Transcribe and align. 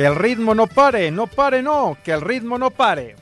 Que 0.00 0.06
el 0.06 0.16
ritmo 0.16 0.54
no 0.54 0.66
pare, 0.66 1.10
no 1.10 1.26
pare, 1.26 1.60
no, 1.60 1.98
que 2.02 2.12
el 2.12 2.22
ritmo 2.22 2.56
no 2.56 2.70
pare. 2.70 3.16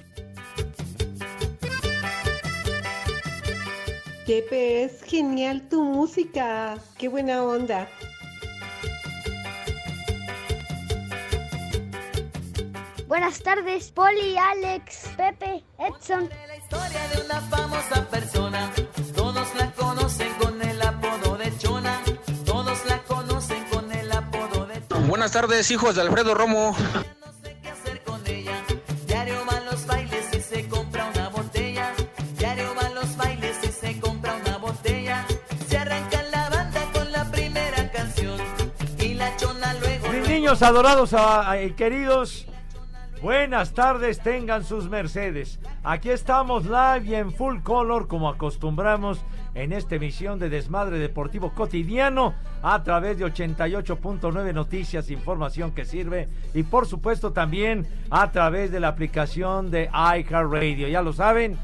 Pepe, 4.24 4.84
es 4.84 5.02
genial 5.02 5.68
tu 5.68 5.82
música. 5.82 6.78
Qué 6.96 7.08
buena 7.08 7.42
onda. 7.42 7.88
Buenas 13.08 13.42
tardes, 13.42 13.90
Poli, 13.90 14.36
Alex, 14.38 15.10
Pepe, 15.16 15.64
Edson. 15.80 16.30
La 16.46 16.56
historia 16.58 17.08
de 17.12 17.24
una 17.24 17.40
famosa 17.40 18.08
persona. 18.08 18.70
Todos 19.16 19.52
la 19.56 19.72
conocen 19.72 20.32
con 20.34 20.57
Buenas 25.08 25.32
tardes, 25.32 25.70
hijos 25.70 25.96
de 25.96 26.02
Alfredo 26.02 26.34
Romo. 26.34 26.76
Mis 40.12 40.28
niños 40.28 40.62
adorados 40.62 41.12
a- 41.14 41.50
a- 41.50 41.62
y 41.62 41.72
queridos, 41.72 42.46
buenas 43.22 43.72
tardes, 43.74 44.20
tengan 44.20 44.64
sus 44.64 44.88
mercedes. 44.88 45.58
Aquí 45.84 46.10
estamos 46.10 46.64
live 46.64 47.02
y 47.04 47.14
en 47.14 47.32
full 47.32 47.60
color 47.62 48.08
como 48.08 48.28
acostumbramos 48.28 49.20
en 49.54 49.72
esta 49.72 49.96
emisión 49.96 50.38
de 50.38 50.48
Desmadre 50.48 50.98
Deportivo 50.98 51.52
Cotidiano 51.54 52.34
a 52.62 52.82
través 52.82 53.18
de 53.18 53.26
88.9 53.26 54.54
Noticias, 54.54 55.10
información 55.10 55.72
que 55.72 55.84
sirve 55.84 56.28
y 56.54 56.62
por 56.62 56.86
supuesto 56.86 57.32
también 57.32 57.86
a 58.10 58.30
través 58.30 58.70
de 58.70 58.80
la 58.80 58.88
aplicación 58.88 59.70
de 59.70 59.90
iHeartRadio. 59.92 60.88
Ya 60.88 61.02
lo 61.02 61.12
saben, 61.12 61.56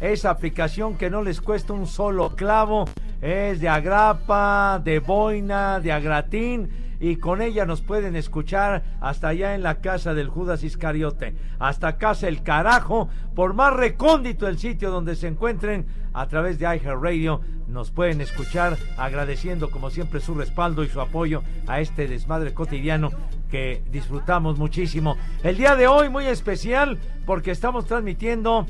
esa 0.00 0.30
aplicación 0.30 0.96
que 0.96 1.10
no 1.10 1.22
les 1.22 1.40
cuesta 1.40 1.72
un 1.72 1.86
solo 1.86 2.34
clavo 2.34 2.86
es 3.20 3.60
de 3.60 3.68
agrapa, 3.68 4.80
de 4.82 4.98
boina, 4.98 5.80
de 5.80 5.92
agratín 5.92 6.89
y 7.00 7.16
con 7.16 7.40
ella 7.40 7.64
nos 7.64 7.80
pueden 7.80 8.14
escuchar 8.14 8.84
hasta 9.00 9.28
allá 9.28 9.54
en 9.54 9.62
la 9.62 9.80
casa 9.80 10.14
del 10.14 10.28
Judas 10.28 10.62
Iscariote, 10.62 11.34
hasta 11.58 11.96
casa 11.96 12.28
el 12.28 12.42
carajo, 12.42 13.08
por 13.34 13.54
más 13.54 13.72
recóndito 13.72 14.46
el 14.46 14.58
sitio 14.58 14.90
donde 14.90 15.16
se 15.16 15.26
encuentren 15.26 15.86
a 16.12 16.28
través 16.28 16.58
de 16.58 16.66
iHeartRadio 16.66 17.40
nos 17.66 17.90
pueden 17.90 18.20
escuchar 18.20 18.76
agradeciendo 18.98 19.70
como 19.70 19.90
siempre 19.90 20.20
su 20.20 20.34
respaldo 20.34 20.84
y 20.84 20.88
su 20.88 21.00
apoyo 21.00 21.42
a 21.66 21.80
este 21.80 22.08
desmadre 22.08 22.52
cotidiano 22.52 23.10
que 23.48 23.82
disfrutamos 23.90 24.58
muchísimo. 24.58 25.16
El 25.42 25.56
día 25.56 25.76
de 25.76 25.86
hoy 25.86 26.08
muy 26.08 26.26
especial 26.26 26.98
porque 27.26 27.52
estamos 27.52 27.86
transmitiendo 27.86 28.66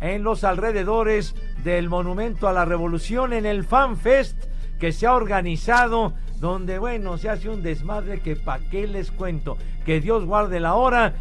en 0.00 0.22
los 0.22 0.44
alrededores 0.44 1.34
del 1.64 1.88
Monumento 1.88 2.48
a 2.48 2.52
la 2.52 2.64
Revolución 2.64 3.32
en 3.32 3.46
el 3.46 3.64
Fan 3.64 3.96
Fest 3.96 4.46
que 4.80 4.90
se 4.92 5.06
ha 5.06 5.14
organizado 5.14 6.14
donde 6.40 6.78
bueno 6.78 7.18
se 7.18 7.28
hace 7.28 7.50
un 7.50 7.62
desmadre 7.62 8.20
que 8.20 8.34
pa' 8.34 8.58
qué 8.70 8.86
les 8.86 9.10
cuento 9.10 9.58
que 9.84 10.00
Dios 10.00 10.24
guarde 10.24 10.58
la 10.58 10.74
hora 10.74 11.14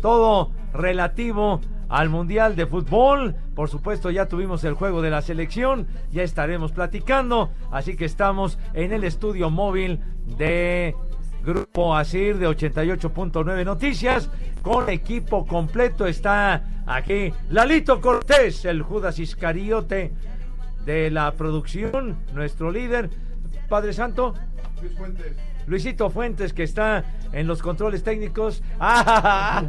todo 0.00 0.52
relativo 0.72 1.60
al 1.90 2.08
Mundial 2.08 2.56
de 2.56 2.66
Fútbol. 2.66 3.34
Por 3.54 3.68
supuesto, 3.68 4.10
ya 4.10 4.26
tuvimos 4.26 4.64
el 4.64 4.74
juego 4.74 5.02
de 5.02 5.10
la 5.10 5.22
selección, 5.22 5.88
ya 6.12 6.22
estaremos 6.22 6.72
platicando. 6.72 7.50
Así 7.70 7.96
que 7.96 8.04
estamos 8.04 8.58
en 8.72 8.92
el 8.92 9.04
estudio 9.04 9.50
móvil 9.50 10.00
de 10.38 10.94
Grupo 11.44 11.96
Asir 11.96 12.38
de 12.38 12.48
88.9 12.48 13.64
Noticias. 13.64 14.30
Con 14.62 14.88
equipo 14.88 15.46
completo 15.46 16.06
está 16.06 16.82
aquí 16.86 17.32
Lalito 17.48 18.00
Cortés, 18.00 18.64
el 18.64 18.82
Judas 18.82 19.18
Iscariote 19.18 20.12
de 20.84 21.10
la 21.10 21.32
producción, 21.32 22.18
nuestro 22.34 22.70
líder. 22.70 23.10
Padre 23.68 23.92
Santo. 23.92 24.34
Luis 24.80 24.96
Fuentes. 24.96 25.36
Luisito 25.66 26.10
Fuentes 26.10 26.52
que 26.52 26.64
está 26.64 27.04
en 27.32 27.46
los 27.46 27.62
controles 27.62 28.02
técnicos. 28.02 28.62
¡Ah! 28.80 29.62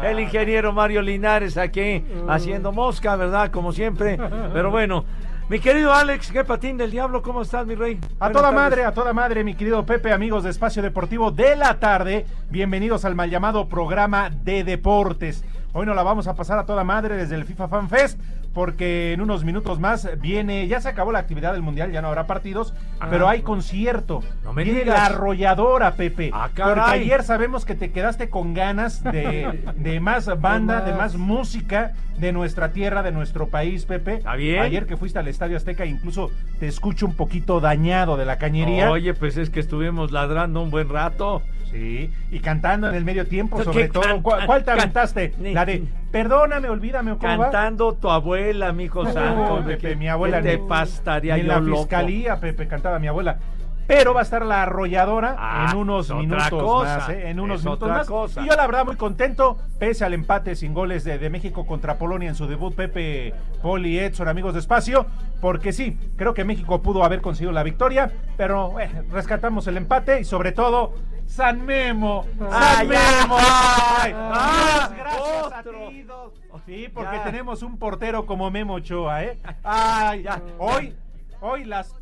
El 0.04 0.20
ingeniero 0.20 0.72
Mario 0.72 1.02
Linares 1.02 1.56
aquí 1.56 2.04
haciendo 2.28 2.70
mosca, 2.70 3.16
¿verdad? 3.16 3.50
Como 3.50 3.72
siempre. 3.72 4.18
Pero 4.52 4.70
bueno, 4.70 5.04
mi 5.48 5.58
querido 5.58 5.92
Alex, 5.92 6.30
qué 6.30 6.44
patín 6.44 6.76
del 6.76 6.90
diablo, 6.90 7.22
¿cómo 7.22 7.42
estás, 7.42 7.66
mi 7.66 7.74
rey? 7.74 7.98
A 8.20 8.28
Buenas 8.28 8.32
toda 8.32 8.42
tardes. 8.44 8.54
madre, 8.54 8.84
a 8.84 8.92
toda 8.92 9.12
madre, 9.12 9.42
mi 9.42 9.54
querido 9.54 9.84
Pepe, 9.84 10.12
amigos 10.12 10.44
de 10.44 10.50
Espacio 10.50 10.82
Deportivo 10.82 11.30
de 11.32 11.56
la 11.56 11.80
tarde. 11.80 12.26
Bienvenidos 12.50 13.04
al 13.04 13.14
mal 13.14 13.30
llamado 13.30 13.68
programa 13.68 14.30
de 14.30 14.62
deportes. 14.64 15.44
Hoy 15.76 15.86
nos 15.86 15.96
la 15.96 16.04
vamos 16.04 16.28
a 16.28 16.34
pasar 16.34 16.56
a 16.60 16.66
toda 16.66 16.84
madre 16.84 17.16
desde 17.16 17.34
el 17.34 17.44
FIFA 17.44 17.66
Fan 17.66 17.88
Fest, 17.88 18.20
porque 18.52 19.12
en 19.12 19.20
unos 19.20 19.42
minutos 19.44 19.80
más 19.80 20.08
viene, 20.20 20.68
ya 20.68 20.80
se 20.80 20.88
acabó 20.88 21.10
la 21.10 21.18
actividad 21.18 21.52
del 21.52 21.62
Mundial, 21.62 21.90
ya 21.90 22.00
no 22.00 22.06
habrá 22.06 22.28
partidos, 22.28 22.72
Ah. 23.00 23.08
pero 23.10 23.28
hay 23.28 23.42
concierto. 23.42 24.22
No 24.44 24.52
me 24.52 24.62
Viene 24.62 24.82
digas. 24.84 24.94
la 24.96 25.06
arrolladora, 25.06 25.94
Pepe. 25.96 26.30
Ah, 26.32 26.48
porque 26.54 26.80
ayer 26.80 27.24
sabemos 27.24 27.64
que 27.64 27.74
te 27.74 27.90
quedaste 27.90 28.30
con 28.30 28.54
ganas 28.54 29.02
de, 29.02 29.64
de 29.74 29.98
más 29.98 30.26
banda, 30.40 30.80
de 30.82 30.92
más 30.92 31.16
música 31.16 31.90
de 32.20 32.30
nuestra 32.32 32.70
tierra, 32.70 33.02
de 33.02 33.10
nuestro 33.10 33.48
país, 33.48 33.84
Pepe. 33.84 34.18
¿Está 34.18 34.36
bien? 34.36 34.60
Ayer 34.60 34.86
que 34.86 34.96
fuiste 34.96 35.18
al 35.18 35.26
Estadio 35.26 35.56
Azteca, 35.56 35.84
incluso 35.86 36.30
te 36.60 36.68
escucho 36.68 37.04
un 37.06 37.14
poquito 37.16 37.58
dañado 37.58 38.16
de 38.16 38.26
la 38.26 38.38
cañería. 38.38 38.92
Oye, 38.92 39.12
pues 39.14 39.36
es 39.36 39.50
que 39.50 39.58
estuvimos 39.58 40.12
ladrando 40.12 40.62
un 40.62 40.70
buen 40.70 40.88
rato. 40.88 41.42
Sí, 41.72 42.08
y 42.30 42.38
cantando 42.38 42.88
en 42.88 42.94
el 42.94 43.04
medio 43.04 43.26
tiempo, 43.26 43.56
¿Qué 43.56 43.64
sobre 43.64 43.88
todo. 43.88 44.22
¿Cuál, 44.22 44.46
cuál 44.46 44.62
te 44.62 44.70
aventaste? 44.70 45.34
ni- 45.40 45.52
La 45.66 45.72
de 45.72 45.84
Perdóname, 46.10 46.68
olvídame, 46.68 47.12
¿o 47.12 47.18
cómo 47.18 47.38
va? 47.38 47.44
Cantando 47.50 47.94
tu 47.94 48.08
abuela, 48.08 48.72
mi 48.72 48.84
hijo 48.84 49.02
No, 49.04 49.12
santo. 49.12 49.62
Pepe, 49.66 49.78
¿Qué- 49.78 49.96
mi 49.96 50.08
abuela 50.08 50.40
te 50.40 50.58
pastaría 50.58 51.36
en 51.36 51.42
yo 51.46 51.48
la 51.52 51.60
loco? 51.60 51.78
fiscalía, 51.78 52.38
Pepe, 52.38 52.68
cantaba 52.68 52.98
mi 52.98 53.08
abuela. 53.08 53.38
Pero 53.86 54.14
va 54.14 54.20
a 54.20 54.22
estar 54.22 54.44
la 54.46 54.62
arrolladora 54.62 55.36
Ah, 55.38 55.68
en 55.72 55.76
unos 55.76 56.06
es 56.06 56.10
otra 56.10 56.22
minutos 56.22 56.62
cosa, 56.62 56.98
más, 56.98 57.08
¿eh? 57.10 57.28
En 57.30 57.38
unos 57.40 57.62
minutos 57.64 57.82
otra 57.82 57.98
más. 57.98 58.06
cosa. 58.08 58.42
Y 58.42 58.48
yo 58.48 58.54
la 58.56 58.66
verdad 58.66 58.84
muy 58.86 58.96
contento, 58.96 59.58
pese 59.78 60.04
al 60.04 60.14
empate 60.14 60.56
sin 60.56 60.72
goles 60.72 61.04
de, 61.04 61.18
de 61.18 61.28
México 61.30 61.66
contra 61.66 61.98
Polonia 61.98 62.28
en 62.30 62.34
su 62.34 62.46
debut, 62.46 62.74
Pepe, 62.74 63.34
Poli, 63.62 63.98
Edson, 63.98 64.26
amigos 64.28 64.54
de 64.54 64.60
espacio, 64.60 65.06
porque 65.40 65.72
sí, 65.72 65.98
creo 66.16 66.32
que 66.32 66.44
México 66.44 66.80
pudo 66.82 67.04
haber 67.04 67.20
conseguido 67.20 67.52
la 67.52 67.62
victoria, 67.62 68.10
pero 68.38 68.80
eh, 68.80 68.90
rescatamos 69.10 69.66
el 69.66 69.76
empate 69.76 70.20
y 70.20 70.24
sobre 70.24 70.52
todo 70.52 70.94
San 71.26 71.64
Memo, 71.64 72.24
San 72.38 72.48
Ah. 72.52 72.84
Memo, 72.86 73.36
ay, 73.38 74.12
Ah, 74.14 74.88
Dios, 74.88 74.98
gracias 74.98 75.52
a 75.52 75.58
otro. 75.60 75.88
ti, 75.88 76.02
Dios. 76.02 76.32
Sí, 76.66 76.88
porque 76.94 77.16
Ya. 77.16 77.24
tenemos 77.24 77.62
un 77.62 77.76
portero 77.78 78.24
como 78.24 78.50
Memo 78.50 78.74
Ochoa, 78.74 79.24
¿eh? 79.24 79.38
Ay, 79.62 80.22
Ya. 80.22 80.40
Hoy, 80.58 80.94
hoy 81.42 81.64
las. 81.64 81.94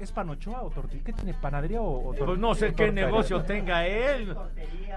¿Es 0.00 0.12
panochoa 0.12 0.62
o 0.62 0.70
tortilla? 0.70 1.02
¿Qué 1.04 1.12
tiene? 1.12 1.34
¿Panadería 1.34 1.80
o, 1.80 2.08
o 2.08 2.14
tor- 2.14 2.26
Pues 2.26 2.38
no 2.38 2.54
sé 2.54 2.66
qué 2.66 2.86
tortería? 2.86 3.04
negocio 3.06 3.42
tenga 3.42 3.86
él. 3.86 4.36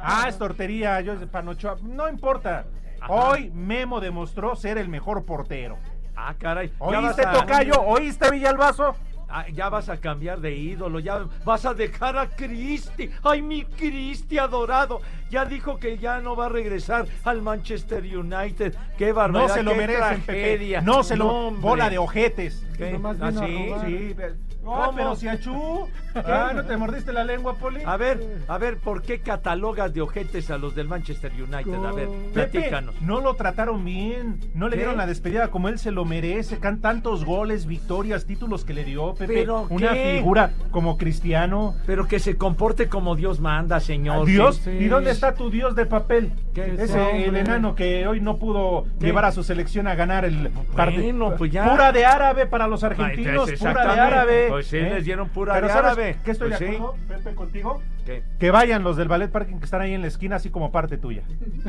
Ah, 0.02 0.26
es 0.28 0.38
tortería, 0.38 1.02
yo 1.02 1.14
es 1.14 1.26
panochoa. 1.26 1.78
No 1.82 2.08
importa. 2.08 2.66
Ajá. 3.00 3.12
Hoy 3.12 3.50
Memo 3.50 4.00
demostró 4.00 4.56
ser 4.56 4.78
el 4.78 4.88
mejor 4.90 5.26
portero. 5.26 5.78
Ah, 6.16 6.36
caray. 6.38 6.72
¿Oíste, 6.80 7.26
a- 7.26 7.32
Tocayo? 7.32 7.82
¿Oíste, 7.82 8.30
Villalbazo? 8.30 8.96
Ah, 9.34 9.46
ya 9.48 9.70
vas 9.70 9.88
a 9.88 9.96
cambiar 9.96 10.42
de 10.42 10.54
ídolo, 10.54 11.00
ya 11.00 11.26
vas 11.46 11.66
a 11.66 11.74
dejar 11.74 12.18
a 12.18 12.28
Cristi. 12.28 13.10
Ay, 13.24 13.42
mi 13.42 13.64
Cristi 13.64 14.38
adorado. 14.38 15.00
Ya 15.30 15.46
dijo 15.46 15.78
que 15.80 15.98
ya 15.98 16.20
no 16.20 16.36
va 16.36 16.48
a 16.48 16.50
regresar 16.50 17.06
al 17.24 17.42
Manchester 17.42 18.04
United. 18.04 18.76
Qué 18.98 19.14
barbaridad. 19.14 19.48
No 19.48 19.54
se 19.56 19.64
lo 19.64 19.72
qué 19.72 19.78
merecen, 19.78 20.22
tragedia. 20.24 20.80
Pepe. 20.82 20.92
No 20.92 21.04
se 21.04 21.16
lo. 21.16 21.30
hombre. 21.30 21.62
bola 21.62 21.90
de 21.90 21.98
ojetes. 21.98 22.68
¿Qué? 22.78 22.92
Nomás 22.92 23.18
¿Ah, 23.22 23.30
vino 23.30 23.42
a 23.42 23.46
sí? 23.48 23.70
robar. 23.70 23.86
Sí, 23.88 24.16
¿Cómo? 24.64 24.94
pero 24.96 25.16
si 25.16 25.28
achú. 25.28 25.88
Ah, 26.14 26.52
¿no 26.54 26.66
te 26.66 26.76
mordiste 26.78 27.14
la 27.14 27.24
lengua, 27.24 27.56
Poli? 27.56 27.82
A 27.86 27.96
ver, 27.98 28.20
a 28.48 28.58
ver, 28.58 28.78
¿por 28.78 29.02
qué 29.02 29.20
catalogas 29.22 29.94
de 29.94 30.02
ojetes 30.02 30.52
a 30.52 30.58
los 30.58 30.76
del 30.76 30.88
Manchester 30.88 31.32
United? 31.34 31.74
A 31.86 31.92
ver, 31.94 32.08
Pepe, 32.08 32.30
platícanos. 32.34 33.02
no 33.02 33.22
lo 33.22 33.34
trataron 33.36 33.84
bien, 33.86 34.40
no 34.54 34.68
le 34.68 34.72
¿Qué? 34.72 34.78
dieron 34.82 34.98
la 34.98 35.06
despedida 35.08 35.48
como 35.50 35.70
él 35.70 35.80
se 35.80 35.92
lo 35.92 36.04
merece, 36.06 36.60
can 36.60 36.82
tantos 36.82 37.24
goles, 37.26 37.66
victorias, 37.66 38.26
títulos 38.26 38.66
que 38.66 38.74
le 38.74 38.84
dio, 38.84 39.14
Pepe, 39.16 39.34
¿Pero 39.34 39.68
una 39.70 39.94
qué? 39.94 40.16
figura 40.18 40.52
como 40.72 40.98
Cristiano. 40.98 41.76
Pero 41.86 42.08
que 42.08 42.20
se 42.20 42.38
comporte 42.38 42.90
como 42.90 43.16
Dios 43.16 43.40
manda, 43.40 43.80
señor. 43.80 44.26
Dios, 44.28 44.58
Sí. 44.58 44.70
¿y 44.72 44.88
dónde 44.88 45.12
está 45.12 45.34
tu 45.34 45.50
Dios 45.50 45.76
de 45.76 45.86
papel? 45.86 46.32
Ese 46.56 47.00
Hombre. 47.00 47.26
el 47.28 47.36
enano 47.38 47.74
que 47.76 48.06
hoy 48.06 48.20
no 48.20 48.36
pudo 48.38 48.84
¿Qué? 49.00 49.06
llevar 49.08 49.26
a 49.26 49.32
su 49.32 49.44
selección 49.44 49.88
a 49.88 49.96
ganar 49.96 50.26
el 50.26 50.52
Bueno, 50.76 51.36
pues 51.38 51.52
ya. 51.52 51.70
Pura 51.72 51.92
de 51.94 52.06
árabe 52.06 52.46
para 52.48 52.68
los 52.68 52.84
argentinos, 52.84 53.50
Ay, 53.50 53.56
pura 53.58 53.94
de 53.94 54.00
árabe. 54.00 54.51
Pues 54.52 54.68
sí, 54.68 54.80
les 54.80 55.06
dieron 55.06 55.30
pura 55.30 55.54
Pero 55.54 55.68
de 55.68 55.74
¿sabes 55.74 55.92
árabe. 55.92 56.18
¿Qué 56.24 56.32
estoy 56.32 56.50
Pues 56.50 56.60
de 56.60 56.68
sí. 56.70 56.76
acuerdo, 56.76 56.96
Pepe, 57.08 57.36
contigo? 57.36 57.82
¿Qué? 58.06 58.24
Que 58.40 58.50
vayan 58.52 58.84
los 58.84 58.98
del 58.98 59.08
ballet 59.08 59.30
parking 59.32 59.58
que 59.60 59.66
están 59.66 59.82
ahí 59.82 59.94
en 59.94 60.02
la 60.02 60.08
esquina, 60.08 60.38
así 60.38 60.50
como 60.50 60.72
parte 60.72 60.98
tuya. 60.98 61.22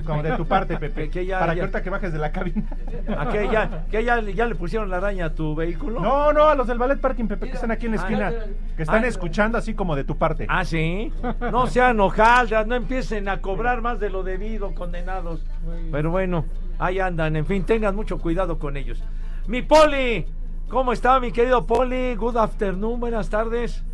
Como 0.07 0.23
de 0.23 0.33
tu 0.37 0.47
parte, 0.47 0.77
Pepe. 0.79 1.11
Que- 1.11 1.27
ya- 1.27 1.39
para 1.39 1.53
ya- 1.53 1.55
que 1.57 1.61
ahorita 1.63 1.83
que 1.83 1.91
bajes 1.91 2.13
de 2.13 2.19
la 2.19 2.33
cabina. 2.33 2.65
¿A 3.19 3.29
qué 3.29 3.49
ya, 3.53 3.85
que 3.91 4.03
ya, 4.05 4.21
ya 4.21 4.47
le 4.47 4.55
pusieron 4.55 4.89
la 4.91 4.97
araña 4.97 5.27
a 5.27 5.35
tu 5.35 5.55
vehículo? 5.55 6.01
No, 6.01 6.33
no, 6.33 6.45
a 6.49 6.55
los 6.55 6.67
del 6.67 6.79
ballet 6.79 6.99
parking, 7.01 7.27
Pepe, 7.27 7.49
que 7.49 7.55
están 7.55 7.71
aquí 7.71 7.87
en 7.87 7.93
la 7.93 7.99
esquina. 7.99 8.33
Que 8.77 8.83
están 8.83 9.05
Ah. 9.05 9.09
escuchando 9.09 9.59
así 9.59 9.75
como 9.75 9.95
de 9.95 10.05
tu 10.05 10.17
parte. 10.17 10.47
Ah, 10.49 10.65
sí. 10.65 11.13
No 11.53 11.67
sean 11.69 12.01
hojaldras, 12.01 12.67
no 12.67 12.75
empiecen 12.75 13.29
a 13.29 13.41
cobrar 13.41 13.83
más 13.83 14.01
de 14.01 14.09
lo 14.11 14.23
debido, 14.23 14.75
condenados. 14.75 15.45
Pero 15.93 16.11
bueno, 16.11 16.47
ahí 16.79 16.99
andan. 16.99 17.37
En 17.37 17.45
fin, 17.47 17.65
tengan 17.65 17.95
mucho 17.95 18.19
cuidado 18.19 18.59
con 18.59 18.77
ellos. 18.77 19.03
Mi 19.47 19.61
Poli, 19.61 20.25
¿cómo 20.73 20.93
está 20.93 21.21
mi 21.21 21.31
querido 21.33 21.67
Poli? 21.67 22.15
Good 22.17 22.37
afternoon, 22.37 22.99
buenas 22.99 23.29
tardes. 23.29 23.85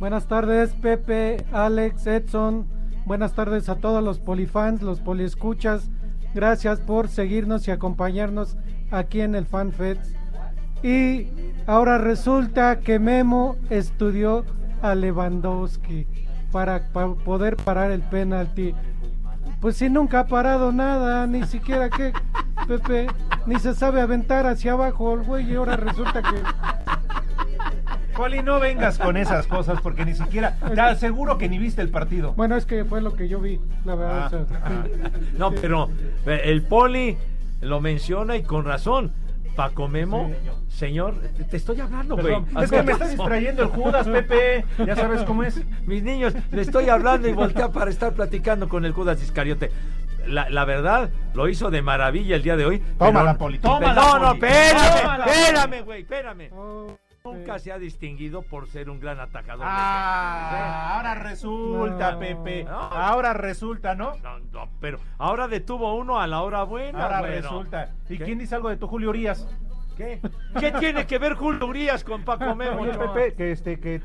Buenas 0.00 0.26
tardes, 0.26 0.72
Pepe, 0.74 1.44
Alex, 1.52 2.06
Edson. 2.06 2.66
Buenas 3.06 3.32
tardes 3.34 3.68
a 3.68 3.76
todos 3.76 4.02
los 4.02 4.18
polifans, 4.18 4.82
los 4.82 5.00
poliescuchas. 5.00 5.88
Gracias 6.34 6.80
por 6.80 7.08
seguirnos 7.08 7.68
y 7.68 7.70
acompañarnos 7.70 8.56
aquí 8.90 9.20
en 9.20 9.34
el 9.36 9.46
FanFest. 9.46 10.16
Y 10.82 11.28
ahora 11.66 11.98
resulta 11.98 12.80
que 12.80 12.98
Memo 12.98 13.56
estudió 13.70 14.44
a 14.82 14.94
Lewandowski 14.94 16.06
para, 16.50 16.88
pa- 16.92 17.14
poder 17.14 17.56
parar 17.56 17.90
el 17.92 18.02
penalti. 18.02 18.74
Pues 19.64 19.78
si 19.78 19.88
nunca 19.88 20.20
ha 20.20 20.26
parado 20.26 20.72
nada, 20.72 21.26
ni 21.26 21.42
siquiera 21.44 21.88
que 21.88 22.12
Pepe, 22.68 23.06
ni 23.46 23.58
se 23.58 23.72
sabe 23.72 24.02
aventar 24.02 24.46
hacia 24.46 24.72
abajo 24.72 25.14
el 25.14 25.22
güey 25.22 25.50
y 25.50 25.54
ahora 25.54 25.74
resulta 25.74 26.20
que 26.20 26.36
Poli, 28.14 28.42
no 28.42 28.60
vengas 28.60 28.98
con 28.98 29.16
esas 29.16 29.46
cosas 29.46 29.80
porque 29.80 30.04
ni 30.04 30.12
siquiera. 30.12 30.58
Te 30.74 30.78
aseguro 30.82 31.38
que 31.38 31.48
ni 31.48 31.58
viste 31.58 31.80
el 31.80 31.88
partido. 31.88 32.34
Bueno, 32.34 32.56
es 32.56 32.66
que 32.66 32.84
fue 32.84 33.00
lo 33.00 33.14
que 33.14 33.26
yo 33.26 33.40
vi, 33.40 33.58
la 33.86 33.94
verdad. 33.94 34.24
Ah, 34.24 34.26
o 34.26 34.46
sea, 34.46 34.68
sí. 34.68 35.30
No, 35.38 35.50
pero 35.52 35.88
eh, 36.26 36.42
el 36.44 36.60
Poli 36.60 37.16
lo 37.62 37.80
menciona 37.80 38.36
y 38.36 38.42
con 38.42 38.66
razón. 38.66 39.12
Paco 39.56 39.88
Memo, 39.88 40.30
señor, 40.68 41.14
te- 41.50 41.56
estoy 41.56 41.80
hablando, 41.80 42.16
güey. 42.16 42.34
Es 42.62 42.70
que 42.70 42.82
me 42.82 42.92
está 42.92 43.06
distrayendo 43.08 43.62
el 43.62 43.68
Judas, 43.68 44.06
Pepe. 44.08 44.64
Ya 44.84 44.96
sabes 44.96 45.22
cómo 45.22 45.42
es. 45.44 45.60
Mis 45.86 46.02
niños, 46.02 46.34
le 46.50 46.62
estoy 46.62 46.88
hablando 46.88 47.28
y 47.28 47.32
voltea 47.32 47.70
para 47.70 47.90
estar 47.90 48.12
platicando 48.14 48.68
con 48.68 48.84
el 48.84 48.92
Judas 48.92 49.22
Iscariote. 49.22 49.70
La, 50.26 50.48
la 50.48 50.64
verdad, 50.64 51.10
lo 51.34 51.48
hizo 51.48 51.70
de 51.70 51.82
maravilla 51.82 52.34
el 52.36 52.42
día 52.42 52.56
de 52.56 52.64
hoy. 52.64 52.82
Poli, 53.36 53.58
tómala, 53.58 53.94
No, 53.94 54.18
no, 54.18 54.32
espérame, 54.32 55.26
espérame, 55.26 55.82
güey, 55.84 56.00
espérame. 56.02 56.50
Nunca 57.26 57.58
se 57.58 57.72
ha 57.72 57.78
distinguido 57.78 58.42
por 58.42 58.68
ser 58.68 58.90
un 58.90 59.00
gran 59.00 59.18
atacador. 59.18 59.64
de 59.64 59.72
Ah, 59.72 60.94
ahora 60.96 61.14
resulta, 61.14 62.12
No. 62.12 62.18
Pepe. 62.18 62.64
No. 62.64 62.70
Ahora 62.78 63.32
resulta, 63.32 63.94
¿no? 63.94 64.12
No, 64.22 64.40
no, 64.52 64.68
pero 64.78 64.98
ahora 65.16 65.48
detuvo 65.48 65.94
uno 65.94 66.20
a 66.20 66.26
la 66.26 66.42
hora 66.42 66.64
buena. 66.64 67.02
Ahora 67.02 67.20
bueno. 67.20 67.36
resulta. 67.36 67.94
¿Y 68.10 68.18
¿Qué? 68.18 68.24
quién 68.24 68.38
dice 68.38 68.54
algo 68.56 68.68
de 68.68 68.76
tu 68.76 68.86
Julio 68.88 69.08
Urias? 69.08 69.48
¿Qué? 69.96 70.20
¿Qué 70.60 70.70
tiene 70.72 71.06
que 71.06 71.16
ver 71.18 71.32
Julio 71.32 71.64
Urias 71.66 72.04
con 72.04 72.24
Paco 72.26 72.54
Memo? 72.56 72.82
Oye? 72.82 72.92
Pepe, 72.92 73.32
que 73.32 73.52
este, 73.52 73.80
que. 73.80 74.02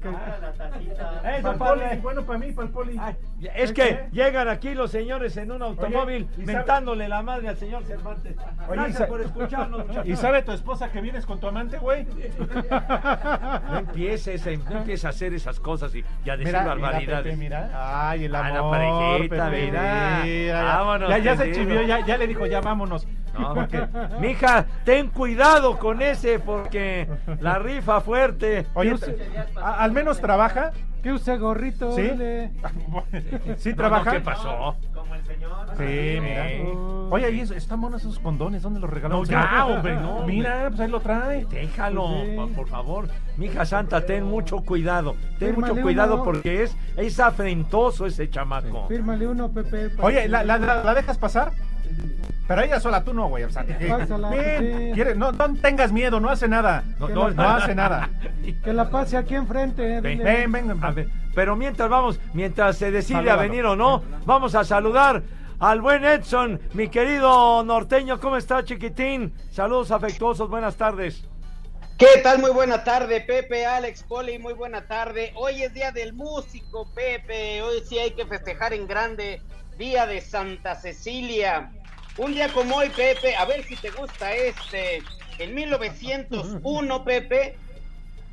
Eso, 0.00 0.12
Pa'l 1.42 1.58
Poli. 1.58 1.80
Poli, 1.80 2.00
bueno, 2.00 2.24
para 2.24 2.38
mí, 2.38 2.52
para 2.52 2.66
el 2.68 2.72
Poli. 2.72 2.96
Ay, 3.00 3.16
es 3.56 3.72
que 3.72 4.06
llegan 4.12 4.48
aquí 4.48 4.74
los 4.74 4.90
señores 4.90 5.36
en 5.36 5.50
un 5.52 5.62
automóvil 5.62 6.28
¿y 6.36 6.42
sabe- 6.42 6.46
mentándole 6.56 7.08
la 7.08 7.22
madre 7.22 7.48
al 7.48 7.56
señor 7.56 7.84
Cervantes. 7.84 8.36
Oye, 8.68 8.76
Gracias 8.76 8.98
sa- 8.98 9.06
por 9.08 9.20
escucharnos, 9.20 9.80
muchachos. 9.86 10.06
¿Y 10.06 10.16
sabe 10.16 10.42
tu 10.42 10.52
esposa 10.52 10.90
que 10.92 11.00
vienes 11.00 11.26
con 11.26 11.40
tu 11.40 11.48
amante, 11.48 11.78
güey? 11.78 12.06
No 13.70 13.78
empieces, 13.78 14.46
a- 14.46 14.50
no 14.70 14.78
empieces 14.78 15.04
a 15.04 15.08
hacer 15.10 15.34
esas 15.34 15.58
cosas 15.60 15.94
y, 15.94 16.04
y 16.24 16.30
a 16.30 16.36
decir 16.36 16.52
Mira, 16.52 16.64
barbaridades. 16.64 17.24
Pepe, 17.24 17.36
mira. 17.36 17.70
Ay, 18.10 18.24
el 18.26 18.34
Ah, 18.34 18.50
la 18.50 18.70
parejita, 18.70 19.50
Pepe, 19.50 19.66
mira. 19.66 20.64
Vámonos, 20.64 21.08
Ya, 21.10 21.18
ya 21.18 21.36
se 21.36 21.52
chivió, 21.52 21.82
ya, 21.82 22.04
ya 22.06 22.16
le 22.18 22.26
dijo, 22.26 22.46
ya 22.46 22.60
vámonos. 22.60 23.06
No, 23.38 23.54
Mija, 24.20 24.66
ten 24.84 25.08
cuidado 25.10 25.78
con 25.78 26.02
ese 26.02 26.38
porque 26.40 27.06
la 27.40 27.58
rifa 27.58 28.00
fuerte. 28.00 28.66
Oye, 28.74 28.94
a- 29.56 29.84
al 29.88 29.94
menos 29.94 30.20
trabaja. 30.20 30.72
que 31.02 31.12
use 31.12 31.36
gorrito, 31.38 31.92
¿Sí? 31.92 32.10
¿Sí 33.56 33.72
trabaja? 33.74 34.10
¿Qué 34.12 34.20
pasó? 34.20 34.76
Sí, 35.76 36.18
mira. 36.20 36.46
Oye, 37.10 37.30
¿y 37.30 37.40
eso- 37.40 37.54
están 37.54 37.80
buenos 37.80 38.02
esos 38.02 38.18
condones? 38.18 38.62
¿Dónde 38.62 38.80
los 38.80 38.90
regaló? 38.90 39.18
No, 39.18 39.24
ya, 39.24 39.64
hombre, 39.64 39.94
no. 39.96 40.26
Mira, 40.26 40.66
pues 40.68 40.80
ahí 40.80 40.90
lo 40.90 41.00
trae. 41.00 41.44
Déjalo, 41.46 42.08
sí. 42.24 42.36
pa- 42.36 42.46
por 42.48 42.68
favor. 42.68 43.08
Mija 43.36 43.64
santa, 43.64 44.04
ten 44.04 44.24
mucho 44.24 44.58
cuidado. 44.58 45.14
Ten 45.38 45.50
Fírmale 45.54 45.72
mucho 45.72 45.82
cuidado 45.82 46.14
uno. 46.16 46.24
porque 46.24 46.64
es, 46.64 46.76
es 46.96 47.20
afrentoso 47.20 48.04
ese 48.06 48.28
chamaco. 48.28 48.86
Fírmale 48.88 49.26
uno, 49.28 49.50
Pepe. 49.50 49.90
Oye, 50.02 50.22
que- 50.22 50.28
¿la, 50.28 50.42
la, 50.44 50.58
la- 50.58 50.82
la 50.84 50.94
dejas 50.94 51.16
pasar? 51.16 51.52
Pero 52.48 52.62
ella 52.62 52.80
sola, 52.80 53.04
tú 53.04 53.12
no, 53.12 53.28
güey. 53.28 53.44
O 53.44 53.50
sea, 53.50 53.64
Pásala, 53.64 54.30
Ven, 54.30 54.88
sí. 54.88 54.92
quiere- 54.94 55.14
no, 55.14 55.32
no 55.32 55.54
tengas 55.56 55.92
miedo, 55.92 56.18
no 56.18 56.30
hace 56.30 56.48
nada. 56.48 56.82
No, 56.98 57.06
que 57.06 57.12
no, 57.12 57.28
la- 57.28 57.34
No 57.34 57.48
hace 57.50 57.74
nada. 57.74 58.08
Que 58.64 58.72
la 58.72 58.88
pase 58.90 59.18
aquí 59.18 59.34
enfrente. 59.34 60.00
Ven, 60.00 60.18
dile. 60.18 60.24
Ven, 60.24 60.50
ven, 60.52 60.68
ven. 60.68 60.82
A 60.84 60.90
ver, 60.90 61.08
pero 61.34 61.54
mientras 61.56 61.88
vamos, 61.90 62.18
mientras 62.32 62.78
se 62.78 62.90
decide 62.90 63.30
a 63.30 63.36
venir 63.36 63.66
o 63.66 63.76
no, 63.76 64.02
vamos 64.24 64.54
a 64.54 64.64
saludar 64.64 65.22
al 65.60 65.80
buen 65.82 66.04
Edson, 66.04 66.58
mi 66.72 66.88
querido 66.88 67.62
norteño. 67.64 68.18
¿Cómo 68.18 68.38
está, 68.38 68.64
chiquitín? 68.64 69.34
Saludos 69.50 69.90
afectuosos, 69.90 70.48
buenas 70.48 70.76
tardes. 70.76 71.24
¿Qué 71.98 72.20
tal? 72.22 72.38
Muy 72.38 72.52
buena 72.52 72.82
tarde, 72.84 73.20
Pepe, 73.20 73.66
Alex, 73.66 74.04
Poli, 74.04 74.38
muy 74.38 74.54
buena 74.54 74.86
tarde. 74.86 75.32
Hoy 75.34 75.62
es 75.64 75.74
día 75.74 75.90
del 75.92 76.12
músico, 76.14 76.88
Pepe. 76.94 77.60
Hoy 77.60 77.82
sí 77.86 77.98
hay 77.98 78.12
que 78.12 78.24
festejar 78.24 78.72
en 78.72 78.86
grande. 78.86 79.42
Día 79.76 80.06
de 80.06 80.20
Santa 80.20 80.74
Cecilia. 80.76 81.70
Un 82.18 82.34
día 82.34 82.48
como 82.52 82.76
hoy, 82.76 82.88
Pepe, 82.90 83.34
a 83.36 83.44
ver 83.44 83.62
si 83.64 83.76
te 83.76 83.90
gusta 83.90 84.32
este. 84.34 85.02
En 85.38 85.54
1901, 85.54 87.04
Pepe, 87.04 87.56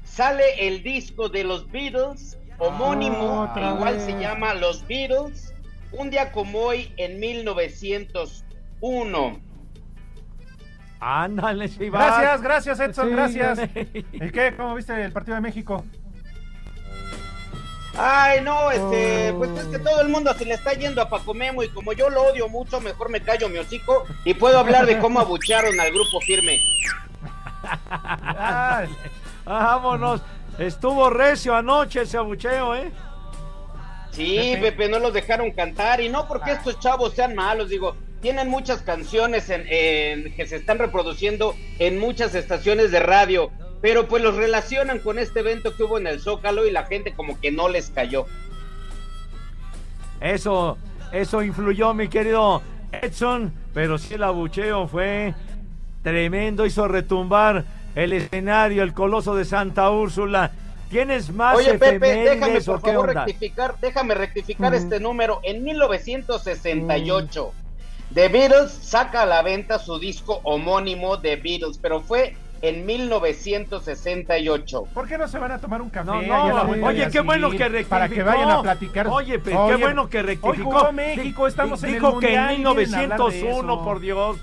sale 0.03 0.67
el 0.67 0.81
disco 0.81 1.29
de 1.29 1.43
los 1.43 1.69
Beatles, 1.71 2.39
homónimo, 2.57 3.43
Otra 3.43 3.75
igual 3.75 3.93
vez. 3.95 4.05
se 4.05 4.13
llama 4.19 4.55
Los 4.55 4.87
Beatles. 4.87 5.53
Un 5.91 6.09
día 6.09 6.31
como 6.31 6.57
hoy, 6.59 6.91
en 6.97 7.19
1901. 7.19 9.39
Ándale. 10.99 11.67
Gracias, 11.67 12.41
gracias, 12.41 12.79
Edson, 12.79 13.09
Sí, 13.09 13.13
gracias. 13.13 13.59
¿Y 13.75 14.31
qué? 14.31 14.55
¿Cómo 14.57 14.73
viste 14.73 14.99
el 14.99 15.11
partido 15.11 15.35
de 15.35 15.41
México? 15.41 15.85
Ay, 17.97 18.41
no, 18.41 18.71
este, 18.71 19.31
Oh. 19.31 19.37
pues 19.37 19.49
es 19.51 19.65
que 19.65 19.79
todo 19.79 20.01
el 20.01 20.09
mundo 20.09 20.33
se 20.33 20.45
le 20.45 20.55
está 20.55 20.73
yendo 20.73 21.01
a 21.01 21.09
Paco 21.09 21.33
Memo 21.33 21.63
y 21.63 21.69
como 21.69 21.93
yo 21.93 22.09
lo 22.09 22.23
odio 22.23 22.49
mucho, 22.49 22.81
mejor 22.81 23.09
me 23.09 23.21
callo 23.21 23.47
mi 23.49 23.57
hocico 23.57 24.05
y 24.25 24.33
puedo 24.33 24.59
hablar 24.59 24.85
de 24.85 24.99
cómo 24.99 25.19
abuchearon 25.19 25.79
al 25.79 25.91
grupo 25.91 26.19
firme. 26.21 26.59
Ay, 28.37 28.89
vámonos. 29.45 30.21
Estuvo 30.59 31.09
recio 31.09 31.55
anoche 31.55 32.01
ese 32.01 32.17
abucheo, 32.17 32.75
¿eh? 32.75 32.91
Sí, 34.11 34.55
Pepe, 34.61 34.87
no 34.87 34.99
los 34.99 35.13
dejaron 35.13 35.51
cantar 35.51 35.99
y 35.99 36.07
no 36.07 36.27
porque 36.27 36.51
estos 36.53 36.79
chavos 36.79 37.13
sean 37.13 37.35
malos, 37.35 37.67
digo, 37.69 37.97
tienen 38.21 38.49
muchas 38.49 38.81
canciones 38.81 39.49
en, 39.49 39.65
en- 39.67 40.33
que 40.35 40.47
se 40.47 40.55
están 40.55 40.79
reproduciendo 40.79 41.53
en 41.79 41.99
muchas 41.99 42.33
estaciones 42.33 42.91
de 42.91 43.01
radio, 43.01 43.51
pero 43.85 44.07
pues 44.07 44.23
los 44.23 44.35
relacionan 44.35 44.97
con 44.97 45.19
este 45.19 45.41
evento 45.41 45.75
que 45.75 45.83
hubo 45.83 45.99
en 45.99 46.07
el 46.07 46.19
Zócalo 46.19 46.65
y 46.65 46.71
la 46.71 46.85
gente 46.87 47.13
como 47.13 47.39
que 47.39 47.51
no 47.51 47.69
les 47.69 47.91
cayó. 47.91 48.25
Eso, 50.19 50.79
eso 51.11 51.43
influyó, 51.43 51.93
mi 51.93 52.07
querido 52.07 52.63
Edson, 52.91 53.53
pero 53.75 53.99
sí 53.99 54.15
el 54.15 54.23
abucheo 54.23 54.87
fue 54.87 55.35
tremendo, 56.01 56.65
hizo 56.65 56.87
retumbar 56.87 57.63
el 57.93 58.13
escenario, 58.13 58.81
el 58.81 58.91
coloso 58.95 59.35
de 59.35 59.45
Santa 59.45 59.91
Úrsula. 59.91 60.49
¿Tienes 60.89 61.31
más 61.31 61.55
Oye, 61.55 61.75
Pepe, 61.77 62.07
déjame 62.07 62.61
por 62.61 62.81
favor 62.81 63.09
onda? 63.09 63.25
rectificar, 63.25 63.75
déjame 63.79 64.15
rectificar 64.15 64.71
Mm. 64.71 64.75
este 64.77 64.99
número. 64.99 65.41
En 65.43 65.63
1968, 65.63 67.53
The 68.15 68.29
Beatles 68.29 68.71
saca 68.71 69.21
a 69.21 69.25
la 69.27 69.43
venta 69.43 69.77
su 69.77 69.99
disco 69.99 70.39
homónimo 70.41 71.19
The 71.19 71.35
Beatles, 71.35 71.77
pero 71.77 72.01
fue 72.01 72.35
en 72.67 72.85
1968. 72.85 74.83
¿Por 74.93 75.07
qué 75.07 75.17
no 75.17 75.27
se 75.27 75.37
van 75.39 75.51
a 75.51 75.59
tomar 75.59 75.81
un 75.81 75.89
café? 75.89 76.07
No, 76.07 76.21
en 76.21 76.27
no, 76.27 76.87
oye, 76.87 77.05
de 77.05 77.11
qué 77.11 77.19
bueno 77.21 77.49
que 77.51 77.57
rectificó. 77.69 77.89
Para 77.89 78.09
que 78.09 78.23
vayan 78.23 78.49
a 78.51 78.61
platicar. 78.61 79.07
Oye, 79.07 79.39
pe- 79.39 79.55
Oye, 79.55 79.75
qué 79.77 79.83
bueno 79.83 80.09
que 80.09 80.17
Hoy 80.19 80.23
rectificó. 80.23 80.71
jugó 80.71 80.91
México, 80.91 81.47
estamos 81.47 81.83
en 81.83 81.89
el 81.89 81.95
Dijo 81.95 82.07
que 82.19 82.27
Mundial 82.27 82.55
en 82.55 82.67
hablar 82.67 82.75
de 82.75 82.85
1901, 82.99 83.73
eso. 83.73 83.83
por 83.83 83.99
Dios. 83.99 84.37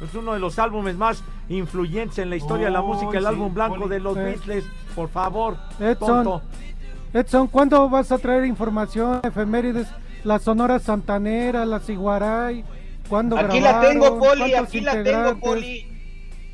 Es 0.00 0.14
uno 0.14 0.32
de 0.34 0.38
los 0.38 0.58
álbumes 0.60 0.94
más 0.96 1.24
influyentes 1.48 2.18
en 2.18 2.30
la 2.30 2.36
historia 2.36 2.66
de 2.66 2.72
la 2.72 2.82
música, 2.82 3.18
el 3.18 3.24
sí, 3.24 3.28
álbum 3.28 3.52
blanco 3.52 3.78
Poli. 3.80 3.88
de 3.90 4.00
los 4.00 4.14
Sí. 4.14 4.20
Beatles. 4.20 4.64
Por 4.94 5.08
favor, 5.08 5.56
Edson, 5.80 5.96
tonto. 6.24 6.42
Edson, 7.12 7.46
¿cuándo 7.48 7.88
vas 7.88 8.12
a 8.12 8.18
traer 8.18 8.44
información, 8.44 9.20
efemérides? 9.24 9.88
La 10.24 10.38
Sonora 10.38 10.78
Santanera, 10.78 11.64
la 11.64 11.80
Ciguaray, 11.80 12.64
¿cuándo 13.08 13.36
Aquí 13.38 13.60
la 13.60 13.80
tengo, 13.80 14.18
Poli, 14.18 14.50
¿Cuántos 14.50 14.68
aquí 14.68 14.80
la 14.80 15.02
tengo? 15.02 15.38
Poli. 15.40 15.97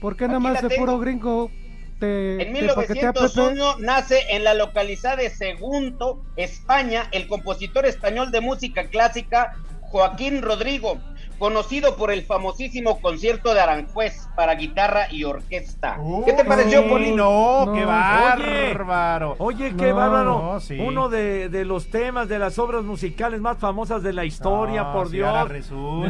¿Por 0.05 0.19
qué 0.19 0.27
nada 0.27 0.39
más 0.39 0.61
de 0.61 0.69
tengo. 0.69 0.85
puro 0.85 0.99
gringo 0.99 1.51
te, 1.99 2.43
En 2.43 2.53
te 2.53 2.75
paquetea 2.75 3.15
Pepe? 3.15 3.27
1901 3.27 3.79
nace 3.79 4.21
en 4.29 4.45
la 4.45 4.53
localidad 4.53 5.17
de 5.17 5.31
Segundo, 5.31 6.23
España, 6.37 7.09
el 7.11 7.27
compositor 7.27 7.87
español 7.87 8.31
de 8.31 8.43
música 8.43 8.91
clásica 8.91 9.55
Joaquín 9.81 10.43
Rodrigo, 10.43 11.01
conocido 11.39 11.97
por 11.97 12.11
el 12.11 12.23
famosísimo 12.25 13.01
concierto 13.01 13.55
de 13.55 13.61
Aranjuez 13.61 14.29
para 14.37 14.55
guitarra 14.55 15.11
y 15.11 15.25
orquesta. 15.25 15.99
¿Qué 16.25 16.33
te 16.33 16.45
pareció, 16.45 16.83
Sí, 16.83 16.89
Poli? 16.89 17.13
No, 17.13 17.67
No. 17.67 17.73
qué 17.73 17.85
bárbaro. 17.85 19.37
Oye, 19.39 19.75
qué 19.77 19.89
No, 19.91 19.97
bárbaro. 19.97 20.25
no, 20.55 20.61
sí. 20.61 20.79
Uno 20.79 21.09
de, 21.09 21.49
de 21.49 21.65
los 21.65 21.89
temas 21.91 22.29
de 22.29 22.39
las 22.39 22.59
obras 22.59 22.83
musicales 22.85 23.41
más 23.41 23.59
famosas 23.59 24.03
de 24.03 24.13
la 24.13 24.25
historia, 24.25 24.83
No, 24.85 24.93
por 24.93 25.11
Dios. 25.11 25.49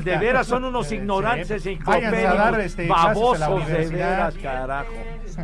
De 0.04 0.18
veras 0.18 0.46
son 0.46 0.64
unos 0.64 0.90
ignorantes 0.92 1.62
sí. 1.62 1.78
este, 2.60 2.86
babosos 2.88 3.66
de 3.66 3.86
veras, 3.88 4.34
carajo. 4.42 4.92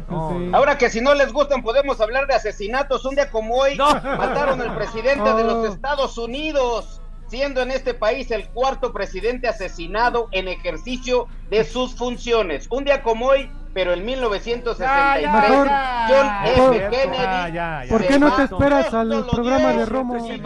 No, 0.08 0.30
Sí. 0.40 0.50
Ahora 0.52 0.78
que 0.78 0.90
si 0.90 1.00
no 1.00 1.14
les 1.14 1.32
gustan 1.32 1.62
podemos 1.62 2.00
hablar 2.00 2.26
de 2.26 2.34
asesinatos. 2.34 3.04
Un 3.04 3.14
día 3.14 3.30
como 3.30 3.56
hoy 3.56 3.76
No. 3.76 3.86
mataron 3.94 4.60
al 4.60 4.74
presidente 4.76 5.32
de 5.34 5.44
los 5.44 5.54
Oh. 5.60 5.66
Estados 5.66 6.16
Unidos, 6.18 6.99
siendo 7.30 7.62
en 7.62 7.70
este 7.70 7.94
país 7.94 8.30
el 8.32 8.48
cuarto 8.48 8.92
presidente 8.92 9.46
asesinado 9.48 10.28
en 10.32 10.48
ejercicio 10.48 11.28
de 11.48 11.64
sus 11.64 11.94
funciones. 11.94 12.66
Un 12.70 12.84
día 12.84 13.02
como 13.02 13.26
hoy, 13.26 13.48
pero 13.72 13.92
en 13.92 14.04
1963, 14.04 15.30
Mejor- 15.32 15.68
John 16.08 16.42
mejor- 16.42 16.74
F. 16.76 16.88
Kennedy. 16.90 17.16
Ah, 17.24 17.48
ya, 17.48 17.84
ya. 17.84 17.88
¿Por 17.90 18.04
qué 18.06 18.18
no 18.18 18.34
te 18.34 18.42
esperas 18.42 18.92
al 18.92 19.26
programa 19.30 19.72
de 19.72 19.86
Romo? 19.86 20.14
Dios 20.14 20.36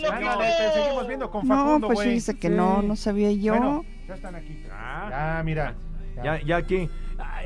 seguimos 0.00 1.06
viendo 1.08 1.30
con 1.30 1.48
No, 1.48 1.56
Facundo, 1.56 1.88
pues 1.88 2.08
dice 2.08 2.38
que 2.38 2.48
Sí. 2.48 2.54
no, 2.54 2.82
no 2.82 2.94
sabía 2.96 3.32
yo. 3.32 3.54
Bueno, 3.54 3.84
ya 4.06 4.14
están 4.14 4.34
aquí. 4.34 4.62
Ah. 4.70 5.06
Ya, 5.38 5.42
mira. 5.44 5.74
Ya, 6.22 6.40
ya 6.42 6.56
aquí, 6.56 6.88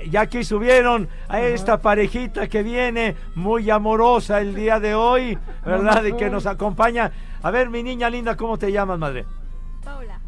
ya 0.09 0.23
aquí 0.23 0.45
subieron 0.45 1.09
a 1.29 1.41
esta 1.41 1.79
parejita 1.81 2.49
que 2.49 2.63
viene 2.63 3.17
muy 3.35 3.69
amorosa 3.71 4.41
el 4.41 4.55
día 4.55 4.81
de 4.81 4.95
hoy, 4.95 5.39
¿verdad? 5.65 6.05
Y 6.05 6.13
que 6.15 6.31
nos 6.31 6.47
acompaña. 6.47 7.11
A 7.43 7.51
ver, 7.51 7.71
mi 7.71 7.83
niña 7.83 8.09
linda, 8.11 8.37
¿cómo 8.37 8.59
te 8.59 8.71
llamas, 8.73 8.99
madre? 8.99 9.25
Paula. 9.85 10.21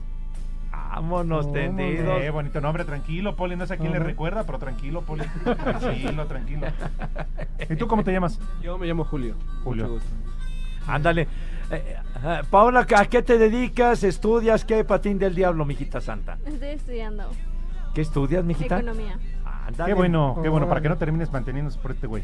Vámonos 0.71 1.47
Vámonos. 1.47 1.53
tendidos. 1.53 2.23
Eh, 2.23 2.31
bonito 2.31 2.61
nombre, 2.61 2.85
tranquilo, 2.85 3.35
Poli. 3.35 3.57
No 3.57 3.67
sé 3.67 3.75
a 3.75 3.77
quién 3.79 3.93
le 3.93 3.99
recuerda, 3.99 4.45
pero 4.45 4.59
tranquilo, 4.59 5.03
Poli. 5.03 5.25
Tranquilo, 5.45 6.27
tranquilo. 6.27 6.67
¿Y 7.71 7.77
tú 7.77 7.87
cómo 7.87 8.05
te 8.05 8.13
llamas? 8.13 8.39
Yo 8.63 8.77
me 8.77 8.87
llamo 8.87 9.05
Julio. 9.05 9.37
Julio. 9.65 9.85
Mucho 9.85 9.95
gusto. 9.95 10.11
Ándale. 10.87 11.23
Eh, 11.71 11.97
eh, 12.25 12.43
Paula, 12.51 12.87
¿a 12.97 13.05
qué 13.07 13.23
te 13.23 13.39
dedicas? 13.39 14.05
¿Estudias? 14.05 14.65
¿Qué 14.65 14.85
patín 14.85 15.19
del 15.19 15.35
diablo, 15.35 15.65
mijita 15.65 16.01
santa? 16.01 16.37
Estoy 16.45 16.69
estudiando 16.69 17.31
¿Qué 17.95 18.01
estudias, 18.03 18.45
mijita? 18.45 18.79
economía. 18.79 19.19
Ándale. 19.73 19.91
Qué 19.91 19.95
bueno, 19.95 20.39
qué 20.43 20.49
bueno, 20.49 20.69
para 20.69 20.81
que 20.81 20.89
no 20.89 20.97
termines 20.97 21.33
manteniéndose 21.33 21.79
por 21.79 21.91
este 21.93 22.07
güey. 22.07 22.23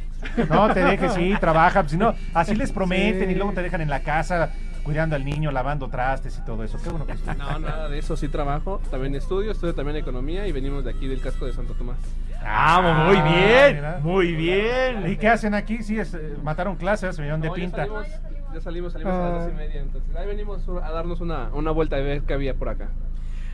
No 0.48 0.72
te 0.72 0.82
dejes, 0.84 1.12
sí, 1.14 1.34
trabaja, 1.40 1.86
si 1.88 1.96
no, 1.96 2.14
así 2.34 2.54
les 2.54 2.72
prometen 2.72 3.26
Sí. 3.28 3.32
y 3.32 3.34
luego 3.34 3.52
te 3.52 3.62
dejan 3.62 3.80
en 3.80 3.90
la 3.90 4.00
casa 4.00 4.50
cuidando 4.84 5.16
al 5.16 5.24
niño, 5.24 5.50
lavando 5.50 5.88
trastes 5.88 6.38
y 6.38 6.44
todo 6.46 6.64
eso. 6.64 6.78
Qué 6.82 6.88
bueno 6.88 7.04
que 7.04 7.12
estudias. 7.12 7.36
No, 7.36 7.58
nada 7.58 7.88
de 7.90 7.98
eso, 7.98 8.16
sí 8.16 8.28
trabajo. 8.28 8.80
También 8.90 9.14
estudio, 9.14 9.50
estudio 9.52 9.74
también 9.74 9.96
economía 9.98 10.46
y 10.46 10.52
venimos 10.52 10.82
de 10.84 10.90
aquí 10.90 11.06
del 11.06 11.20
casco 11.20 11.44
de 11.44 11.52
Santo 11.52 11.74
Tomás. 11.74 11.98
Ah, 12.42 13.04
muy 13.06 13.16
bien, 13.20 13.74
mira. 13.76 14.00
muy 14.02 14.34
bien. 14.34 15.10
¿Y 15.10 15.16
qué 15.16 15.28
hacen 15.28 15.54
aquí? 15.54 15.82
Sí, 15.82 15.98
es, 15.98 16.14
eh, 16.14 16.36
mataron 16.42 16.76
clases, 16.76 17.16
se 17.16 17.20
vinieron 17.20 17.40
de 17.42 17.48
No, 17.48 17.56
ya 17.56 17.60
pinta. 17.60 17.76
salimos, 17.78 18.06
ya 18.54 18.60
salimos, 18.60 18.92
salimos 18.94 19.14
a 19.14 19.18
las 19.18 19.30
Ah. 19.30 19.38
dos 19.44 19.52
y 19.52 19.56
media. 19.56 19.80
Entonces 19.82 20.16
ahí 20.16 20.26
venimos 20.26 20.66
a 20.82 20.90
darnos 20.90 21.20
una, 21.20 21.50
una 21.52 21.70
vuelta 21.72 21.96
de 21.96 22.02
ver 22.04 22.22
qué 22.22 22.32
había 22.34 22.54
por 22.54 22.68
acá. 22.70 22.88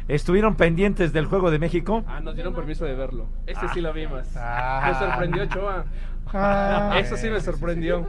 ¿Estuvieron 0.09 0.55
pendientes 0.57 1.13
del 1.13 1.27
Juego 1.27 1.51
de 1.51 1.59
México? 1.59 2.05
Ah, 2.07 2.21
nos 2.21 2.35
dieron 2.35 2.55
permiso 2.55 2.85
de 2.85 2.95
verlo. 2.95 3.27
Ese 3.47 3.69
sí 3.73 3.81
lo 3.81 3.93
vimos. 3.93 4.27
Ah. 4.37 4.83
Me 4.93 4.99
sorprendió, 5.07 5.47
Choa. 5.47 5.85
Ah, 6.33 6.97
Eso 6.99 7.17
sí 7.17 7.29
me 7.31 7.41
sorprendió. 7.41 8.07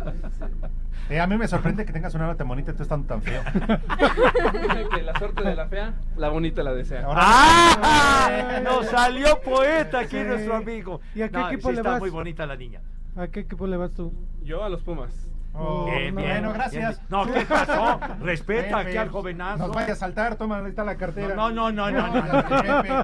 Eh, 1.09 1.19
a 1.19 1.27
mí 1.27 1.37
me 1.37 1.47
sorprende 1.47 1.85
que 1.85 1.93
tengas 1.93 2.15
una 2.15 2.25
nota 2.25 2.39
tan 2.39 2.47
bonita 2.47 2.71
y 2.71 2.75
tú 2.75 2.83
estando 2.83 3.07
tan 3.07 3.21
feo. 3.21 3.41
Que 4.95 5.03
la 5.03 5.17
suerte 5.19 5.43
de 5.43 5.55
la 5.55 5.67
fea, 5.67 5.93
la 6.17 6.29
bonita 6.29 6.63
la 6.63 6.73
desea. 6.73 7.05
Ahora- 7.05 7.21
¡Ah! 7.23 8.59
Nos 8.63 8.87
salió 8.87 9.39
poeta 9.41 9.99
aquí 9.99 10.17
Sí. 10.17 10.23
nuestro 10.23 10.55
amigo. 10.55 11.01
¿Y 11.13 11.21
a 11.21 11.29
qué 11.29 11.37
No, 11.37 11.47
equipo 11.49 11.69
sí 11.69 11.75
le 11.75 11.81
está 11.81 11.91
vas? 11.91 11.99
muy 11.99 12.09
bonita 12.09 12.45
la 12.45 12.55
niña. 12.55 12.81
¿A 13.15 13.27
qué 13.27 13.41
equipo 13.41 13.67
le 13.67 13.77
vas 13.77 13.91
tú? 13.93 14.11
Yo 14.43 14.63
a 14.63 14.69
los 14.69 14.81
Pumas. 14.81 15.29
Oh, 15.57 15.85
Bien, 15.85 16.13
bien, 16.15 16.29
bueno, 16.29 16.53
gracias. 16.53 16.97
bien. 16.99 17.07
No, 17.09 17.25
¿qué 17.31 17.45
pasó? 17.45 17.99
Respeta 18.21 18.79
aquí 18.79 18.97
al 18.97 19.09
jovenazo. 19.09 19.67
Nos 19.67 19.75
vaya 19.75 19.93
a 19.93 19.95
saltar, 19.95 20.35
toma, 20.35 20.57
ahí 20.57 20.67
está 20.67 20.83
la 20.83 20.95
cartera. 20.97 21.33
No, 21.35 21.49
no, 21.51 21.71
no, 21.71 21.89
no, 21.91 22.07
no, 22.07 22.23
no, 22.23 22.43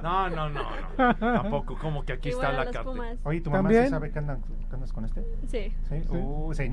no, 0.00 0.30
no, 0.30 0.50
no. 0.50 1.14
Tampoco, 1.16 1.78
como 1.78 2.04
que 2.04 2.12
aquí 2.14 2.28
Igual 2.30 2.66
está 2.66 2.78
la. 2.80 2.84
Pumas. 2.84 3.16
Oye, 3.24 3.40
¿tu 3.40 3.50
mamá 3.50 3.62
¿También? 3.62 3.84
sí 3.84 3.90
sabe 3.90 4.10
que, 4.10 4.18
andan, 4.18 4.42
que 4.68 4.74
andas 4.74 4.92
con 4.92 5.04
este? 5.04 5.22
Sí. 5.48 5.74
Sí. 5.88 6.02
Uh, 6.10 6.46
pues. 6.48 6.60
eh, 6.60 6.70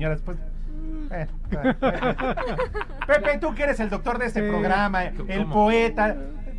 eh, 1.10 1.26
eh. 1.50 1.76
Pepe, 3.06 3.38
tú 3.38 3.54
que 3.54 3.62
eres 3.64 3.80
el 3.80 3.90
doctor 3.90 4.18
de 4.18 4.26
este 4.26 4.42
Sí. 4.42 4.48
programa, 4.48 5.04
el 5.04 5.16
¿Cómo? 5.16 5.54
poeta. 5.54 6.14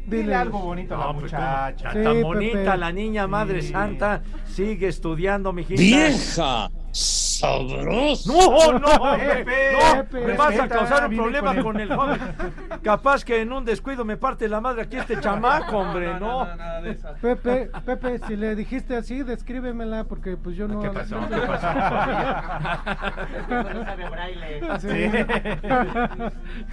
Dile 0.08 0.24
Dile. 0.24 0.36
algo 0.36 0.60
bonito 0.60 0.96
a 0.96 0.98
la 0.98 1.06
No, 1.06 1.12
pues, 1.14 1.24
muchacha. 1.26 1.76
Tan, 1.84 1.94
Sí, 1.94 2.04
tan 2.04 2.14
Pepe. 2.14 2.24
bonita 2.24 2.76
la 2.78 2.92
niña, 2.92 3.28
Madre 3.28 3.62
Sí. 3.62 3.72
Santa, 3.72 4.22
sigue 4.46 4.88
estudiando, 4.88 5.54
mijita. 5.54 5.80
¡Vieja! 5.80 6.70
¡Sabrosa! 6.94 8.32
No, 8.32 8.80
no, 8.80 9.18
Pepe, 9.18 9.72
no, 9.74 10.04
Pepe, 10.04 10.26
me 10.28 10.34
vas 10.38 10.60
a 10.60 10.68
causar 10.68 11.08
un 11.10 11.16
problema 11.16 11.62
con 11.64 11.80
el- 11.80 11.92
joven. 11.96 12.20
Capaz 12.84 13.24
que 13.24 13.42
en 13.42 13.52
un 13.54 13.64
descuido 13.66 14.04
me 14.06 14.18
parte 14.18 14.48
la 14.50 14.60
madre 14.62 14.84
aquí 14.84 14.98
este 14.98 15.20
chamaco, 15.22 15.78
hombre, 15.78 16.20
no. 16.20 16.46
nada 16.46 16.82
de 16.82 16.92
eso. 16.92 17.08
Pepe, 17.22 17.70
Pepe, 17.86 18.20
si 18.28 18.36
le 18.36 18.56
dijiste 18.56 18.96
así, 18.98 19.24
descríbemela 19.24 20.04
porque 20.04 20.36
pues 20.38 20.56
yo 20.56 20.68
no... 20.68 20.82
¿Qué 20.82 20.90
pasó? 20.90 21.20
no- 21.22 21.30
¿Qué 21.30 21.38
pasó? 21.48 21.68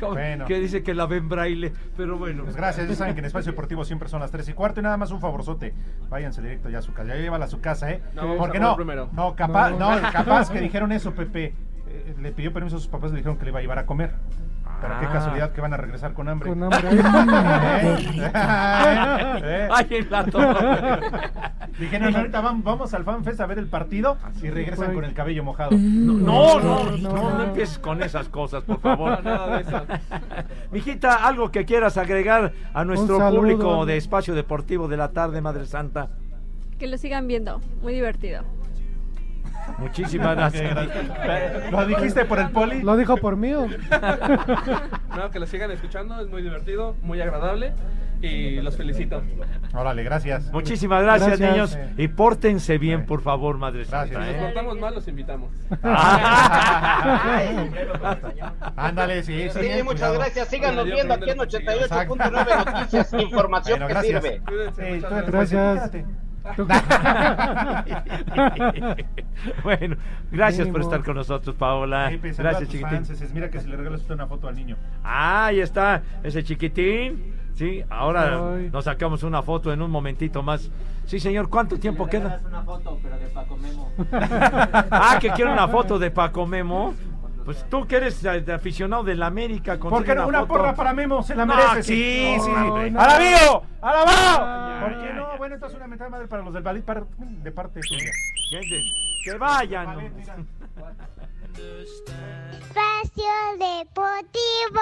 Bueno. 0.01 0.45
Que 0.47 0.59
dice 0.61 0.83
que 0.83 0.95
la 0.95 1.07
ve 1.07 1.17
en 1.19 1.29
braille, 1.29 1.73
pero 1.97 2.19
bueno. 2.19 2.45
Pues 2.45 2.57
gracias, 2.57 2.89
ya 2.89 2.95
saben 2.95 3.15
que 3.15 3.21
en 3.21 3.27
Espacio 3.27 3.53
Deportivo 3.53 3.85
siempre 3.85 4.09
son 4.09 4.21
las 4.21 4.31
3 4.31 4.49
y 4.49 4.53
cuarto 4.55 4.81
y 4.81 4.83
nada 4.83 4.97
más 4.97 5.11
un 5.11 5.21
favorzote. 5.21 5.75
Váyanse 6.09 6.43
directo 6.43 6.69
ya 6.69 6.79
a 6.79 6.83
su 6.83 6.93
casa, 6.93 7.09
ya 7.09 7.21
llévala 7.21 7.45
a 7.47 7.49
su 7.49 7.61
casa, 7.61 7.91
¿eh? 7.91 8.03
No, 8.15 8.37
Porque 8.37 8.59
no, 8.61 8.77
no, 9.13 9.35
capaz, 9.35 9.71
No. 9.71 10.08
Capaz 10.13 10.51
que 10.51 10.61
dijeron 10.63 10.93
eso, 10.93 11.13
Pepe. 11.13 11.55
Eh, 11.89 12.15
le 12.21 12.33
pidió 12.33 12.53
permiso 12.53 12.77
a 12.77 12.81
sus 12.81 12.89
papás, 12.89 13.11
le 13.11 13.19
dijeron 13.19 13.37
que 13.39 13.45
le 13.45 13.51
iba 13.51 13.59
a 13.59 13.63
llevar 13.63 13.79
a 13.79 13.87
comer. 13.87 14.13
Pero 14.81 15.01
qué 15.01 15.07
Ah. 15.07 15.13
casualidad 15.13 15.51
que 15.53 15.61
van 15.61 15.75
a 15.75 15.77
regresar 15.77 16.13
con 16.13 16.29
hambre. 16.29 16.51
Con 16.51 16.63
hambre. 16.65 16.81
¿Eh? 16.91 16.99
¿Eh? 19.43 19.69
Ay. 19.73 19.87
Dijeron, 21.79 22.15
ahorita 22.15 22.43
vam- 22.43 22.63
vamos 22.63 22.93
al 22.95 23.05
FanFest 23.05 23.41
a 23.41 23.47
ver 23.47 23.59
el 23.59 23.67
partido 23.67 24.17
y 24.43 24.51
regresan 24.51 24.87
fue. 24.87 24.95
con 24.95 25.05
el 25.05 25.15
cabello 25.15 25.45
mojado. 25.45 25.71
No, 25.73 26.61
no, 26.61 26.85
no, 26.85 26.97
No, 26.97 27.13
no, 27.13 27.31
no. 27.39 27.45
empieces 27.45 27.79
con 27.79 28.03
esas 28.03 28.29
cosas, 28.29 28.63
por 28.65 28.81
favor. 28.81 29.23
Nada 29.25 29.57
de 29.57 29.63
eso. 29.63 29.83
Mijita, 30.73 31.27
algo 31.27 31.51
que 31.51 31.65
quieras 31.65 31.97
agregar 31.97 32.53
a 32.75 32.85
nuestro 32.85 33.19
saludo. 33.19 33.41
público 33.41 33.87
de 33.87 33.97
Espacio 33.97 34.35
Deportivo 34.35 34.89
de 34.89 34.97
la 34.97 35.11
tarde, 35.11 35.41
Madre 35.41 35.67
Santa. 35.67 36.09
Que 36.79 36.87
lo 36.87 36.99
sigan 36.99 37.27
viendo. 37.27 37.61
Muy 37.83 37.95
divertido. 37.95 38.43
Muchísimas 39.79 40.37
gracias. 40.37 40.71
gracia. 40.75 41.71
¿Lo 41.71 41.87
dijiste 41.87 42.25
por 42.25 42.39
el 42.39 42.51
poli? 42.51 42.83
¿Lo 42.83 42.97
dijo 42.97 43.17
por 43.17 43.37
mí? 43.37 43.53
No, 45.17 45.31
que 45.33 45.39
lo 45.41 45.47
sigan 45.47 45.71
escuchando, 45.73 46.21
es 46.21 46.29
muy 46.29 46.43
divertido, 46.43 46.95
muy 47.03 47.21
agradable 47.21 47.73
y 48.23 48.61
los 48.61 48.77
felicito. 48.77 49.21
Órale, 49.75 50.05
gracias. 50.05 50.53
Muchísimas 50.53 51.03
gracias, 51.03 51.41
Gracias. 51.41 51.51
niños. 51.77 51.79
Y 51.97 52.07
pórtense 52.09 52.79
bien, 52.79 53.05
por 53.05 53.21
favor, 53.23 53.59
Madre 53.59 53.85
Gracias. 53.85 54.11
Santa. 54.17 54.27
Si 54.27 54.33
nos 54.33 54.41
¿eh? 54.41 54.45
portamos 54.45 54.79
mal, 54.79 54.95
los 54.95 55.09
invitamos. 55.09 55.51
Ándale, 58.77 59.23
sí, 59.25 59.49
sí. 59.51 59.59
Sí, 59.61 59.67
eh, 59.67 59.83
muchas 59.83 59.99
cuidado. 60.01 60.19
gracias. 60.21 60.49
Síganos 60.49 60.85
Bueno, 60.85 60.95
viendo 60.95 61.15
aquí 61.15 61.31
en 61.31 61.41
aprendo 61.41 61.59
88.9 61.59 62.65
Noticias. 62.75 63.13
Información 63.15 63.79
Bueno, 63.81 63.87
que 63.89 63.93
gracias. 63.95 64.23
sirve. 64.23 64.41
Cuídense, 64.47 64.95
Sí, 64.95 65.01
gracias. 65.27 65.91
bueno, 69.63 69.97
gracias 70.31 70.69
por 70.69 70.81
estar 70.81 71.05
con 71.05 71.17
nosotros, 71.17 71.55
Paola. 71.57 72.11
Gracias, 72.37 72.69
chiquitín. 72.69 72.89
fans, 73.05 73.11
es- 73.11 73.33
Mira 73.33 73.51
que 73.51 73.61
si 73.61 73.69
le 73.69 73.77
regalas 73.77 74.01
usted 74.01 74.15
una 74.15 74.27
foto 74.27 74.49
al 74.49 74.57
niño. 74.57 74.77
Ah, 75.05 75.47
ahí 75.47 75.61
está, 75.61 76.03
ese 76.23 76.43
chiquitín. 76.43 77.35
Sí, 77.55 77.83
ahora 77.91 78.55
Ay. 78.55 78.71
nos 78.73 78.85
sacamos 78.85 79.23
una 79.25 79.43
foto 79.43 79.73
en 79.73 79.83
un 79.83 79.91
momentito 79.91 80.43
más. 80.45 80.71
Sí, 81.07 81.19
señor, 81.19 81.49
¿cuánto 81.49 81.77
tiempo 81.79 82.07
queda? 82.07 82.41
una 82.47 82.63
foto, 82.63 82.99
pero 83.03 83.19
de 83.19 83.27
Paco 83.27 83.57
Memo. 83.57 83.91
Ah, 84.91 85.19
que 85.21 85.31
quiere 85.31 85.53
una 85.53 85.67
foto 85.67 85.99
de 85.99 86.11
Paco 86.11 86.47
Memo. 86.47 86.95
Pues 87.49 87.65
tú 87.71 87.87
que 87.87 87.97
eres 87.97 88.23
aficionado 88.27 89.03
del 89.05 89.23
América, 89.23 89.79
¿Por 89.79 89.91
consigue 89.91 90.11
qué 90.11 90.15
no? 90.17 90.27
Una 90.29 90.41
foto. 90.41 90.49
porra 90.53 90.75
para 90.75 90.93
Memo, 90.93 91.23
se 91.23 91.35
la 91.35 91.47
No, 91.47 91.57
merece. 91.57 91.83
sí, 91.83 92.37
sí, 92.45 92.51
Ay, 92.55 92.89
sí. 92.89 92.91
no. 92.91 93.01
¡Alabío! 93.01 93.63
¡Alabao! 93.81 94.81
¿Por 94.83 95.01
qué 95.03 95.13
no? 95.15 95.39
Bueno, 95.39 95.55
esta 95.55 95.67
es 95.69 95.75
una 95.75 95.87
mentada 95.87 96.11
madre 96.11 96.29
para 96.29 96.43
los 96.43 96.53
del 96.53 96.63
Ballet 96.63 96.85
par- 96.85 97.07
de 97.17 97.51
parte 97.51 97.81
suya. 97.83 98.11
Gente, 98.51 98.83
Que 99.25 99.39
vayan. 99.39 99.99
Espacio 102.53 103.33
Deportivo. 103.59 104.81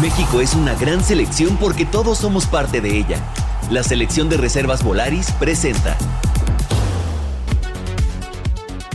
México 0.00 0.40
es 0.40 0.54
una 0.54 0.74
gran 0.74 1.04
selección 1.04 1.58
porque 1.58 1.84
todos 1.84 2.16
somos 2.16 2.46
parte 2.46 2.80
de 2.80 2.96
ella. 2.96 3.18
La 3.70 3.82
selección 3.82 4.30
de 4.30 4.38
reservas 4.38 4.82
Volaris 4.82 5.30
presenta. 5.32 5.98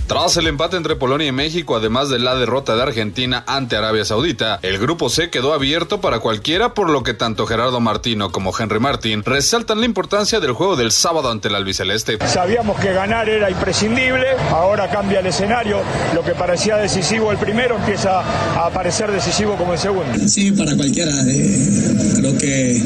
Tras 0.09 0.35
el 0.37 0.47
empate 0.47 0.75
entre 0.75 0.95
Polonia 0.95 1.27
y 1.27 1.31
México, 1.31 1.75
además 1.75 2.09
de 2.09 2.17
la 2.17 2.33
derrota 2.33 2.75
de 2.75 2.81
Argentina 2.81 3.43
ante 3.45 3.75
Arabia 3.75 4.03
Saudita, 4.03 4.57
el 4.63 4.79
grupo 4.79 5.07
C 5.07 5.29
quedó 5.29 5.53
abierto 5.53 6.01
para 6.01 6.17
cualquiera, 6.19 6.73
por 6.73 6.89
lo 6.89 7.03
que 7.03 7.13
tanto 7.13 7.45
Gerardo 7.45 7.79
Martino 7.79 8.31
como 8.31 8.51
Henry 8.57 8.79
Martín 8.79 9.21
resaltan 9.23 9.81
la 9.81 9.85
importancia 9.85 10.39
del 10.39 10.53
juego 10.53 10.75
del 10.75 10.91
sábado 10.91 11.29
ante 11.29 11.49
el 11.49 11.53
albiceleste. 11.53 12.17
Sabíamos 12.25 12.79
que 12.79 12.91
ganar 12.91 13.29
era 13.29 13.51
imprescindible, 13.51 14.25
ahora 14.49 14.89
cambia 14.89 15.19
el 15.19 15.27
escenario, 15.27 15.77
lo 16.15 16.23
que 16.23 16.31
parecía 16.31 16.77
decisivo 16.77 17.31
el 17.31 17.37
primero 17.37 17.75
empieza 17.75 18.23
a 18.55 18.71
parecer 18.71 19.11
decisivo 19.11 19.57
como 19.57 19.73
el 19.73 19.79
segundo. 19.79 20.27
Sí, 20.27 20.51
para 20.53 20.75
cualquiera. 20.75 21.11
eh, 21.27 22.13
creo 22.15 22.35
que, 22.35 22.81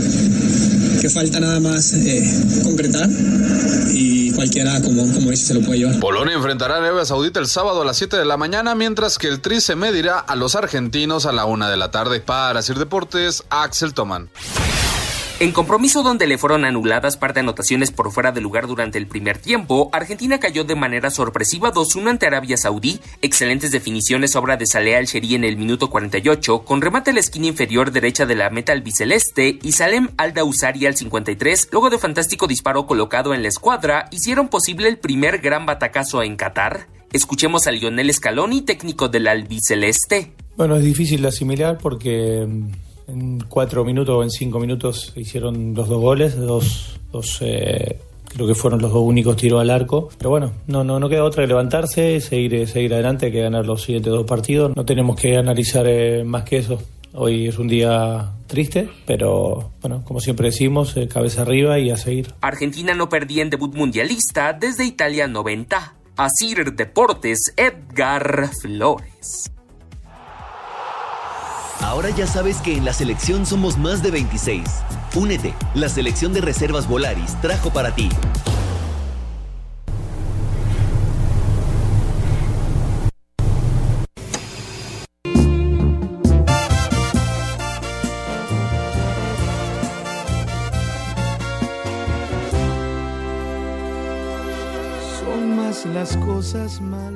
que 1.00 1.10
falta 1.10 1.39
nada 1.39 1.62
más 1.62 1.94
eh, 1.94 2.22
concretar 2.65 3.08
y 3.94 4.23
cualquiera, 4.43 4.81
como, 4.81 5.03
dice, 5.31 5.47
se 5.47 5.53
lo 5.53 5.62
puede 5.62 5.79
llevar. 5.79 6.00
Polonia 6.00 6.35
enfrentará 6.35 6.75
a 6.75 6.77
Arabia 6.79 7.05
Saudita 7.05 7.39
el 7.39 7.47
sábado 7.47 7.81
a 7.81 7.85
las 7.85 7.97
7 7.97 8.17
de 8.17 8.25
la 8.25 8.38
mañana, 8.38 8.75
mientras 8.75 9.17
que 9.17 9.27
el 9.27 9.39
Tri 9.39 9.62
se 9.62 9.75
medirá 9.75 10.19
a 10.19 10.35
los 10.35 10.55
argentinos 10.55 11.25
a 11.25 11.31
la 11.31 11.45
1 11.45 11.69
de 11.69 11.77
la 11.77 11.91
tarde. 11.91 12.19
Para 12.19 12.62
Sir 12.62 12.77
Deportes, 12.77 13.43
Axel 13.50 13.93
Toman. 13.93 14.29
En 15.40 15.52
compromiso 15.52 16.04
donde 16.04 16.28
le 16.28 16.38
fueron 16.38 16.63
anuladas 16.63 17.18
par 17.18 17.34
de 17.34 17.40
anotaciones 17.40 17.92
por 17.92 18.12
fuera 18.12 18.32
de 18.32 18.40
lugar 18.40 18.68
durante 18.68 19.00
el 19.00 19.08
primer 19.08 19.40
tiempo, 19.40 19.90
Argentina 19.92 20.40
cayó 20.40 20.63
de 20.63 20.75
manera 20.75 21.10
sorpresiva 21.10 21.74
2-1 21.74 22.12
ante 22.12 22.28
Arabia 22.28 22.56
Saudí. 22.56 23.00
Excelentes 23.22 23.72
definiciones 23.72 24.36
obra 24.36 24.58
de 24.58 24.68
Saleh 24.68 24.96
Al-Sheri 24.96 25.36
en 25.36 25.44
el 25.44 25.58
minuto 25.58 25.90
48, 25.90 26.60
con 26.60 26.82
remate 26.82 27.10
a 27.10 27.13
la 27.13 27.20
esquina 27.20 27.48
inferior 27.48 27.92
derecha 27.92 28.28
de 28.28 28.36
la 28.36 28.52
meta 28.52 28.74
albiceleste 28.74 29.58
y 29.62 29.72
Salem 29.72 30.10
Al-Dausari 30.18 30.86
al 30.86 30.96
53, 30.96 31.70
luego 31.72 31.90
de 31.90 31.98
fantástico 31.98 32.46
disparo 32.46 32.86
colocado 32.86 33.34
en 33.34 33.42
la 33.42 33.50
escuadra, 33.50 34.08
hicieron 34.12 34.50
posible 34.50 34.88
el 34.88 35.00
primer 35.00 35.39
gran 35.39 35.65
batacazo 35.65 36.22
en 36.22 36.36
Qatar. 36.36 36.88
Escuchemos 37.12 37.65
a 37.65 37.72
Lionel 37.72 38.13
Scaloni, 38.13 38.62
técnico 38.62 39.10
del 39.10 39.28
albiceleste. 39.28 40.32
Bueno, 40.56 40.78
es 40.78 40.84
difícil 40.84 41.26
asimilar 41.26 41.80
porque 41.80 42.46
mm, 42.48 42.92
en 43.13 43.39
cuatro 43.47 43.86
minutos 43.86 44.15
o 44.15 44.23
en 44.23 44.30
cinco 44.30 44.60
minutos 44.60 45.13
hicieron 45.15 45.73
los 45.73 45.88
dos 45.88 46.02
goles, 46.02 46.38
dos, 46.38 46.99
dos 47.12 47.38
eh, 47.41 47.99
creo 48.34 48.47
que 48.47 48.56
fueron 48.56 48.82
los 48.82 48.91
dos 48.91 49.04
únicos 49.04 49.38
tiros 49.38 49.62
al 49.62 49.69
arco. 49.69 50.10
Pero 50.17 50.30
bueno, 50.30 50.52
no, 50.67 50.84
no, 50.84 50.99
no 50.99 51.10
queda 51.10 51.23
otra 51.23 51.43
que 51.43 51.47
levantarse, 51.47 52.19
seguir, 52.19 52.67
seguir 52.67 52.93
adelante, 52.93 53.32
que 53.32 53.41
ganar 53.41 53.65
los 53.65 53.84
siguientes 53.84 54.12
dos 54.12 54.26
partidos. 54.26 54.76
No 54.76 54.86
tenemos 54.86 55.19
que 55.19 55.38
analizar 55.38 55.86
eh, 55.88 56.23
más 56.23 56.43
que 56.43 56.58
eso. 56.58 56.82
Hoy 57.15 57.47
es 57.47 57.60
un 57.60 57.67
día 57.67 58.32
triste, 58.47 58.89
pero 59.06 59.71
bueno, 59.82 60.04
como 60.04 60.19
siempre 60.19 60.47
decimos, 60.47 60.97
eh, 60.97 61.08
cabeza 61.08 61.43
arriba 61.43 61.78
y 61.78 61.91
a 61.91 61.97
seguir. 61.97 62.34
Argentina 62.41 62.95
no 62.95 63.08
perdía 63.08 63.43
en 63.43 63.52
debut 63.52 63.76
mundialista 63.76 64.54
desde 64.54 64.86
Italia 64.86 65.28
90. 65.28 65.95
Asir 66.15 66.73
Deportes, 66.73 67.54
Edgar 67.56 68.49
Flores. 68.62 69.53
Ahora 71.84 72.10
ya 72.12 72.26
sabes 72.26 72.62
que 72.62 72.78
en 72.78 72.86
la 72.86 72.93
selección 72.93 73.46
somos 73.46 73.78
más 73.78 74.02
de 74.02 74.10
26. 74.10 74.63
Únete, 75.15 75.54
la 75.76 75.89
selección 75.89 76.32
de 76.34 76.39
reservas 76.39 76.88
Volaris 76.88 77.39
trajo 77.41 77.72
para 77.72 77.93
ti. 77.93 78.10
Cosas 96.26 96.82
malas. 96.82 97.12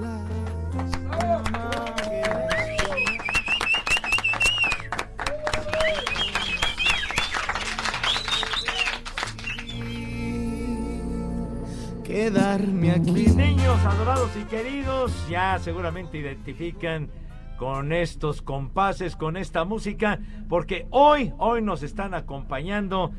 Mis 12.99 13.36
niños 13.36 13.86
adorados 13.86 14.31
y 14.36 14.43
queridos 14.45 15.12
ya 15.29 15.60
seguramente 15.60 16.17
identifican 16.17 17.10
con 17.55 17.93
estos 17.93 18.41
compases, 18.41 19.15
con 19.15 19.38
esta 19.38 19.65
música, 19.65 20.19
porque 20.49 20.88
hoy, 20.89 21.31
hoy 21.38 21.62
nos 21.62 21.83
están 21.83 22.15
acompañando 22.15 23.12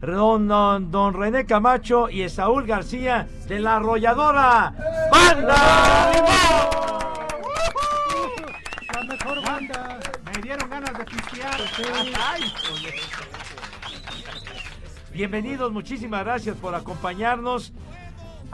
don, 0.00 0.46
don, 0.46 0.92
don 0.92 1.14
René 1.14 1.44
Camacho 1.44 2.08
y 2.08 2.22
Esaúl 2.22 2.66
García 2.66 3.26
de 3.48 3.58
la 3.58 3.76
arrolladora 3.76 4.72
Banda 5.10 6.12
La 8.94 9.02
mejor 9.02 9.44
banda. 9.44 9.98
Me 10.24 10.42
dieron 10.42 10.70
ganas 10.70 10.96
de 10.96 11.04
pistear. 11.04 11.60
Bienvenidos, 15.12 15.72
muchísimas 15.72 16.24
gracias 16.24 16.56
por 16.56 16.76
acompañarnos. 16.76 17.72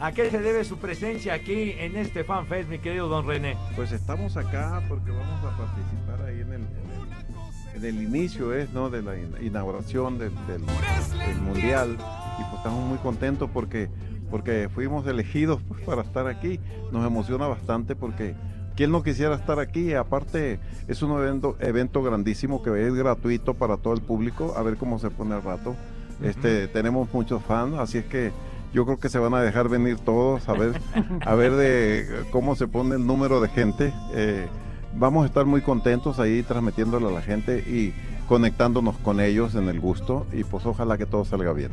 ¿A 0.03 0.11
qué 0.11 0.31
se 0.31 0.41
debe 0.41 0.65
su 0.65 0.79
presencia 0.79 1.33
aquí 1.35 1.75
en 1.79 1.97
este 1.97 2.25
FanFest, 2.25 2.69
mi 2.69 2.81
querido 2.81 3.07
don 3.09 3.25
René? 3.25 3.57
Pues 3.77 3.93
estamos 3.93 4.37
acá 4.37 4.83
porque 4.89 5.13
vamos 5.13 5.45
a 5.45 5.57
participar 5.57 6.23
ahí 6.27 6.41
en 6.41 6.53
el, 6.53 6.63
en 6.63 7.77
el, 7.77 7.77
en 7.77 7.85
el 7.85 8.03
inicio 8.03 8.53
es, 8.53 8.71
¿no? 8.73 8.91
de 8.91 9.01
la 9.01 9.17
in- 9.17 9.37
inauguración 9.41 10.19
del, 10.19 10.33
del- 10.49 10.67
del 10.67 11.41
Mundial 11.43 11.97
y 12.39 12.43
pues 12.43 12.55
estamos 12.57 12.85
muy 12.85 12.99
contentos 12.99 13.49
porque, 13.55 13.89
porque 14.29 14.69
fuimos 14.75 15.07
elegidos 15.07 15.61
pues, 15.69 15.81
para 15.83 16.03
estar 16.03 16.27
aquí. 16.27 16.59
Nos 16.91 17.07
emociona 17.07 17.47
bastante 17.47 17.95
porque 17.95 18.35
¿quién 18.75 18.91
no 18.91 19.05
quisiera 19.05 19.37
estar 19.37 19.61
aquí? 19.61 19.95
Aparte 19.95 20.59
es 20.89 21.01
un 21.03 21.13
evento, 21.17 21.57
evento 21.61 22.03
grandísimo 22.03 22.61
que 22.61 22.89
es 22.89 22.93
gratuito 22.93 23.55
para 23.55 23.77
todo 23.77 23.95
el 23.95 24.03
público, 24.03 24.55
a 24.57 24.63
ver 24.63 24.77
cómo 24.79 24.99
se 24.99 25.11
pone 25.11 25.35
al 25.37 25.43
rato. 25.45 25.77
Este, 26.25 26.67
tenemos 26.67 27.09
muchos 27.15 27.41
fans, 27.45 27.75
así 27.79 27.99
es 27.99 28.05
que 28.07 28.33
yo 28.73 28.85
creo 28.85 28.99
que 28.99 29.09
se 29.09 29.19
van 29.19 29.35
a 29.35 29.43
dejar 29.43 29.69
venir 29.69 29.99
todos 29.99 30.49
a 30.49 30.53
ver, 30.53 30.81
a 31.25 31.35
ver 31.35 31.53
de 31.53 32.25
cómo 32.31 32.57
se 32.57 32.67
pone 32.67 32.97
el 32.97 33.07
número 33.07 33.41
de 33.41 33.49
gente. 33.49 33.93
Eh, 34.15 34.47
vamos 34.95 35.25
a 35.25 35.27
estar 35.27 35.47
muy 35.47 35.61
contentos 35.61 36.19
ahí 36.19 36.43
transmitiéndole 36.43 37.07
a 37.07 37.11
la 37.11 37.23
gente 37.23 37.59
y 37.59 37.95
conectándonos 38.29 38.97
con 38.99 39.21
ellos 39.21 39.55
en 39.55 39.69
el 39.69 39.81
gusto 39.81 40.27
y 40.33 40.45
pues 40.45 40.65
ojalá 40.65 40.97
que 40.97 41.07
todo 41.07 41.25
salga 41.25 41.53
bien. 41.53 41.71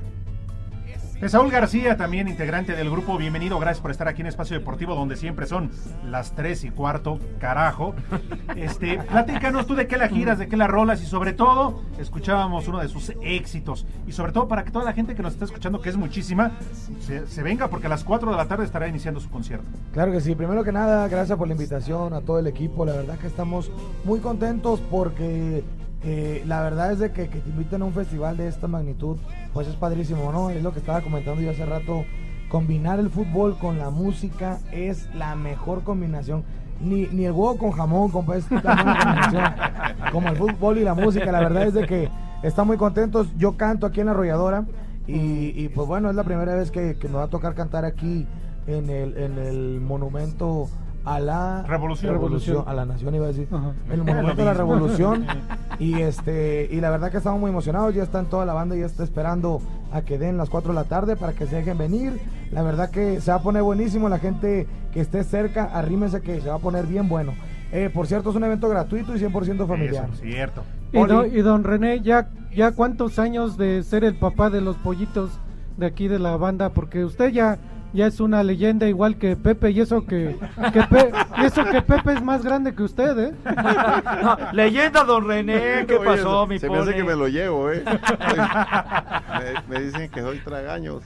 Saúl 1.27 1.51
García, 1.51 1.97
también 1.97 2.27
integrante 2.29 2.75
del 2.75 2.89
grupo, 2.89 3.17
bienvenido, 3.17 3.59
gracias 3.59 3.81
por 3.81 3.91
estar 3.91 4.07
aquí 4.07 4.21
en 4.21 4.27
Espacio 4.27 4.57
Deportivo, 4.57 4.95
donde 4.95 5.17
siempre 5.17 5.45
son 5.45 5.69
las 6.05 6.33
tres 6.33 6.63
y 6.63 6.71
cuarto, 6.71 7.19
carajo. 7.39 7.93
Este, 8.55 8.97
platícanos 8.97 9.67
tú 9.67 9.75
de 9.75 9.87
qué 9.87 9.95
la 9.95 10.09
giras, 10.09 10.39
de 10.39 10.47
qué 10.47 10.57
la 10.57 10.67
rolas 10.67 11.01
y 11.01 11.05
sobre 11.05 11.33
todo, 11.33 11.83
escuchábamos 11.99 12.67
uno 12.67 12.79
de 12.79 12.87
sus 12.89 13.13
éxitos. 13.21 13.85
Y 14.07 14.11
sobre 14.11 14.31
todo 14.31 14.47
para 14.47 14.63
que 14.63 14.71
toda 14.71 14.83
la 14.83 14.93
gente 14.93 15.15
que 15.15 15.21
nos 15.21 15.33
está 15.33 15.45
escuchando, 15.45 15.79
que 15.81 15.89
es 15.89 15.97
muchísima, 15.97 16.51
se, 16.99 17.27
se 17.27 17.43
venga 17.43 17.69
porque 17.69 17.87
a 17.87 17.89
las 17.89 18.03
4 18.03 18.31
de 18.31 18.37
la 18.37 18.47
tarde 18.47 18.65
estará 18.65 18.87
iniciando 18.87 19.19
su 19.19 19.29
concierto. 19.29 19.65
Claro 19.93 20.11
que 20.11 20.19
sí, 20.19 20.35
primero 20.35 20.63
que 20.63 20.71
nada, 20.71 21.07
gracias 21.07 21.37
por 21.37 21.47
la 21.47 21.53
invitación 21.53 22.13
a 22.13 22.21
todo 22.21 22.39
el 22.39 22.47
equipo, 22.47 22.85
la 22.85 22.93
verdad 22.93 23.17
que 23.17 23.27
estamos 23.27 23.71
muy 24.03 24.19
contentos 24.19 24.81
porque 24.89 25.63
eh, 26.03 26.43
la 26.47 26.61
verdad 26.61 26.91
es 26.91 26.99
de 26.99 27.11
que, 27.11 27.27
que 27.29 27.39
te 27.39 27.49
inviten 27.49 27.81
a 27.81 27.85
un 27.85 27.93
festival 27.93 28.37
de 28.37 28.47
esta 28.47 28.67
magnitud, 28.67 29.17
pues 29.53 29.67
es 29.67 29.75
padrísimo, 29.75 30.31
¿no? 30.31 30.49
Es 30.49 30.63
lo 30.63 30.71
que 30.71 30.79
estaba 30.79 31.01
comentando 31.01 31.41
yo 31.41 31.51
hace 31.51 31.65
rato, 31.65 32.05
combinar 32.49 32.99
el 32.99 33.09
fútbol 33.09 33.57
con 33.57 33.77
la 33.77 33.89
música 33.89 34.59
es 34.71 35.13
la 35.15 35.35
mejor 35.35 35.83
combinación. 35.83 36.43
Ni, 36.81 37.07
ni 37.07 37.25
el 37.25 37.33
huevo 37.33 37.57
con 37.57 37.71
jamón, 37.71 38.09
compa, 38.09 38.37
es 38.37 38.49
la 38.49 38.61
combinación. 38.61 39.43
Como 40.13 40.29
el 40.29 40.37
fútbol 40.37 40.77
y 40.77 40.83
la 40.83 40.93
música, 40.93 41.31
la 41.31 41.41
verdad 41.41 41.63
es 41.63 41.73
de 41.73 41.85
que 41.85 42.09
están 42.41 42.67
muy 42.67 42.77
contentos. 42.77 43.27
Yo 43.37 43.57
canto 43.57 43.85
aquí 43.85 43.99
en 43.99 44.05
la 44.05 44.13
arrolladora 44.13 44.65
y, 45.05 45.51
y, 45.61 45.69
pues 45.69 45.87
bueno, 45.87 46.09
es 46.09 46.15
la 46.15 46.23
primera 46.23 46.55
vez 46.55 46.71
que, 46.71 46.97
que 46.97 47.09
nos 47.09 47.17
va 47.17 47.23
a 47.25 47.27
tocar 47.27 47.53
cantar 47.55 47.83
aquí 47.83 48.25
en 48.67 48.89
el, 48.89 49.17
en 49.17 49.37
el 49.37 49.81
monumento 49.81 50.69
a 51.05 51.19
la 51.19 51.63
Revolución. 51.63 52.63
a 52.67 52.73
la 52.73 52.85
nación 52.85 53.15
iba 53.15 53.25
a 53.25 53.29
decir 53.29 53.47
Ajá. 53.51 53.73
el 53.91 54.03
monumento 54.03 54.41
a 54.41 54.45
la 54.45 54.53
revolución 54.53 55.25
y 55.79 56.01
este 56.01 56.67
y 56.71 56.81
la 56.81 56.89
verdad 56.89 57.09
que 57.11 57.17
estamos 57.17 57.39
muy 57.39 57.49
emocionados 57.51 57.95
ya 57.95 58.03
están 58.03 58.25
toda 58.25 58.45
la 58.45 58.53
banda 58.53 58.75
ya 58.75 58.85
está 58.85 59.03
esperando 59.03 59.61
a 59.93 60.01
que 60.01 60.17
den 60.17 60.37
las 60.37 60.49
4 60.49 60.69
de 60.71 60.75
la 60.75 60.83
tarde 60.83 61.15
para 61.15 61.33
que 61.33 61.47
se 61.47 61.55
dejen 61.57 61.77
venir. 61.77 62.19
La 62.51 62.61
verdad 62.63 62.89
que 62.89 63.21
se 63.21 63.31
va 63.31 63.37
a 63.37 63.41
poner 63.43 63.63
buenísimo 63.63 64.09
la 64.09 64.19
gente 64.19 64.67
que 64.91 64.99
esté 65.01 65.23
cerca 65.23 65.65
arrímese 65.65 66.21
que 66.21 66.41
se 66.41 66.49
va 66.49 66.55
a 66.55 66.59
poner 66.59 66.85
bien 66.85 67.07
bueno. 67.07 67.33
Eh, 67.71 67.89
por 67.93 68.07
cierto 68.07 68.31
es 68.31 68.35
un 68.35 68.43
evento 68.43 68.67
gratuito 68.67 69.15
y 69.15 69.19
100% 69.19 69.67
familiar. 69.67 70.09
Eso, 70.11 70.21
cierto. 70.21 70.63
Y, 70.91 70.97
do- 70.97 71.25
y 71.27 71.41
don 71.41 71.63
René, 71.63 72.01
ya, 72.01 72.29
ya 72.55 72.71
cuántos 72.71 73.19
años 73.19 73.57
de 73.57 73.83
ser 73.83 74.03
el 74.03 74.15
papá 74.15 74.49
de 74.49 74.59
los 74.61 74.75
pollitos 74.77 75.39
de 75.77 75.85
aquí 75.85 76.07
de 76.07 76.17
la 76.19 76.35
banda, 76.35 76.69
porque 76.69 77.05
usted 77.05 77.29
ya, 77.29 77.57
ya 77.93 78.07
es 78.07 78.19
una 78.19 78.43
leyenda 78.43 78.87
igual 78.87 79.17
que 79.17 79.35
Pepe 79.35 79.71
y 79.71 79.81
eso 79.81 80.05
que, 80.05 80.35
que 80.73 80.81
Pe- 80.83 81.11
y 81.41 81.45
eso 81.45 81.63
que 81.65 81.81
Pepe 81.81 82.13
es 82.13 82.23
más 82.23 82.43
grande 82.43 82.73
que 82.73 82.83
usted, 82.83 83.17
¿eh? 83.19 83.33
No, 84.23 84.37
leyenda, 84.53 85.03
don 85.03 85.27
René, 85.27 85.85
¿qué 85.87 85.95
Oye, 85.97 86.05
pasó, 86.05 86.45
mi 86.47 86.59
Se 86.59 86.69
me 86.69 86.75
hace 86.77 86.85
pone? 86.91 86.97
que 86.97 87.03
me 87.03 87.15
lo 87.15 87.27
llevo, 87.27 87.71
¿eh? 87.71 87.83
me, 89.69 89.75
me 89.79 89.85
dicen 89.85 90.09
que 90.09 90.21
soy 90.21 90.37
tragaños. 90.39 91.03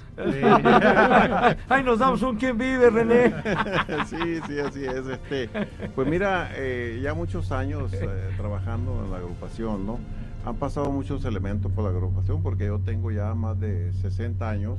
Ay, 1.70 1.84
nos 1.84 2.00
damos 2.00 2.22
un 2.22 2.36
quien 2.36 2.58
vive, 2.58 2.90
René. 2.90 3.34
sí, 4.08 4.40
sí, 4.48 4.60
así 4.60 4.86
es. 4.86 5.06
Este, 5.08 5.50
pues 5.96 6.08
mira, 6.08 6.50
eh, 6.56 7.00
ya 7.04 7.14
muchos 7.14 7.52
años 7.52 7.92
eh, 7.94 8.08
trabajando 8.38 9.04
en 9.06 9.12
la 9.12 9.18
agrupación, 9.18 9.86
¿no? 9.86 10.00
Han 10.46 10.56
pasado 10.56 10.92
muchos 10.92 11.24
elementos 11.26 11.72
por 11.72 11.86
la 11.86 11.92
agrupación 11.92 12.44
porque 12.44 12.66
yo 12.66 12.80
tengo 12.80 13.12
ya 13.12 13.34
más 13.34 13.60
de 13.60 13.94
60 14.02 14.50
años 14.50 14.78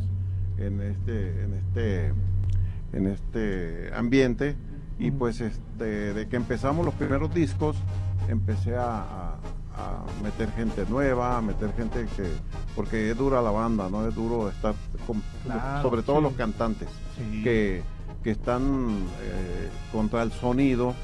en 0.59 0.81
este, 0.81 1.43
en 1.45 1.55
este, 1.55 2.12
en 2.93 3.07
este 3.07 3.90
ambiente 3.95 4.57
y 4.99 5.11
pues 5.11 5.40
este, 5.40 6.14
de 6.14 6.29
que 6.29 6.37
empezamos 6.37 6.85
los 6.85 6.95
primeros 6.95 7.33
discos 7.35 7.77
empecé 8.29 8.77
a, 8.77 9.01
a- 9.01 9.37
a 9.77 10.05
meter 10.23 10.49
gente 10.53 10.85
nueva, 10.88 11.37
a 11.37 11.43
meter 11.43 11.73
gente 11.75 12.07
que, 12.17 12.23
porque 12.77 13.11
es 13.11 13.19
dura 13.19 13.43
la 13.43 13.51
banda, 13.51 13.88
¿no? 13.90 14.07
Es 14.07 14.14
duro 14.14 14.49
estar, 14.49 14.73
con- 15.05 15.21
Claro, 15.45 15.83
sobre 15.83 16.03
todo 16.03 16.19
sí. 16.19 16.23
los 16.23 16.33
cantantes 16.35 16.88
Sí. 17.17 17.43
que, 17.43 17.83
que 18.23 18.31
están 18.31 18.62
eh, 19.23 19.69
contra 19.90 20.23
el 20.23 20.31
sonido 20.31 20.95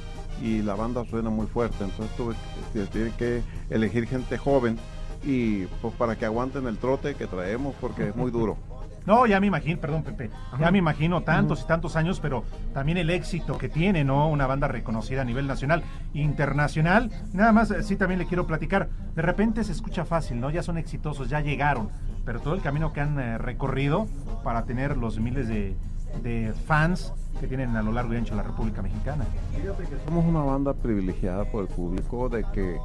y 0.41 0.63
la 0.63 0.77
banda 0.77 1.05
suena 1.05 1.31
muy 1.31 1.49
fuerte, 1.49 1.83
entonces 1.83 2.17
tuve 2.17 2.35
que, 2.73 3.11
que 3.19 3.43
elegir 3.71 4.07
gente 4.07 4.39
joven 4.39 4.79
y 5.25 5.65
pues 5.83 5.93
para 5.95 6.17
que 6.17 6.25
aguanten 6.25 6.67
el 6.69 6.79
trote 6.79 7.17
que 7.17 7.27
traemos 7.27 7.75
porque 7.81 8.11
es 8.11 8.15
muy 8.17 8.31
duro. 8.31 8.57
No, 9.07 9.27
ya 9.27 9.41
me 9.41 9.47
imagino, 9.47 9.81
perdón 9.81 10.03
Pepe, 10.03 10.31
ya 10.59 10.71
me 10.71 10.79
imagino 10.79 11.23
tantos 11.23 11.63
y 11.63 11.67
tantos 11.67 11.97
años, 11.97 12.21
pero 12.21 12.45
también 12.75 12.99
el 12.99 13.11
éxito 13.11 13.59
que 13.59 13.69
tiene, 13.69 14.05
¿no? 14.05 14.29
Una 14.29 14.47
banda 14.47 14.69
reconocida 14.69 15.23
a 15.23 15.25
nivel 15.25 15.47
nacional, 15.47 15.83
internacional. 16.13 17.11
Nada 17.33 17.53
más, 17.53 17.71
eh, 17.71 17.83
sí, 17.83 17.97
también 17.97 18.19
le 18.19 18.27
quiero 18.27 18.47
platicar. 18.47 18.89
De 19.15 19.23
repente 19.23 19.65
se 19.65 19.73
escucha 19.73 20.05
fácil, 20.05 20.41
¿no? 20.41 20.51
Ya 20.51 20.63
son 20.63 20.79
exitosos, 20.79 21.29
ya 21.29 21.41
llegaron, 21.41 21.89
pero 22.25 22.41
todo 22.41 22.55
el 22.55 22.61
camino 22.61 22.93
que 22.93 23.01
han 23.01 23.19
eh, 23.19 23.39
recorrido 23.39 24.07
para 24.45 24.65
tener 24.65 24.97
los 24.97 25.19
miles 25.19 25.49
de, 25.49 25.77
de 26.23 26.53
fans 26.67 27.13
que 27.39 27.47
tienen 27.47 27.77
a 27.77 27.83
lo 27.83 27.93
largo 27.93 28.13
y 28.13 28.17
ancho 28.17 28.33
de 28.33 28.43
la 28.43 28.43
República 28.43 28.83
Mexicana. 28.83 29.25
Fíjate 29.57 29.85
que 29.85 30.05
somos 30.05 30.25
una 30.25 30.43
banda 30.43 30.75
privilegiada 30.75 31.45
por 31.45 31.63
el 31.63 31.69
público 31.69 32.29
de 32.29 32.45
que, 32.53 32.79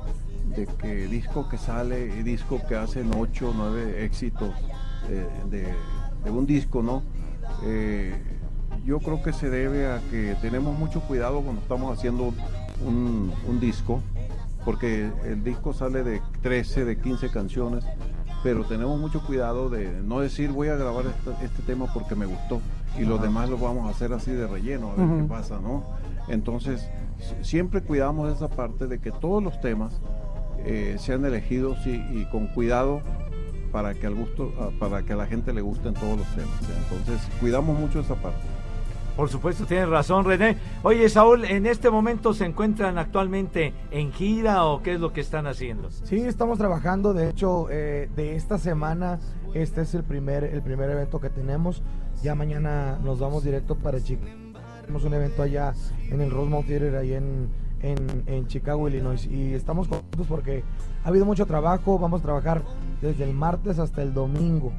de 0.56 0.68
que 0.68 1.08
disco 1.08 1.50
que 1.50 1.58
sale 1.58 2.06
y 2.06 2.24
disco 2.24 2.62
que 2.68 2.76
hacen 2.76 3.12
8 3.16 3.50
o 3.50 3.54
9 3.54 4.06
éxitos 4.06 4.52
eh, 5.10 5.28
de, 5.50 5.74
de 6.26 6.32
un 6.32 6.46
disco, 6.46 6.82
¿no? 6.84 7.02
Eh, 7.64 8.14
yo 8.86 9.00
creo 9.00 9.24
que 9.24 9.32
se 9.34 9.50
debe 9.50 9.88
a 9.88 10.00
que 10.12 10.36
tenemos 10.42 10.78
mucho 10.78 11.00
cuidado 11.02 11.42
cuando 11.42 11.62
estamos 11.62 11.98
haciendo 11.98 12.34
un, 12.86 13.32
un 13.48 13.60
disco, 13.60 14.02
porque 14.66 15.10
el 15.26 15.44
disco 15.44 15.74
sale 15.74 16.04
de 16.04 16.22
13, 16.42 16.86
de 16.86 16.98
15 16.98 17.30
canciones, 17.30 17.86
pero 18.44 18.64
tenemos 18.66 19.00
mucho 19.00 19.26
cuidado 19.26 19.70
de 19.70 20.02
no 20.04 20.20
decir 20.20 20.52
voy 20.52 20.68
a 20.68 20.76
grabar 20.76 21.06
este, 21.06 21.46
este 21.46 21.62
tema 21.64 21.88
porque 21.94 22.16
me 22.16 22.26
gustó 22.26 22.62
y 23.00 23.04
los 23.06 23.22
demás 23.22 23.50
los 23.50 23.60
vamos 23.60 23.88
a 23.88 23.92
hacer 23.92 24.14
así 24.14 24.32
de 24.32 24.46
relleno, 24.48 24.92
a 24.92 24.96
ver 24.96 25.08
qué 25.24 25.28
pasa, 25.28 25.60
¿no? 25.60 25.84
Entonces, 26.28 26.88
si- 27.20 27.44
siempre 27.50 27.82
cuidamos 27.82 28.34
esa 28.36 28.50
parte 28.50 28.88
de 28.88 29.00
que 29.00 29.12
todos 29.12 29.42
los 29.44 29.60
temas 29.62 29.94
eh, 30.64 30.96
sean 31.00 31.26
elegidos 31.26 31.86
y, 31.86 31.92
y 31.92 32.28
con 32.32 32.48
cuidado 32.48 33.02
para 33.76 33.94
que 33.94 34.08
al 34.08 34.16
gusto, 34.16 34.54
ah, 34.58 34.70
para 34.80 35.04
que 35.04 35.12
a 35.12 35.16
la 35.18 35.26
gente 35.26 35.52
le 35.52 35.60
gusten 35.60 35.94
todos 35.96 36.18
los 36.18 36.28
temas. 36.28 36.62
¿eh? 36.62 36.96
Entonces, 36.98 37.28
cuidamos 37.42 37.78
mucho 37.78 38.00
esa 38.00 38.16
parte. 38.16 38.40
Por 39.18 39.28
supuesto, 39.28 39.66
tienes 39.66 39.90
razón, 39.90 40.24
René. 40.24 40.56
Oye, 40.82 41.10
Saúl, 41.10 41.44
¿en 41.44 41.66
este 41.66 41.90
momento 41.90 42.34
se 42.34 42.46
encuentran 42.46 42.98
actualmente 42.98 43.74
en 43.92 44.14
gira 44.14 44.64
o 44.64 44.82
qué 44.82 44.94
es 44.94 45.02
lo 45.02 45.12
que 45.12 45.20
están 45.20 45.46
haciendo? 45.46 45.92
Sí, 45.92 46.22
estamos 46.22 46.58
trabajando. 46.58 47.14
De 47.14 47.30
hecho, 47.30 47.68
eh, 47.70 48.10
de 48.16 48.38
esta 48.38 48.58
semana, 48.58 49.20
este 49.54 49.82
es 49.82 49.94
el 49.94 50.06
primer, 50.06 50.46
el 50.46 50.62
primer 50.62 50.90
evento 50.90 51.20
que 51.20 51.30
tenemos. 51.30 51.84
Ya 52.24 52.34
mañana 52.34 52.98
nos 53.04 53.20
vamos 53.20 53.44
directo 53.44 53.76
para 53.76 54.02
Chicago. 54.02 54.32
Tenemos 54.84 55.04
un 55.04 55.16
evento 55.16 55.44
allá 55.44 55.74
en 56.10 56.22
el 56.22 56.32
Rosemont 56.32 56.66
Theater, 56.66 56.96
ahí 56.96 57.14
en, 57.14 57.50
en, 57.86 58.24
en 58.26 58.48
Chicago, 58.48 58.88
Illinois. 58.88 59.26
Y 59.26 59.54
estamos 59.54 59.88
contentos 59.88 60.28
porque 60.28 60.64
ha 61.04 61.08
habido 61.08 61.26
mucho 61.26 61.46
trabajo. 61.46 62.00
Vamos 62.00 62.22
a 62.22 62.24
trabajar 62.24 62.64
desde 63.02 63.24
el 63.24 63.34
martes 63.34 63.80
hasta 63.80 64.02
el 64.02 64.14
domingo. 64.14 64.72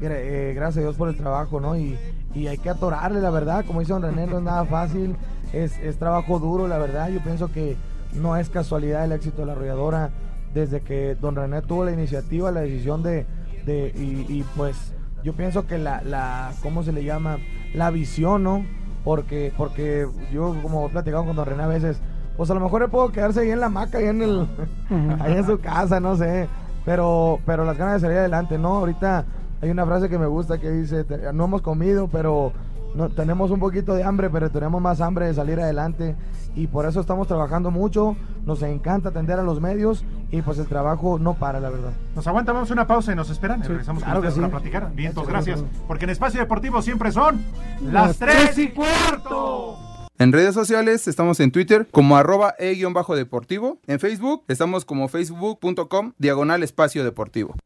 Eh, 0.00 0.52
gracias 0.54 0.78
a 0.78 0.80
Dios 0.80 0.96
por 0.96 1.08
el 1.08 1.16
trabajo, 1.16 1.60
¿no? 1.60 1.76
Y, 1.76 1.96
y 2.34 2.46
hay 2.46 2.58
que 2.58 2.70
atorarle, 2.70 3.20
la 3.20 3.30
verdad. 3.30 3.64
Como 3.64 3.80
dice 3.80 3.92
don 3.92 4.02
René, 4.02 4.26
no 4.26 4.38
es 4.38 4.44
nada 4.44 4.64
fácil. 4.64 5.16
Es, 5.52 5.78
es 5.78 5.98
trabajo 5.98 6.38
duro, 6.38 6.66
la 6.66 6.78
verdad. 6.78 7.08
Yo 7.10 7.22
pienso 7.22 7.52
que 7.52 7.76
no 8.14 8.36
es 8.36 8.48
casualidad 8.48 9.04
el 9.04 9.12
éxito 9.12 9.42
de 9.42 9.46
la 9.46 9.52
arrolladora 9.52 10.10
desde 10.54 10.80
que 10.80 11.16
don 11.16 11.34
René 11.34 11.62
tuvo 11.62 11.84
la 11.84 11.92
iniciativa, 11.92 12.50
la 12.52 12.60
decisión 12.60 13.02
de, 13.02 13.26
de 13.66 13.92
y, 13.96 14.32
y, 14.32 14.44
pues 14.56 14.94
yo 15.24 15.32
pienso 15.32 15.66
que 15.66 15.78
la, 15.78 16.00
la, 16.02 16.52
¿cómo 16.62 16.84
se 16.84 16.92
le 16.92 17.02
llama? 17.02 17.38
La 17.74 17.90
visión, 17.90 18.44
¿no? 18.44 18.64
Porque, 19.02 19.52
porque 19.56 20.06
yo 20.32 20.54
como 20.62 20.86
he 20.86 20.90
platicado 20.90 21.24
con 21.26 21.34
don 21.34 21.44
René 21.44 21.64
a 21.64 21.66
veces, 21.66 22.00
pues 22.36 22.50
a 22.50 22.54
lo 22.54 22.60
mejor 22.60 22.82
él 22.82 22.90
puedo 22.90 23.10
quedarse 23.12 23.40
ahí 23.40 23.50
en 23.50 23.60
la 23.60 23.66
hamaca, 23.66 23.98
ahí 23.98 24.06
en 24.06 24.22
el, 24.22 24.48
ahí 25.20 25.32
en 25.34 25.46
su 25.46 25.58
casa, 25.60 26.00
no 26.00 26.16
sé, 26.16 26.48
pero, 26.84 27.38
pero 27.46 27.64
las 27.64 27.76
ganas 27.78 27.94
de 27.94 28.00
salir 28.00 28.18
adelante, 28.18 28.58
¿no? 28.58 28.76
Ahorita 28.76 29.24
hay 29.62 29.70
una 29.70 29.86
frase 29.86 30.08
que 30.08 30.18
me 30.18 30.26
gusta 30.26 30.58
que 30.58 30.70
dice, 30.70 31.04
"Te- 31.04 31.32
no 31.32 31.44
hemos 31.44 31.62
comido, 31.62 32.08
pero 32.08 32.52
no, 32.94 33.08
tenemos 33.08 33.50
un 33.50 33.58
poquito 33.60 33.94
de 33.94 34.04
hambre, 34.04 34.30
pero 34.30 34.50
tenemos 34.50 34.80
más 34.80 35.00
hambre 35.00 35.26
de 35.26 35.34
salir 35.34 35.58
adelante 35.60 36.14
y 36.54 36.68
por 36.68 36.86
eso 36.86 37.00
estamos 37.00 37.26
trabajando 37.26 37.72
mucho, 37.72 38.14
nos 38.46 38.62
encanta 38.62 39.08
atender 39.08 39.40
a 39.40 39.42
los 39.42 39.60
medios 39.60 40.04
y 40.30 40.42
pues 40.42 40.58
el 40.58 40.66
trabajo 40.66 41.18
no 41.18 41.34
para, 41.34 41.58
la 41.58 41.70
verdad. 41.70 41.90
Nos 42.14 42.24
aguanta, 42.28 42.52
vamos 42.52 42.70
a 42.70 42.74
una 42.74 42.86
pausa 42.86 43.12
y 43.12 43.16
nos 43.16 43.30
esperan. 43.30 43.62
regresamos 43.64 44.04
claro 44.04 44.20
con 44.20 44.22
que 44.22 44.28
ustedes 44.28 44.46
sí. 44.46 44.50
para 44.52 44.60
platicar. 44.62 44.94
Bien, 44.94 45.08
entonces, 45.08 45.32
Gracias. 45.32 45.64
Porque 45.88 46.04
en 46.04 46.10
Espacio 46.10 46.38
Deportivo 46.40 46.80
siempre 46.82 47.10
son 47.10 47.42
Las 47.82 48.06
las 48.08 48.18
tres 48.18 48.58
y 48.58 48.68
cuarto. 48.68 49.76
En 50.16 50.32
redes 50.32 50.54
sociales 50.54 51.08
estamos 51.08 51.40
en 51.40 51.50
Twitter 51.50 51.88
como 51.90 52.16
arroba 52.16 52.54
e-deportivo. 52.60 53.80
En 53.88 53.98
Facebook 53.98 54.44
estamos 54.46 54.84
como 54.84 55.08
facebook.com 55.08 56.12
diagonal 56.18 56.62
espacio 56.62 57.02
deportivo. 57.02 57.56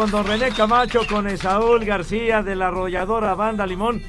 Con 0.00 0.10
don 0.10 0.26
René 0.26 0.48
Camacho, 0.52 1.00
con 1.06 1.28
Esaúl 1.28 1.84
García 1.84 2.42
de 2.42 2.56
la 2.56 2.68
arrolladora 2.68 3.34
Banda 3.34 3.66
Limón. 3.66 4.00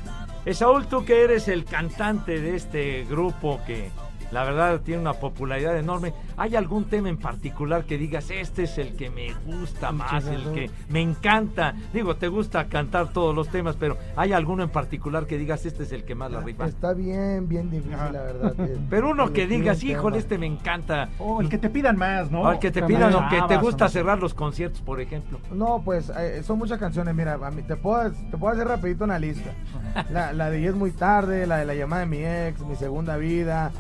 Esaúl, 0.46 0.88
tú 0.88 1.04
que 1.04 1.24
eres 1.24 1.50
el 1.50 1.66
cantante 1.66 2.40
de 2.40 2.56
este 2.56 3.04
grupo 3.10 3.60
que 3.68 3.92
la 4.32 4.44
verdad 4.44 4.82
tiene 4.82 5.02
una 5.02 5.14
popularidad 5.14 5.78
enorme. 5.78 6.14
¿Hay 6.38 6.56
algún 6.56 6.86
tema 6.86 7.10
en 7.10 7.18
particular 7.18 7.86
que 7.86 7.98
digas, 7.98 8.30
este 8.32 8.64
es 8.64 8.78
el 8.78 8.96
que 8.96 9.10
me 9.10 9.34
gusta 9.46 9.92
más, 9.92 10.26
el 10.28 10.52
que 10.54 10.70
me 10.90 11.02
encanta? 11.02 11.76
Digo, 11.94 12.16
te 12.16 12.28
gusta 12.28 12.68
cantar 12.68 13.12
todos 13.14 13.36
los 13.36 13.50
temas, 13.50 13.76
pero 13.76 13.98
¿hay 14.16 14.34
alguno 14.34 14.64
en 14.64 14.70
particular 14.70 15.26
que 15.28 15.38
digas, 15.38 15.66
este 15.66 15.84
es 15.84 15.92
el 15.92 16.04
que 16.04 16.16
más 16.16 16.32
la 16.32 16.42
rifa? 16.42 16.66
Está 16.66 16.94
bien, 16.94 17.48
bien 17.48 17.70
difícil, 17.70 17.92
la 17.92 18.22
verdad. 18.22 18.56
Pero 18.90 19.12
uno 19.12 19.34
que 19.34 19.48
digas, 19.48 19.84
híjole, 19.84 20.18
este 20.18 20.38
me 20.38 20.46
encanta. 20.46 21.10
O 21.20 21.42
el 21.42 21.50
que 21.50 21.58
te 21.58 21.70
pidan 21.70 21.98
más, 21.98 22.32
¿no? 22.32 22.42
O 22.42 22.52
el 22.52 22.60
que 22.60 22.72
te 22.72 22.84
pidan, 22.84 23.14
o 23.14 23.30
que 23.30 23.36
te 23.36 23.42
Chavas, 23.42 23.62
gusta 23.62 23.90
cerrar 23.90 24.20
los 24.20 24.34
conciertos, 24.34 24.82
por 24.82 25.02
ejemplo. 25.02 25.40
No, 25.52 25.82
pues 25.84 26.12
eh, 26.18 26.42
son 26.44 26.58
muchas 26.58 26.80
canciones. 26.80 27.14
Mira, 27.16 27.34
a 27.34 27.52
mí 27.52 27.62
te 27.62 27.76
puedo, 27.76 28.12
te 28.12 28.38
puedo 28.38 28.54
hacer 28.54 28.68
rapidito 28.68 29.04
una 29.04 29.20
lista. 29.20 29.52
La, 30.10 30.32
la 30.34 30.50
de 30.50 30.62
Y 30.62 30.66
es 30.68 30.76
muy 30.76 30.92
tarde, 30.92 31.46
la 31.46 31.58
de 31.58 31.66
la 31.66 31.76
llamada 31.76 32.02
de 32.02 32.06
mi 32.06 32.24
ex, 32.24 32.62
mi 32.62 32.76
segunda 32.76 33.18
vida, 33.18 33.72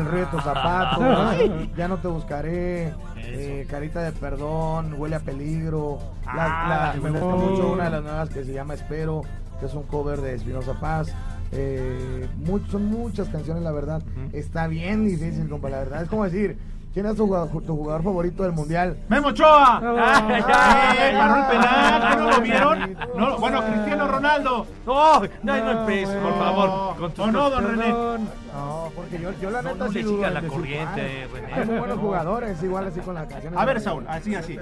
el 0.00 0.06
río 0.06 0.20
de 0.20 0.26
tus 0.26 0.42
zapatos, 0.42 1.36
ya 1.76 1.88
no 1.88 1.98
te 1.98 2.08
buscaré, 2.08 2.92
eh, 3.16 3.66
carita 3.68 4.02
de 4.02 4.12
perdón, 4.12 4.94
huele 4.98 5.16
a 5.16 5.20
peligro. 5.20 5.98
La, 6.24 6.44
Ah, 6.46 6.92
la- 6.94 7.00
me 7.02 7.10
gusta 7.10 7.26
huevón. 7.26 7.50
mucho 7.50 7.72
una 7.72 7.84
de 7.84 7.90
las 7.90 8.02
nuevas 8.02 8.28
que 8.30 8.44
se 8.44 8.52
llama 8.52 8.74
Espero, 8.74 9.22
que 9.60 9.66
es 9.66 9.74
un 9.74 9.82
cover 9.84 10.20
de 10.20 10.34
Espinosa 10.34 10.78
Paz. 10.80 11.12
Eh, 11.52 12.26
son 12.70 12.86
muchas 12.86 13.28
canciones, 13.28 13.62
la 13.62 13.72
verdad. 13.72 14.02
Está 14.32 14.66
bien 14.68 15.06
difícil, 15.06 15.48
compa, 15.48 15.68
la 15.70 15.78
verdad. 15.78 16.02
Es 16.02 16.08
como 16.08 16.24
decir, 16.24 16.56
¿quién 16.92 17.06
es 17.06 17.16
tu 17.16 17.26
jugador, 17.26 17.48
tu 17.62 17.76
jugador 17.76 18.02
favorito 18.02 18.42
del 18.42 18.52
mundial? 18.52 18.96
¡Memo 19.08 19.28
Ochoa! 19.28 19.78
Ay, 19.78 20.42
¡Ay, 20.46 21.14
paró 21.16 21.36
el 21.36 21.46
penal! 21.46 22.10
¿Que 22.10 22.16
no 22.16 22.30
lo 22.30 22.40
vieron? 22.40 22.96
No, 23.16 23.38
bueno, 23.38 23.62
Cristiano 23.64 24.08
Ronaldo. 24.08 24.66
No, 24.86 25.20
no, 25.42 25.56
no 25.56 25.70
empieces, 25.80 26.16
por 26.16 26.38
favor. 26.38 26.96
Con 26.96 27.12
tus 27.12 27.24
¿O 27.26 27.30
no, 27.32 27.50
don 27.50 27.64
René? 27.68 27.88
No, 27.88 28.90
porque 28.94 29.18
yo, 29.20 29.30
yo 29.40 29.50
la 29.50 29.62
No, 29.62 29.70
neta 29.72 29.84
no 29.86 29.92
sí 29.92 30.02
le 30.02 30.08
siga 30.08 30.30
la 30.30 30.42
corriente, 30.42 31.28
René. 31.32 31.52
Hay 31.54 31.66
muy 31.66 31.78
buenos 31.78 31.98
jugadores, 31.98 32.62
igual 32.62 32.86
así 32.88 33.00
con 33.00 33.14
las 33.14 33.26
canciones. 33.28 33.58
A 33.58 33.64
ver, 33.64 33.80
Saúl, 33.80 34.04
así, 34.08 34.34
así. 34.34 34.58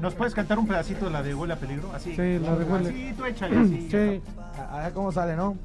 ¿Nos 0.00 0.14
puedes 0.14 0.34
cantar 0.34 0.58
un 0.58 0.66
pedacito 0.66 1.04
de 1.06 1.10
la 1.10 1.22
de 1.22 1.34
Huele 1.34 1.52
a 1.54 1.56
Peligro? 1.56 1.90
Así. 1.94 2.14
Sí, 2.16 2.38
la 2.38 2.56
de 2.56 2.64
Huele- 2.66 2.88
Así, 2.88 3.14
tú 3.16 3.24
échale 3.24 3.58
así. 3.58 3.88
Sí. 3.90 4.22
A, 4.58 4.78
a 4.78 4.82
ver 4.84 4.92
cómo 4.92 5.12
sale, 5.12 5.36
¿no? 5.36 5.56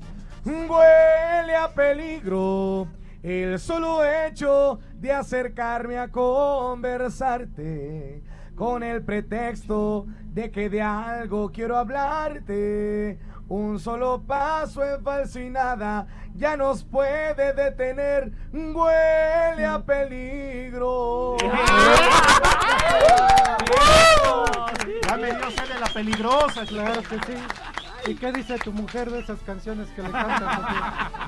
Huele 0.45 1.55
a 1.55 1.69
peligro 1.69 2.87
el 3.23 3.59
solo 3.59 4.03
hecho 4.03 4.79
de 4.93 5.11
acercarme 5.11 5.97
a 5.97 6.09
conversarte 6.09 8.23
con 8.55 8.83
el 8.83 9.03
pretexto 9.03 10.05
de 10.25 10.51
que 10.51 10.69
de 10.69 10.81
algo 10.81 11.51
quiero 11.51 11.77
hablarte. 11.77 13.19
Un 13.47 13.79
solo 13.79 14.23
paso 14.25 14.83
en 14.83 15.03
falso 15.03 15.39
y 15.39 15.49
nada 15.49 16.07
ya 16.35 16.55
nos 16.55 16.83
puede 16.83 17.53
detener. 17.53 18.31
Huele 18.53 19.65
a 19.65 19.83
peligro. 19.85 21.37
Ya 25.07 25.17
me 25.17 25.27
dio 25.27 25.51
sed 25.51 25.73
de 25.73 25.79
la 25.79 25.87
peligrosa. 25.87 26.65
Claro 26.65 27.01
que 27.01 27.15
sí. 27.25 27.33
¿Y 28.07 28.15
qué 28.15 28.31
dice 28.31 28.57
tu 28.57 28.71
mujer 28.71 29.09
de 29.11 29.19
esas 29.19 29.39
canciones 29.41 29.87
que 29.89 30.01
le 30.01 30.11
cantas? 30.11 30.41
a 30.41 30.67
ti? 30.67 30.75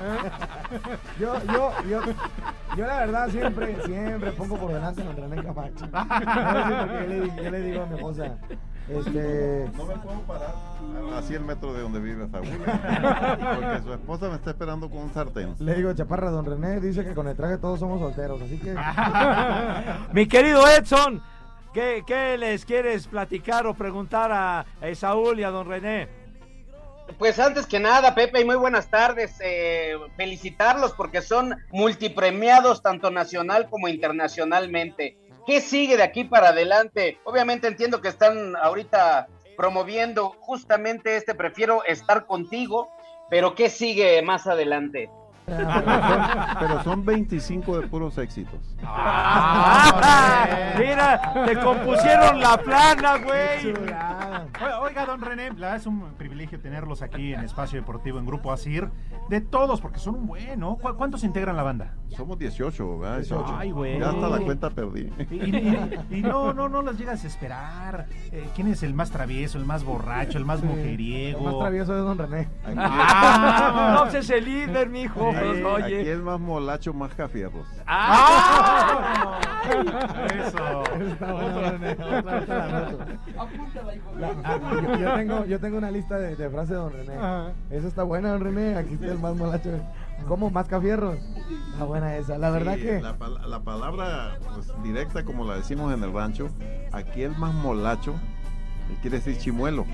¿Eh? 0.04 0.96
Yo, 1.20 1.34
yo, 1.44 1.72
yo, 1.88 2.00
yo 2.76 2.86
la 2.86 2.98
verdad 2.98 3.28
siempre, 3.28 3.76
siempre 3.84 4.32
pongo 4.32 4.56
por 4.56 4.72
delante 4.72 5.02
a 5.02 5.12
René 5.12 5.42
Camacho. 5.42 5.86
Porque 5.90 6.98
yo, 7.00 7.06
le, 7.06 7.42
yo 7.44 7.50
le 7.50 7.60
digo 7.60 7.82
a 7.82 7.86
mi 7.86 7.94
esposa, 7.94 8.38
este... 8.88 9.70
No 9.76 9.86
me 9.86 9.94
puedo 9.96 10.20
parar 10.26 10.54
a 11.16 11.22
100 11.22 11.46
metros 11.46 11.74
de 11.74 11.82
donde 11.82 12.00
vive 12.00 12.28
Saúl. 12.28 12.48
Porque 12.48 13.82
su 13.82 13.92
esposa 13.92 14.28
me 14.28 14.34
está 14.34 14.50
esperando 14.50 14.90
con 14.90 14.98
un 14.98 15.12
sartén. 15.12 15.54
Le 15.60 15.74
digo, 15.76 15.92
chaparra, 15.94 16.30
don 16.30 16.44
René 16.44 16.80
dice 16.80 17.04
que 17.04 17.14
con 17.14 17.28
el 17.28 17.36
traje 17.36 17.58
todos 17.58 17.78
somos 17.78 18.00
solteros, 18.00 18.42
así 18.42 18.58
que... 18.58 18.74
Mi 20.12 20.26
querido 20.26 20.66
Edson, 20.66 21.22
¿qué, 21.72 22.02
qué 22.04 22.36
les 22.36 22.64
quieres 22.64 23.06
platicar 23.06 23.66
o 23.66 23.74
preguntar 23.74 24.32
a 24.32 24.66
Saúl 24.94 25.38
y 25.38 25.44
a 25.44 25.50
don 25.50 25.68
René? 25.68 26.23
Pues 27.18 27.38
antes 27.38 27.66
que 27.66 27.78
nada, 27.78 28.14
Pepe, 28.14 28.40
y 28.40 28.44
muy 28.44 28.56
buenas 28.56 28.88
tardes. 28.88 29.36
eh, 29.40 29.94
felicitarlos 30.16 30.92
porque 30.92 31.22
son 31.22 31.56
multipremiados 31.70 32.82
tanto 32.82 33.10
nacional 33.10 33.68
como 33.70 33.88
internacionalmente. 33.88 35.16
¿Qué 35.46 35.60
sigue 35.60 35.96
de 35.96 36.02
aquí 36.02 36.24
para 36.24 36.48
adelante? 36.48 37.18
Obviamente 37.24 37.68
entiendo 37.68 38.00
que 38.00 38.08
están 38.08 38.56
ahorita 38.56 39.28
promoviendo 39.56 40.30
justamente 40.40 41.16
este 41.16 41.34
Prefiero 41.34 41.84
estar 41.84 42.26
contigo, 42.26 42.90
pero 43.30 43.54
¿qué 43.54 43.70
sigue 43.70 44.20
más 44.22 44.46
adelante? 44.46 45.08
Pero 46.60 46.82
son 46.82 47.04
25 47.04 47.80
de 47.80 47.86
puros 47.88 48.16
éxitos. 48.18 48.60
Ah, 48.86 50.74
mira, 50.78 51.44
te 51.46 51.56
compusieron 51.58 52.40
la 52.40 52.56
plana, 52.58 53.16
güey. 53.18 53.72
Oiga, 53.74 54.80
Oiga, 54.82 55.06
don 55.06 55.20
René, 55.20 55.50
es 55.74 55.86
un 55.86 56.12
privilegio 56.18 56.60
tenerlos 56.60 57.02
aquí 57.02 57.32
en 57.34 57.40
Espacio 57.40 57.78
Deportivo 57.80 58.18
en 58.18 58.26
Grupo 58.26 58.52
Asir. 58.52 58.88
De 59.28 59.40
todos, 59.40 59.80
porque 59.80 59.98
son 59.98 60.14
un 60.16 60.26
bueno. 60.26 60.76
¿Cu- 60.80 60.94
¿Cuántos 60.96 61.24
integran 61.24 61.56
la 61.56 61.62
banda? 61.62 61.94
Somos 62.16 62.38
18, 62.38 62.98
¿verdad? 62.98 63.16
18. 63.18 63.56
Ay, 63.58 63.70
güey. 63.70 63.98
Ya 63.98 64.10
hasta 64.10 64.28
la 64.28 64.38
cuenta 64.38 64.70
perdí. 64.70 65.10
Y, 65.30 65.34
y- 65.34 65.98
y 66.18 66.22
no, 66.22 66.52
no, 66.52 66.68
no 66.68 66.82
las 66.82 66.98
llegas 66.98 67.24
a 67.24 67.26
esperar. 67.26 68.06
Eh, 68.32 68.46
¿Quién 68.54 68.68
es 68.68 68.82
el 68.82 68.94
más 68.94 69.10
travieso, 69.10 69.58
el 69.58 69.64
más 69.64 69.82
borracho, 69.84 70.38
el 70.38 70.44
más 70.44 70.62
mujeriego? 70.62 71.38
El 71.38 71.44
más 71.44 71.58
travieso 71.58 71.96
es 71.96 72.04
don 72.04 72.18
René. 72.18 72.48
Ah, 72.76 74.04
no, 74.04 74.18
es 74.18 74.30
el 74.30 74.44
líder, 74.44 74.88
mijo. 74.90 75.32
Aquí, 75.34 75.94
es 75.94 76.18
más 76.20 76.38
molacho, 76.40 76.92
más 76.94 77.12
cafierros. 77.14 77.66
¡Ah! 77.86 79.38
Eso. 80.34 80.84
Yo, 84.20 84.98
yo 84.98 85.14
tengo, 85.14 85.44
yo 85.46 85.60
tengo 85.60 85.78
una 85.78 85.90
lista 85.90 86.16
de, 86.18 86.36
de 86.36 86.50
frases 86.50 86.70
de 86.70 86.76
don 86.76 86.92
René. 86.92 87.14
Ajá. 87.16 87.52
Esa 87.70 87.88
está 87.88 88.02
buena, 88.02 88.30
don 88.30 88.40
René. 88.42 88.76
Aquí 88.76 88.94
está 88.94 89.06
el 89.06 89.18
más 89.18 89.34
molacho. 89.36 89.70
¿Cómo? 90.28 90.50
¿Más 90.50 90.66
cafierros? 90.68 91.18
Está 91.72 91.84
buena 91.84 92.16
esa. 92.16 92.38
La 92.38 92.50
verdad 92.50 92.74
Sí, 92.76 92.82
que... 92.82 93.00
La, 93.02 93.18
pal- 93.18 93.40
la 93.46 93.60
palabra 93.60 94.38
pues, 94.54 94.70
directa, 94.82 95.24
como 95.24 95.44
la 95.44 95.56
decimos 95.56 95.92
en 95.92 96.02
el 96.02 96.12
rancho, 96.12 96.48
aquí 96.92 97.22
el 97.22 97.36
más 97.36 97.52
molacho 97.54 98.12
eh, 98.12 98.96
quiere 99.02 99.18
decir 99.18 99.36
chimuelo. 99.38 99.84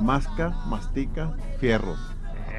Masca, 0.00 0.50
mastica, 0.66 1.34
fierros. 1.58 1.98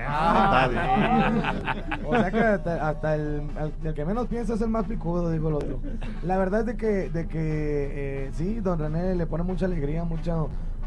Ah, 0.07 0.67
Dale. 0.69 2.07
O 2.07 2.15
sea 2.15 2.31
que 2.31 2.39
hasta, 2.39 2.89
hasta 2.89 3.15
el, 3.15 3.41
al- 3.57 3.73
el 3.83 3.93
que 3.93 4.05
menos 4.05 4.27
piensa 4.27 4.53
es 4.53 4.61
el 4.61 4.69
más 4.69 4.85
picudo, 4.85 5.31
digo 5.31 5.49
el 5.49 5.55
otro. 5.55 5.79
La 6.23 6.37
verdad 6.37 6.61
es 6.61 6.65
de 6.67 6.77
que, 6.77 7.09
de 7.09 7.27
que 7.27 8.25
eh, 8.27 8.31
sí, 8.33 8.59
don 8.59 8.79
René 8.79 9.15
le 9.15 9.25
pone 9.25 9.43
mucha 9.43 9.65
alegría, 9.65 10.03
mucha, 10.03 10.35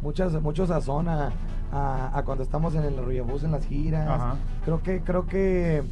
muchas, 0.03 0.33
mucho 0.43 0.67
sazón 0.67 1.09
a, 1.09 1.31
a- 1.73 2.11
a 2.19 2.23
cuando 2.25 2.45
estamos 2.45 2.75
en 2.75 2.83
el 2.85 2.97
Rullabús 2.97 3.43
en 3.45 3.53
las 3.53 3.67
giras. 3.67 4.09
Ajá. 4.09 4.35
Creo 4.65 4.83
que, 4.83 5.01
creo 5.01 5.27
que 5.27 5.83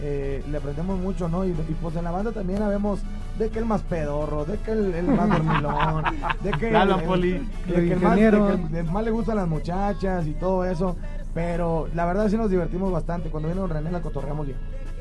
eh, 0.00 0.44
le 0.50 0.58
aprendemos 0.58 0.98
mucho, 0.98 1.28
¿no? 1.28 1.44
Y, 1.46 1.48
y, 1.50 1.76
pues 1.80 1.96
en 1.96 2.04
la 2.04 2.10
banda 2.10 2.30
también 2.32 2.62
habemos 2.62 3.00
de 3.38 3.48
que 3.50 3.58
el 3.58 3.64
más 3.64 3.80
pedorro, 3.82 4.44
de 4.44 4.58
que 4.58 4.72
el, 4.72 4.94
el 4.94 5.06
más 5.08 5.28
dormilón, 5.28 6.04
de 6.42 6.50
que, 6.52 6.68
el, 6.68 6.74
el- 6.74 7.48
de 7.66 7.74
que 7.74 7.92
el 7.94 8.00
más, 8.00 8.14
de 8.16 8.22
Ingeniero. 8.22 8.46
que 8.48 8.52
el- 8.78 8.86
el 8.86 8.92
más 8.92 9.04
le 9.04 9.10
gustan 9.10 9.36
las 9.36 9.48
muchachas 9.48 10.26
y 10.26 10.32
todo 10.34 10.64
eso. 10.66 10.96
Pero 11.36 11.86
la 11.94 12.06
verdad 12.06 12.28
sí 12.30 12.36
nos 12.38 12.48
divertimos 12.50 12.90
bastante. 12.90 13.28
Cuando 13.28 13.48
viene 13.48 13.60
don 13.60 13.68
René 13.68 13.90
la 13.92 14.00
cotorreamos 14.00 14.46
bien. 14.46 14.58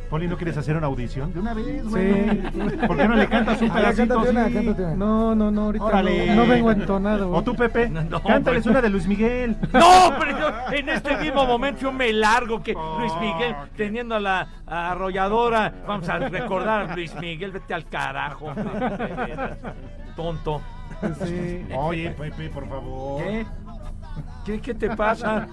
Poli, 0.10 0.28
¿no 0.28 0.36
quieres 0.36 0.56
hacer 0.58 0.76
una 0.76 0.88
audición? 0.88 1.34
De 1.34 1.39
una 1.39 1.54
vez, 1.54 1.65
Sí. 1.65 1.89
güey. 1.89 2.38
¿Por 2.88 2.98
qué 2.98 3.08
no 3.08 3.15
le 3.15 3.26
cantas 3.28 3.60
un 3.62 3.69
pedacito? 3.71 4.15
cántate 4.15 4.30
una, 4.32 4.43
cántate 4.52 4.82
una. 4.84 4.95
No, 4.95 5.34
no, 5.34 5.50
no, 5.50 5.62
ahorita 5.63 5.86
Órale. 5.86 6.28
no, 6.28 6.36
no 6.43 6.48
vengo 6.52 6.71
entonado. 6.71 7.32
O 7.32 7.41
tú, 7.41 7.56
Pepe, 7.56 7.89
No, 8.10 8.21
cántales 8.21 8.63
pues- 8.63 8.67
una 8.67 8.82
de 8.82 8.89
Luis 8.89 9.08
Miguel. 9.08 9.56
No, 9.74 10.13
pero 10.19 10.38
yo 10.38 10.48
en 10.76 10.89
este 10.89 11.15
mismo 11.17 11.45
momento 11.45 11.80
yo 11.84 11.93
me 11.93 12.12
largo 12.12 12.62
que 12.62 12.74
Luis 12.74 13.13
Miguel 13.21 13.56
teniendo 13.78 14.15
a 14.15 14.19
la 14.19 14.48
arrolladora. 14.67 15.74
Vamos 15.88 16.08
a 16.10 16.19
recordar 16.19 16.91
a 16.91 16.95
Luis 16.95 17.15
Miguel, 17.19 17.52
vete 17.52 17.74
al 17.74 17.86
carajo. 17.88 18.52
Tonto. 20.17 20.62
Sí. 21.26 21.65
Oye, 21.76 22.12
Pepe, 22.12 22.50
por 22.50 22.67
favor. 22.67 23.24
¿Qué? 23.24 23.45
¿Qué, 24.46 24.60
qué 24.62 24.74
te 24.74 24.96
pasa? 24.96 25.48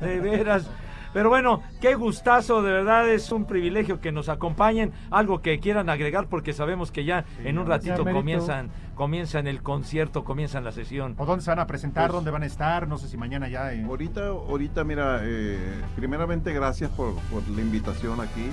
De 0.00 0.20
veras. 0.20 0.68
Pero 1.12 1.28
bueno, 1.28 1.62
qué 1.80 1.94
gustazo, 1.94 2.60
de 2.60 2.72
verdad 2.72 3.08
es 3.08 3.30
un 3.30 3.44
privilegio 3.44 4.00
que 4.00 4.10
nos 4.10 4.28
acompañen. 4.28 4.90
Algo 5.12 5.40
que 5.42 5.60
quieran 5.60 5.88
agregar 5.88 6.26
porque 6.26 6.52
sabemos 6.52 6.90
que 6.90 7.04
ya 7.04 7.24
en 7.44 7.56
un 7.58 7.66
ratito 7.68 8.02
comienzan, 8.04 8.70
comienzan 8.96 9.46
el 9.46 9.62
concierto, 9.62 10.24
comienzan 10.24 10.64
la 10.64 10.72
sesión. 10.72 11.14
¿O 11.16 11.24
dónde 11.24 11.44
se 11.44 11.52
van 11.52 11.60
a 11.60 11.68
presentar? 11.68 12.06
Pues- 12.08 12.14
¿Dónde 12.16 12.32
van 12.32 12.42
a 12.42 12.46
estar? 12.46 12.88
No 12.88 12.98
sé 12.98 13.06
si 13.08 13.16
mañana 13.16 13.48
ya. 13.48 13.72
eh. 13.72 13.84
Ahorita, 13.84 14.26
ahorita, 14.26 14.82
mira, 14.82 15.20
eh, 15.22 15.56
primeramente 15.94 16.52
gracias 16.52 16.90
por, 16.90 17.14
por 17.30 17.46
la 17.48 17.60
invitación 17.60 18.20
aquí. 18.20 18.48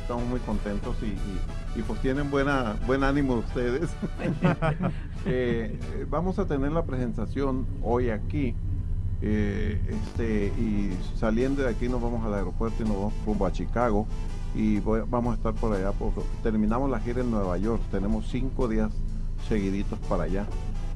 Estamos 0.00 0.24
muy 0.24 0.40
contentos 0.40 0.96
y, 1.02 1.06
y- 1.06 1.80
y, 1.80 1.82
pues 1.82 2.00
tienen 2.00 2.30
buena, 2.30 2.76
buen 2.86 3.04
ánimo 3.04 3.34
ustedes. 3.34 3.90
Eh, 4.22 4.32
eh, 5.26 6.06
vamos 6.08 6.38
a 6.38 6.46
tener 6.46 6.72
la 6.72 6.84
presentación 6.86 7.66
hoy 7.82 8.08
aquí 8.08 8.54
Eh, 9.22 9.80
este, 9.88 10.46
y 10.58 10.90
saliendo 11.18 11.62
de 11.62 11.70
aquí 11.70 11.88
nos 11.88 12.02
vamos 12.02 12.24
al 12.24 12.34
aeropuerto 12.34 12.82
y 12.82 12.86
nos 12.86 12.96
vamos 12.96 13.14
rumbo 13.24 13.46
a 13.46 13.52
Chicago 13.52 14.06
y 14.54 14.80
voy- 14.80 15.02
vamos 15.08 15.32
a 15.32 15.36
estar 15.36 15.54
por 15.54 15.72
allá. 15.74 15.92
por- 15.92 16.12
terminamos 16.42 16.90
la 16.90 17.00
gira 17.00 17.22
en 17.22 17.30
Nueva 17.30 17.56
York, 17.58 17.80
tenemos 17.90 18.28
cinco 18.28 18.68
días 18.68 18.90
seguiditos 19.48 19.98
para 20.00 20.24
allá. 20.24 20.46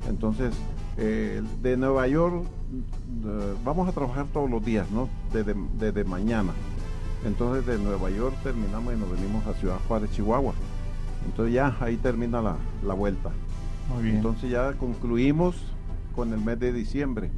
Entonces, 0.08 0.54
eh, 0.98 1.42
de 1.62 1.76
Nueva 1.76 2.06
York 2.08 2.44
eh, 3.24 3.54
vamos 3.64 3.88
a 3.88 3.92
trabajar 3.92 4.26
todos 4.32 4.50
los 4.50 4.62
días, 4.64 4.90
¿no? 4.90 5.08
Desde, 5.32 5.54
desde 5.78 6.04
mañana. 6.04 6.52
Entonces 7.24 7.66
de 7.66 7.78
Nueva 7.78 8.10
York 8.10 8.34
terminamos 8.42 8.94
y 8.94 8.96
nos 8.96 9.10
venimos 9.10 9.46
a 9.46 9.52
Ciudad 9.54 9.78
Juárez, 9.88 10.10
Chihuahua. 10.12 10.52
Entonces 11.26 11.54
ya 11.54 11.76
ahí 11.80 11.96
termina 11.96 12.40
la, 12.40 12.56
la 12.86 12.94
vuelta. 12.94 13.30
Muy 13.94 14.04
bien. 14.04 14.16
Entonces 14.16 14.50
ya 14.50 14.72
concluimos 14.74 15.56
con 16.14 16.32
el 16.32 16.40
mes 16.40 16.58
de 16.60 16.72
diciembre. 16.72 17.30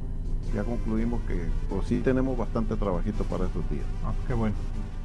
Ya 0.53 0.63
concluimos 0.63 1.21
que 1.27 1.47
pues 1.69 1.87
sí 1.87 1.99
tenemos 1.99 2.37
bastante 2.37 2.75
trabajito 2.75 3.23
para 3.23 3.45
estos 3.45 3.67
días. 3.69 3.85
Ah, 4.05 4.13
qué 4.27 4.33
bueno. 4.33 4.55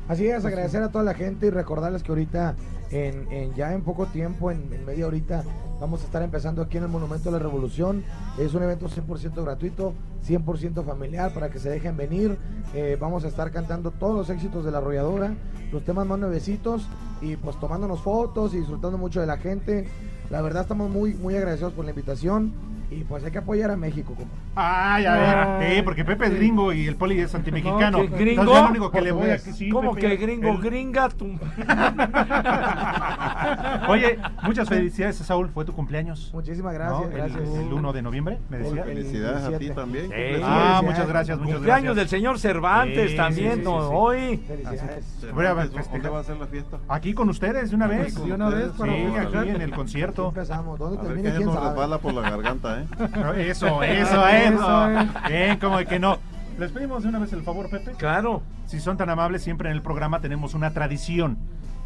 Así 0.09 0.27
es, 0.27 0.45
agradecer 0.45 0.83
a 0.83 0.91
toda 0.91 1.05
la 1.05 1.15
gente 1.15 1.47
y 1.47 1.51
recordarles 1.51 2.03
que 2.03 2.13
ahorita, 2.13 2.55
en, 2.91 3.31
en- 3.31 3.55
ya 3.55 3.75
en 3.75 3.83
poco 3.83 4.07
tiempo, 4.07 4.51
en, 4.51 4.73
en 4.73 4.85
media 4.87 5.07
horita, 5.07 5.45
vamos 5.81 6.03
a 6.03 6.05
estar 6.07 6.23
empezando 6.23 6.63
aquí 6.63 6.79
en 6.79 6.85
el 6.85 6.89
Monumento 6.89 7.31
de 7.31 7.39
la 7.39 7.43
Revolución. 7.43 8.03
Es 8.39 8.55
un 8.55 8.63
evento 8.63 8.89
100% 8.89 9.43
gratuito, 9.45 9.93
100% 10.27 10.83
familiar, 10.85 11.33
para 11.35 11.51
que 11.51 11.59
se 11.59 11.69
dejen 11.69 11.97
venir. 11.97 12.39
Eh, 12.75 12.97
vamos 12.99 13.25
a 13.25 13.29
estar 13.29 13.51
cantando 13.51 13.91
todos 13.91 14.15
los 14.17 14.31
éxitos 14.31 14.65
de 14.65 14.71
la 14.71 14.79
arrolladora, 14.79 15.35
los 15.73 15.85
temas 15.85 16.07
más 16.07 16.19
nuevecitos 16.19 16.87
y 17.21 17.37
pues 17.37 17.59
tomándonos 17.61 18.01
fotos 18.01 18.55
y 18.55 18.59
disfrutando 18.59 18.97
mucho 18.97 19.21
de 19.21 19.27
la 19.27 19.37
gente. 19.37 19.89
La 20.31 20.41
verdad 20.43 20.63
estamos 20.63 20.91
muy, 20.91 21.15
muy 21.15 21.37
agradecidos 21.37 21.73
por 21.75 21.85
la 21.85 21.91
invitación 21.91 22.53
y 22.91 23.05
pues 23.05 23.23
hay 23.25 23.31
que 23.31 23.39
apoyar 23.39 23.71
a 23.71 23.77
México. 23.77 24.15
compa. 24.15 24.35
Ay, 24.55 25.05
a 25.07 25.15
ver, 25.61 25.77
sí, 25.77 25.83
porque 25.83 26.05
Pepe 26.05 26.27
es 26.27 26.35
gringo 26.35 26.73
y 26.73 26.87
el 26.87 26.97
poli 26.97 27.21
es 27.21 27.35
antimexicano. 27.35 27.99
No, 27.99 28.11
que 28.11 28.17
gringo. 28.17 28.43
Entonces, 28.43 28.63
lo 28.65 28.71
único 28.71 28.91
que 28.91 29.01
le 29.03 29.13
voy 29.13 29.31
a 29.31 29.35
Portugués. 29.35 29.57
sí, 29.57 29.69
¿Cómo 29.71 29.95
Pepe, 29.95 30.09
que 30.09 30.17
gringo? 30.17 30.49
el- 30.51 30.59
Gringa. 30.59 31.09
tu- 31.11 31.29
Oye, 33.89 34.19
muchas 34.43 34.69
felicidades, 34.69 35.17
Saúl. 35.17 35.49
Fue 35.51 35.65
tu 35.65 35.73
cumpleaños. 35.73 36.31
Muchísimas 36.35 36.75
gracias, 36.75 37.01
¿no? 37.01 37.07
El- 37.07 37.13
gracias. 37.13 37.43
El, 37.49 37.73
1 37.73 37.93
de 37.93 38.03
noviembre, 38.03 38.39
me 38.49 38.59
decías. 38.59 38.87
Felicidades 38.87 39.45
a 39.45 39.59
ti 39.59 39.71
también. 39.71 40.07
Sí. 40.09 40.41
Ah, 40.43 40.81
muchas 40.85 41.09
gracias, 41.09 41.39
muchas 41.39 41.55
Cumpleaños 41.57 41.95
gracias. 41.95 41.97
del 41.97 42.09
señor 42.21 42.39
Cervantes 42.39 43.11
Sí, 43.11 43.17
también, 43.17 43.53
sí, 43.55 43.59
sí, 43.59 43.65
¿no? 43.65 43.81
sí. 43.81 43.89
Hoy. 43.95 44.37
Felicidades. 44.47 45.05
A 45.23 45.27
¿Dónde 45.93 46.09
va 46.09 46.21
a 46.21 46.25
ser 46.25 46.37
la 46.37 46.47
fiesta? 46.47 46.79
Aquí 46.89 47.15
con 47.15 47.29
ustedes, 47.29 47.71
de 47.71 47.77
una 47.77 47.87
vez. 47.87 48.15
De 48.15 48.33
una 48.33 48.49
vez, 48.49 48.69
para 48.77 48.93
aquí 48.93 49.49
en 49.51 49.61
el 49.63 49.71
concierto. 49.73 50.29
Empezamos. 50.29 50.79
¿Dónde 50.79 50.99
A 50.99 51.03
termina? 51.03 51.31
¿Quién 51.31 51.45
nos 51.47 51.55
sabe? 51.55 51.69
resbala 51.69 51.99
por 51.99 52.15
la 52.15 52.23
garganta, 52.31 52.78
¿eh? 52.79 52.87
Eso, 53.51 53.83
eso, 53.83 53.83
Eso, 53.83 54.29
eso. 54.29 54.89
Bien, 55.29 55.59
como 55.59 55.79
de 55.79 55.87
que 55.87 55.99
no. 55.99 56.19
Les 56.59 56.73
pedimos 56.73 57.03
de 57.03 57.09
una 57.11 57.19
vez 57.19 57.33
el 57.33 57.43
favor, 57.43 57.71
Pepe. 57.71 57.93
Claro. 57.93 58.43
Si 58.67 58.81
son 58.81 58.97
tan 58.97 59.09
amables, 59.11 59.43
siempre 59.43 59.71
en 59.71 59.77
el 59.77 59.83
programa 59.83 60.21
tenemos 60.21 60.55
una 60.55 60.73
tradición 60.73 61.39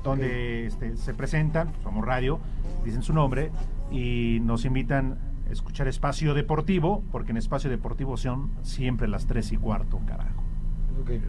donde 0.02 0.66
este, 0.66 0.96
se 0.96 1.14
presentan, 1.14 1.72
somos 1.82 2.04
radio, 2.04 2.40
dicen 2.84 3.02
su 3.02 3.12
nombre 3.12 3.50
y 3.90 4.40
nos 4.42 4.64
invitan 4.64 5.18
a 5.48 5.52
escuchar 5.52 5.88
Espacio 5.88 6.34
Deportivo, 6.34 7.04
porque 7.12 7.30
en 7.30 7.36
Espacio 7.36 7.70
Deportivo 7.70 8.16
son 8.16 8.50
siempre 8.62 9.06
las 9.08 9.26
3 9.26 9.52
y 9.52 9.56
cuarto, 9.58 10.00
carajo. 10.06 10.42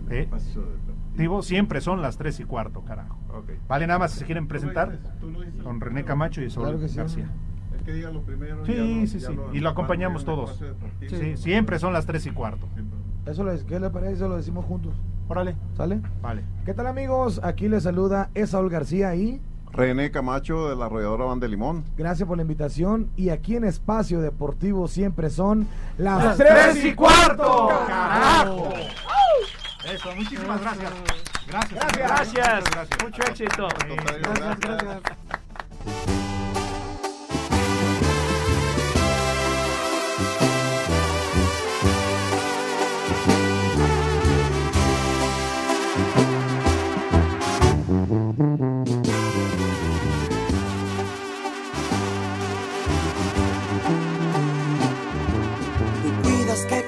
¿Eh? 0.10 0.28
Deportivo 0.30 1.42
siempre 1.42 1.82
son 1.82 2.02
las 2.02 2.18
3 2.18 2.40
y 2.40 2.44
cuarto, 2.46 2.82
carajo. 2.84 3.20
Vale, 3.68 3.88
nada 3.88 4.00
más 4.00 4.12
si 4.12 4.20
se 4.20 4.26
quieren 4.26 4.48
presentar 4.48 5.00
con 5.64 5.82
René 5.82 6.04
Camacho 6.04 6.42
y 6.42 6.48
Claro 6.48 6.80
que 6.80 6.88
sí. 6.88 7.00
Que 7.86 7.94
diga 7.94 8.10
lo 8.12 8.22
primero. 8.22 8.66
Sí, 8.66 9.08
sí, 9.08 9.20
sí. 9.20 9.36
Y 9.54 9.60
lo 9.60 9.70
acompañamos 9.70 10.24
todos. 10.26 10.60
Sí, 11.10 11.38
siempre 11.38 11.80
son 11.80 11.94
las 11.94 12.06
3 12.06 12.26
y 12.28 12.32
cuarto. 12.32 12.68
Eso 13.26 13.44
les, 13.44 13.64
¿Qué 13.64 13.80
le 13.80 13.90
parece? 13.90 14.14
Eso 14.14 14.28
lo 14.30 14.38
decimos 14.38 14.66
juntos. 14.66 14.94
Órale. 15.28 15.56
¿Sale? 15.78 16.02
Vale. 16.22 16.44
¿Qué 16.66 16.74
tal 16.74 16.88
amigos? 16.88 17.40
Aquí 17.44 17.70
les 17.70 17.84
saluda 17.84 18.30
Esaúl 18.34 18.70
García 18.70 19.16
y 19.16 19.42
René 19.72 20.12
Camacho 20.12 20.70
de 20.70 20.76
la 20.76 20.86
arrolladora 20.86 21.26
Van 21.26 21.40
de 21.40 21.48
Limón. 21.48 21.84
gracias 21.98 22.28
por 22.28 22.38
la 22.38 22.44
invitación. 22.44 23.10
Y 23.16 23.30
aquí 23.30 23.56
en 23.56 23.64
Espacio 23.64 24.20
Deportivo 24.22 24.88
siempre 24.88 25.30
son 25.30 25.68
las, 25.98 26.24
Las 26.24 26.38
tres 26.38 26.54
tres 26.74 26.86
y 26.86 26.90
y 26.90 26.94
cuarto. 26.94 27.44
cuarto. 27.44 27.86
¡Carajo! 27.88 28.70
Eso, 29.94 30.10
muchísimas 30.16 30.62
gracias. 30.62 30.92
Gracias. 31.48 31.98
Gracias. 31.98 32.64
Gracias. 32.72 33.04
Mucho 33.04 33.22
éxito. 33.24 33.68
Gracias, 34.22 34.60
gracias. 34.60 36.23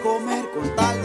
Comer 0.05 0.51
con 0.51 0.75
tal 0.75 1.04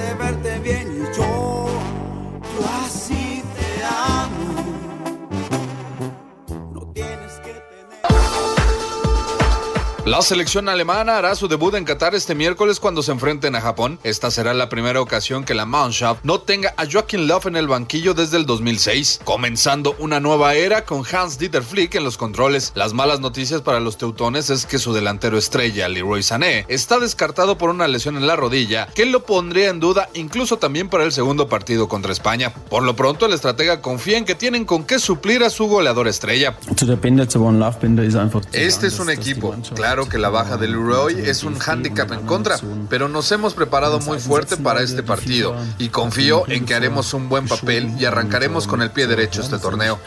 La 10.10 10.22
selección 10.22 10.68
alemana 10.68 11.18
hará 11.18 11.36
su 11.36 11.46
debut 11.46 11.72
en 11.76 11.84
Qatar 11.84 12.16
este 12.16 12.34
miércoles 12.34 12.80
cuando 12.80 13.00
se 13.00 13.12
enfrenten 13.12 13.54
a 13.54 13.60
Japón. 13.60 14.00
Esta 14.02 14.32
será 14.32 14.52
la 14.54 14.68
primera 14.68 15.00
ocasión 15.00 15.44
que 15.44 15.54
la 15.54 15.66
Mannschaft 15.66 16.24
no 16.24 16.40
tenga 16.40 16.74
a 16.76 16.84
Joachim 16.84 17.28
Löw 17.28 17.42
en 17.44 17.54
el 17.54 17.68
banquillo 17.68 18.12
desde 18.12 18.36
el 18.36 18.44
2006, 18.44 19.20
comenzando 19.22 19.94
una 20.00 20.18
nueva 20.18 20.56
era 20.56 20.84
con 20.84 21.04
Hans-Dieter 21.04 21.62
Flick 21.62 21.94
en 21.94 22.02
los 22.02 22.16
controles. 22.16 22.72
Las 22.74 22.92
malas 22.92 23.20
noticias 23.20 23.62
para 23.62 23.78
los 23.78 23.98
teutones 23.98 24.50
es 24.50 24.66
que 24.66 24.80
su 24.80 24.92
delantero 24.92 25.38
estrella, 25.38 25.88
Leroy 25.88 26.24
Sané, 26.24 26.66
está 26.66 26.98
descartado 26.98 27.56
por 27.56 27.70
una 27.70 27.86
lesión 27.86 28.16
en 28.16 28.26
la 28.26 28.34
rodilla 28.34 28.88
que 28.92 29.06
lo 29.06 29.24
pondría 29.24 29.68
en 29.68 29.78
duda 29.78 30.08
incluso 30.14 30.58
también 30.58 30.88
para 30.88 31.04
el 31.04 31.12
segundo 31.12 31.48
partido 31.48 31.86
contra 31.86 32.10
España. 32.10 32.52
Por 32.52 32.82
lo 32.82 32.96
pronto, 32.96 33.26
el 33.26 33.32
estratega 33.32 33.80
confía 33.80 34.18
en 34.18 34.24
que 34.24 34.34
tienen 34.34 34.64
con 34.64 34.82
qué 34.82 34.98
suplir 34.98 35.44
a 35.44 35.50
su 35.50 35.68
goleador 35.68 36.08
estrella. 36.08 36.56
Este 38.58 38.88
es 38.88 38.98
un 38.98 39.08
equipo. 39.10 39.52
Mannschaft 39.52 39.99
Claro 40.00 40.12
que 40.12 40.18
la 40.18 40.30
baja 40.30 40.56
de 40.56 40.66
Leroy 40.66 41.12
es 41.28 41.44
un 41.44 41.58
hándicap 41.58 42.10
en 42.12 42.24
contra, 42.24 42.56
pero 42.88 43.06
nos 43.08 43.30
hemos 43.32 43.52
preparado 43.52 44.00
muy 44.00 44.18
fuerte 44.18 44.56
para 44.56 44.80
este 44.80 45.02
partido 45.02 45.54
y 45.76 45.90
confío 45.90 46.44
en 46.48 46.64
que 46.64 46.74
haremos 46.74 47.12
un 47.12 47.28
buen 47.28 47.46
papel 47.46 47.92
y 47.98 48.06
arrancaremos 48.06 48.66
con 48.66 48.80
el 48.80 48.90
pie 48.90 49.06
derecho 49.06 49.42
este 49.42 49.58
torneo. 49.58 49.98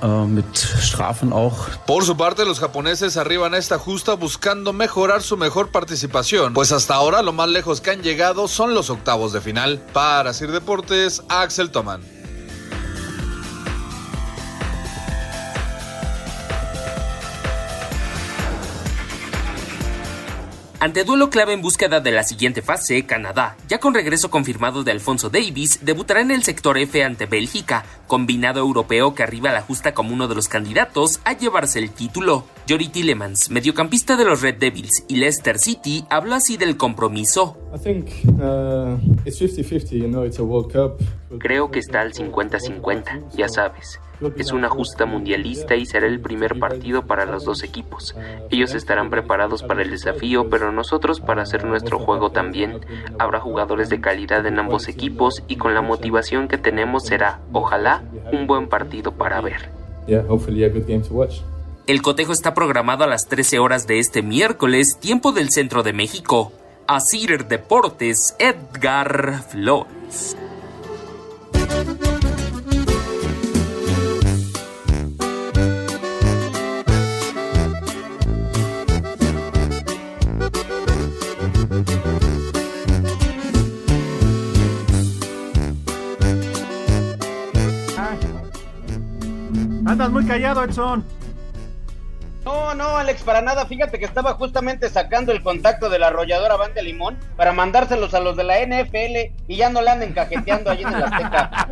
äh. 0.00 1.84
Por 1.84 2.04
su 2.04 2.16
parte, 2.16 2.44
los 2.44 2.60
japoneses 2.60 3.16
arriban 3.16 3.54
a 3.54 3.58
esta 3.58 3.76
justa 3.76 4.14
buscando 4.14 4.72
mejorar 4.72 5.20
su 5.20 5.36
mejor 5.36 5.72
participación, 5.72 6.54
pues 6.54 6.70
hasta 6.70 6.94
ahora 6.94 7.20
lo 7.22 7.32
más 7.32 7.48
lejos 7.48 7.80
que 7.80 7.90
han 7.90 8.02
llegado 8.02 8.46
son 8.46 8.72
los 8.72 8.88
octavos 8.88 9.32
de 9.32 9.40
final. 9.40 9.82
Para 9.92 10.32
Sir 10.32 10.52
Deportes, 10.52 11.24
Axel 11.28 11.72
Toman. 11.72 12.23
Ante 20.84 21.02
duelo 21.02 21.30
clave 21.30 21.54
en 21.54 21.62
búsqueda 21.62 22.00
de 22.00 22.12
la 22.12 22.24
siguiente 22.24 22.60
fase, 22.60 23.06
Canadá, 23.06 23.56
ya 23.70 23.80
con 23.80 23.94
regreso 23.94 24.30
confirmado 24.30 24.84
de 24.84 24.90
Alfonso 24.90 25.30
Davis, 25.30 25.78
debutará 25.82 26.20
en 26.20 26.30
el 26.30 26.42
sector 26.42 26.76
F 26.76 27.02
ante 27.02 27.24
Bélgica, 27.24 27.86
combinado 28.06 28.60
europeo 28.60 29.14
que 29.14 29.22
arriba 29.22 29.50
la 29.50 29.62
justa 29.62 29.94
como 29.94 30.12
uno 30.12 30.28
de 30.28 30.34
los 30.34 30.46
candidatos 30.46 31.22
a 31.24 31.32
llevarse 31.32 31.78
el 31.78 31.88
título. 31.88 32.44
Jory 32.68 32.88
Tillemans, 32.88 33.48
mediocampista 33.48 34.14
de 34.18 34.26
los 34.26 34.42
Red 34.42 34.56
Devils 34.56 35.04
y 35.08 35.16
Leicester 35.16 35.58
City, 35.58 36.04
habló 36.10 36.34
así 36.34 36.58
del 36.58 36.76
compromiso. 36.76 37.56
Uh, 37.72 38.98
it's 39.24 39.40
50-50, 39.40 39.92
you 39.92 40.06
know, 40.06 40.26
it's 40.26 40.38
a 40.38 40.42
World 40.42 40.70
Cup. 40.70 41.02
Creo 41.38 41.70
que 41.70 41.78
está 41.78 42.02
al 42.02 42.12
50-50, 42.12 43.30
ya 43.34 43.48
sabes. 43.48 43.98
Es 44.36 44.52
una 44.52 44.68
justa 44.68 45.06
mundialista 45.06 45.74
y 45.74 45.86
será 45.86 46.06
el 46.06 46.20
primer 46.20 46.58
partido 46.58 47.06
para 47.06 47.26
los 47.26 47.44
dos 47.44 47.62
equipos. 47.62 48.14
Ellos 48.50 48.74
estarán 48.74 49.10
preparados 49.10 49.62
para 49.62 49.82
el 49.82 49.90
desafío, 49.90 50.48
pero 50.48 50.72
nosotros 50.72 51.20
para 51.20 51.42
hacer 51.42 51.64
nuestro 51.64 51.98
juego 51.98 52.30
también. 52.30 52.80
Habrá 53.18 53.40
jugadores 53.40 53.88
de 53.88 54.00
calidad 54.00 54.46
en 54.46 54.58
ambos 54.58 54.88
equipos 54.88 55.42
y 55.48 55.56
con 55.56 55.74
la 55.74 55.82
motivación 55.82 56.48
que 56.48 56.58
tenemos 56.58 57.04
será, 57.04 57.40
ojalá, 57.52 58.02
un 58.32 58.46
buen 58.46 58.68
partido 58.68 59.12
para 59.12 59.40
ver. 59.40 59.70
El 61.86 62.02
cotejo 62.02 62.32
está 62.32 62.54
programado 62.54 63.04
a 63.04 63.06
las 63.06 63.26
13 63.26 63.58
horas 63.58 63.86
de 63.86 63.98
este 63.98 64.22
miércoles, 64.22 64.98
tiempo 64.98 65.32
del 65.32 65.50
centro 65.50 65.82
de 65.82 65.92
México. 65.92 66.52
A 66.86 67.00
Cider 67.00 67.46
Deportes, 67.46 68.36
Edgar 68.38 69.42
Flores. 69.48 70.36
Andas 90.04 90.22
muy 90.22 90.30
callado, 90.30 90.62
Edson. 90.62 91.02
No, 92.44 92.74
no, 92.74 92.98
Alex, 92.98 93.22
para 93.22 93.40
nada. 93.40 93.64
Fíjate 93.64 93.98
que 93.98 94.04
estaba 94.04 94.34
justamente 94.34 94.90
sacando 94.90 95.32
el 95.32 95.42
contacto 95.42 95.88
de 95.88 95.98
la 95.98 96.08
arrolladora 96.08 96.56
Banda 96.56 96.82
Limón 96.82 97.16
para 97.38 97.54
mandárselos 97.54 98.12
a 98.12 98.20
los 98.20 98.36
de 98.36 98.44
la 98.44 98.60
NFL 98.60 99.32
y 99.48 99.56
ya 99.56 99.70
no 99.70 99.80
le 99.80 99.90
anden 99.90 100.12
cajeteando 100.12 100.70
allí 100.70 100.82
en 100.82 100.92
el 100.94 101.04
Azteca. 101.04 101.68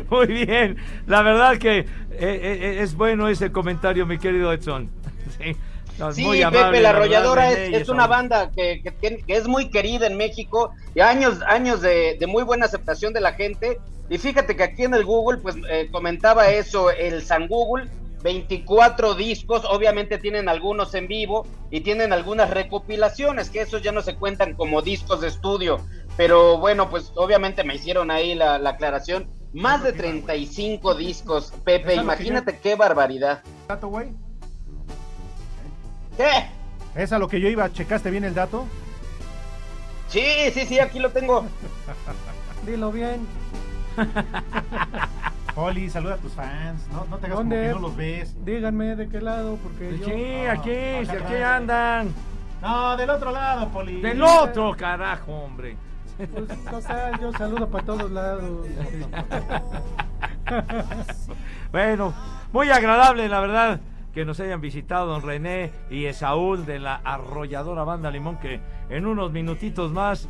Muy 0.10 0.26
bien, 0.26 0.76
la 1.06 1.22
verdad 1.22 1.56
que 1.56 1.78
eh, 1.78 1.86
eh, 2.10 2.76
es 2.80 2.94
bueno 2.94 3.28
ese 3.28 3.50
comentario, 3.50 4.04
mi 4.04 4.18
querido 4.18 4.52
Edson. 4.52 4.90
Sí, 5.38 5.56
no, 5.98 6.12
Sí, 6.12 6.22
muy 6.24 6.42
amable, 6.42 6.66
Pepe, 6.66 6.80
la 6.82 6.90
arrolladora 6.90 7.50
es, 7.52 7.88
una 7.88 8.06
banda 8.06 8.50
que, 8.54 8.80
que 8.82 8.90
tiene- 8.92 9.22
que 9.26 9.36
es 9.36 9.46
muy 9.48 9.70
querida 9.70 10.06
en 10.06 10.16
México 10.16 10.70
y 10.94 11.00
años, 11.00 11.38
años 11.46 11.80
de, 11.80 12.16
de 12.18 12.26
muy 12.26 12.42
buena 12.42 12.66
aceptación 12.66 13.12
de 13.12 13.20
la 13.20 13.32
gente. 13.32 13.78
Y 14.08 14.18
fíjate 14.18 14.54
que 14.56 14.62
aquí 14.62 14.84
en 14.84 14.94
el 14.94 15.04
Google, 15.04 15.38
pues 15.38 15.56
eh, 15.70 15.88
comentaba 15.90 16.48
eso, 16.50 16.90
el 16.90 17.22
San 17.24 17.48
Google, 17.48 17.88
24 18.22 19.14
discos, 19.14 19.64
obviamente 19.64 20.18
tienen 20.18 20.48
algunos 20.48 20.94
en 20.94 21.06
vivo 21.08 21.46
y 21.70 21.80
tienen 21.80 22.12
algunas 22.12 22.50
recopilaciones, 22.50 23.50
que 23.50 23.60
esos 23.62 23.82
ya 23.82 23.92
no 23.92 24.02
se 24.02 24.14
cuentan 24.16 24.54
como 24.54 24.82
discos 24.82 25.20
de 25.20 25.28
estudio. 25.28 25.80
Pero 26.16 26.58
bueno, 26.58 26.88
pues 26.90 27.12
obviamente 27.16 27.64
me 27.64 27.74
hicieron 27.74 28.10
ahí 28.10 28.34
la, 28.34 28.58
la 28.58 28.70
aclaración. 28.70 29.28
Más 29.52 29.82
de 29.82 29.92
35 29.92 30.94
discos, 30.94 31.52
Pepe, 31.64 31.94
imagínate 32.02 32.58
qué 32.58 32.74
barbaridad. 32.74 33.42
¿Qué? 36.16 36.48
¿Es 36.94 37.12
a 37.12 37.18
lo 37.18 37.28
que 37.28 37.40
yo 37.40 37.48
iba? 37.48 37.70
¿Checaste 37.72 38.10
bien 38.10 38.24
el 38.24 38.34
dato? 38.34 38.66
Sí, 40.08 40.22
sí, 40.52 40.64
sí, 40.66 40.78
aquí 40.78 40.98
lo 40.98 41.10
tengo. 41.10 41.44
Dilo 42.66 42.90
bien. 42.92 43.26
Poli, 45.54 45.88
saluda 45.88 46.14
a 46.14 46.18
tus 46.18 46.32
fans. 46.32 46.86
No, 46.92 47.06
no 47.06 47.18
te 47.18 47.26
hagas 47.26 47.38
como 47.38 47.50
¿Dónde? 47.50 47.68
que 47.68 47.74
no 47.74 47.78
los 47.80 47.96
ves. 47.96 48.44
Díganme 48.44 48.96
de 48.96 49.08
qué 49.08 49.20
lado, 49.20 49.56
porque 49.62 49.98
yo... 49.98 50.04
Sí, 50.04 50.46
aquí, 50.46 51.06
si 51.10 51.16
aquí 51.16 51.34
acá. 51.34 51.56
andan. 51.56 52.14
No, 52.60 52.96
del 52.96 53.08
otro 53.10 53.30
lado, 53.30 53.68
Poli. 53.68 54.00
Del 54.00 54.22
otro, 54.22 54.74
carajo, 54.76 55.32
hombre. 55.32 55.76
Pues, 56.16 56.48
total, 56.64 57.20
yo 57.20 57.32
saludo 57.32 57.68
para 57.68 57.84
todos 57.84 58.10
lados. 58.10 58.66
Bueno, 61.72 62.14
muy 62.52 62.70
agradable, 62.70 63.28
la 63.28 63.40
verdad, 63.40 63.80
que 64.16 64.24
nos 64.24 64.40
hayan 64.40 64.62
visitado 64.62 65.08
don 65.08 65.20
René 65.20 65.72
y 65.90 66.06
Esaúl 66.06 66.64
de 66.64 66.78
la 66.78 66.94
arrolladora 67.04 67.84
Banda 67.84 68.10
Limón, 68.10 68.38
que 68.38 68.62
en 68.88 69.04
unos 69.04 69.30
minutitos 69.30 69.92
más 69.92 70.26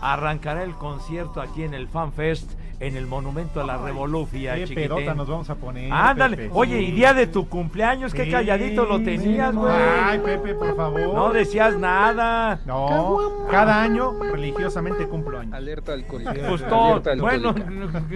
arrancará 0.00 0.64
el 0.64 0.72
concierto 0.72 1.42
aquí 1.42 1.62
en 1.62 1.74
el 1.74 1.88
Fan 1.88 2.14
Fest, 2.14 2.58
en 2.80 2.96
el 2.96 3.06
Monumento 3.06 3.60
a 3.60 3.64
la 3.64 3.76
Revolufia, 3.76 4.54
Qué 4.54 4.62
chiquitín. 4.64 4.84
pedota 4.88 5.14
nos 5.14 5.26
vamos 5.28 5.50
a 5.50 5.56
poner. 5.56 5.92
Ándale, 5.92 6.36
Pepe. 6.36 6.50
oye, 6.54 6.80
y 6.80 6.92
día 6.92 7.12
de 7.12 7.26
tu 7.26 7.48
cumpleaños, 7.48 8.14
qué 8.14 8.24
Sí, 8.26 8.30
calladito 8.30 8.84
lo 8.86 9.02
tenías, 9.02 9.54
güey. 9.54 9.72
Ay, 9.74 10.18
Pepe, 10.20 10.54
por 10.54 10.76
favor. 10.76 11.14
No 11.14 11.32
decías 11.32 11.76
nada. 11.76 12.60
No, 12.66 13.18
cada 13.50 13.82
año 13.82 14.12
religiosamente 14.20 15.06
cumplo 15.08 15.40
años. 15.40 15.54
Alerta 15.54 15.92
alcohólica. 15.92 16.32
Pues 16.32 16.62
Alerta 16.62 16.68
todo, 16.68 16.94
alcohólica. 17.12 17.20
bueno, 17.20 17.54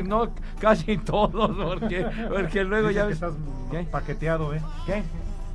no, 0.05 0.29
casi 0.61 0.97
todos, 0.99 1.51
porque, 1.57 2.07
porque 2.33 2.65
luego 2.65 2.91
ya 2.91 3.05
ves. 3.07 3.15
Estás 3.15 3.33
¿Qué? 3.71 3.83
paqueteado, 3.91 4.55
¿eh? 4.55 4.61
¿Qué? 4.87 5.03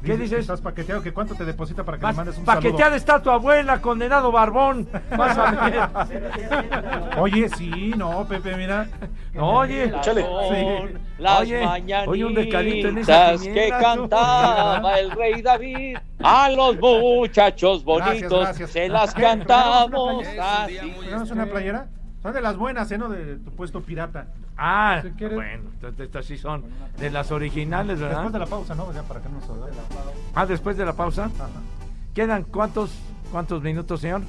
¿Qué 0.04 0.16
Dices 0.16 0.30
que? 0.36 0.40
Estás 0.42 0.62
paqueteado, 0.62 1.02
que 1.02 1.12
cuánto 1.12 1.36
te 1.36 1.44
deposita 1.44 1.84
para 1.84 1.98
que 1.98 2.04
Vas- 2.04 2.14
le 2.14 2.18
mandes 2.18 2.38
un 2.38 2.46
paqueteada 2.46 2.96
está 2.96 3.22
tu 3.22 3.30
abuela, 3.30 3.82
condenado 3.82 4.32
barbón. 4.32 4.88
Vas 5.18 5.38
a 5.38 5.52
ver. 5.52 5.74
saludo. 6.08 7.22
Oye, 7.22 7.50
sí, 7.58 7.94
no, 7.98 8.26
Pepe, 8.28 8.56
mira. 8.56 8.88
Oye, 9.38 9.92
Chale. 10.02 10.22
Sí. 10.24 10.98
Las 11.18 11.42
Oye, 11.42 11.66
mañanitas 11.66 12.08
oye, 12.08 12.26
un 12.26 12.34
decadito 12.36 12.88
en 12.90 12.98
esa 13.00 13.32
que 13.32 13.38
quiniela, 13.40 13.78
tú. 13.80 13.84
cantaba 13.84 15.00
el 15.00 15.12
rey 15.12 15.42
David 15.42 15.98
a 16.24 16.50
los 16.52 16.78
muchachos 16.78 17.84
bonitos 17.84 18.30
Gracias, 18.30 18.32
gracias. 18.32 18.70
se 18.72 18.88
las 18.88 19.14
cantamos 19.16 20.24
¿Tenemos 20.24 20.48
así. 20.48 20.78
¿Tenemos 21.02 21.32
una 21.32 21.46
playera? 21.48 21.88
Son 22.22 22.34
de 22.34 22.42
las 22.42 22.58
buenas, 22.58 22.92
¿eh? 22.92 22.98
No 22.98 23.10
de 23.10 23.38
tu 23.38 23.52
puesto 23.52 23.82
pirata. 23.82 24.28
Ah, 24.58 25.02
Si 25.04 25.10
bueno, 25.26 25.70
estas- 25.76 26.00
estas 26.00 26.26
sí 26.26 26.38
son 26.38 26.64
de 26.98 27.10
las 27.12 27.32
originales, 27.32 28.00
¿verdad? 28.00 28.16
Después 28.24 28.34
de 28.34 28.40
la 28.40 28.46
pausa, 28.48 28.76
¿no? 28.76 28.92
Ya 28.94 29.04
para 29.04 29.22
que 29.22 29.30
no 29.30 29.36
nos. 29.40 29.50
Ah, 30.34 30.46
después 30.46 30.76
de 30.78 30.86
la 30.86 30.94
pausa. 30.94 31.30
¿Quedan 32.14 32.44
cuántos, 32.44 32.92
cuántos 33.32 33.62
minutos, 33.62 34.02
señor? 34.02 34.22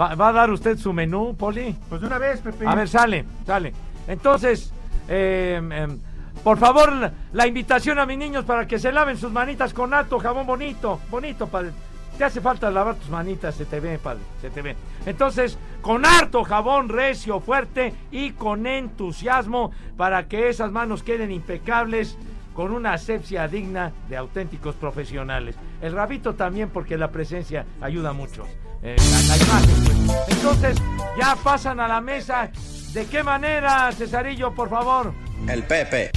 ¿Va, 0.00 0.14
va 0.14 0.28
a 0.28 0.32
dar 0.32 0.50
usted 0.50 0.78
su 0.78 0.92
menú, 0.94 1.36
Poli? 1.36 1.76
Pues 1.90 2.00
de 2.00 2.06
una 2.06 2.16
vez, 2.18 2.40
Pepe. 2.40 2.66
A 2.66 2.74
ver, 2.74 2.88
sale, 2.88 3.26
sale. 3.46 3.74
Entonces, 4.08 4.72
eh, 5.06 5.60
em, 5.70 5.98
por 6.42 6.56
favor, 6.56 6.90
la, 6.92 7.12
la 7.34 7.46
invitación 7.46 7.98
a 7.98 8.06
mis 8.06 8.16
niños 8.16 8.46
para 8.46 8.66
que 8.66 8.78
se 8.78 8.90
laven 8.90 9.18
sus 9.18 9.30
manitas 9.30 9.74
con 9.74 9.92
ato, 9.92 10.18
jabón 10.18 10.46
bonito, 10.46 10.98
bonito, 11.10 11.46
padre. 11.46 11.72
Te 12.18 12.24
hace 12.24 12.40
falta 12.40 12.70
lavar 12.70 12.94
tus 12.96 13.08
manitas, 13.10 13.54
se 13.54 13.64
te 13.64 13.80
ve, 13.80 13.98
padre, 13.98 14.20
se 14.40 14.50
te 14.50 14.62
ve. 14.62 14.76
Entonces, 15.06 15.58
con 15.80 16.04
harto 16.06 16.44
jabón 16.44 16.88
recio, 16.88 17.40
fuerte 17.40 17.94
y 18.10 18.32
con 18.32 18.66
entusiasmo 18.66 19.72
para 19.96 20.28
que 20.28 20.48
esas 20.48 20.70
manos 20.70 21.02
queden 21.02 21.30
impecables 21.32 22.16
con 22.54 22.70
una 22.70 22.92
asepsia 22.92 23.48
digna 23.48 23.92
de 24.10 24.16
auténticos 24.18 24.74
profesionales. 24.74 25.56
El 25.80 25.94
rabito 25.94 26.34
también 26.34 26.68
porque 26.68 26.98
la 26.98 27.10
presencia 27.10 27.64
ayuda 27.80 28.12
mucho. 28.12 28.44
eh, 28.82 28.94
la, 28.98 29.22
la 29.36 29.42
imagen, 29.42 29.84
pues. 30.06 30.28
Entonces, 30.36 30.76
ya 31.18 31.34
pasan 31.42 31.80
a 31.80 31.88
la 31.88 32.00
mesa. 32.00 32.50
¿De 32.92 33.06
qué 33.06 33.22
manera, 33.22 33.90
Cesarillo, 33.92 34.52
por 34.54 34.68
favor? 34.68 35.14
El 35.48 35.62
Pepe. 35.62 36.10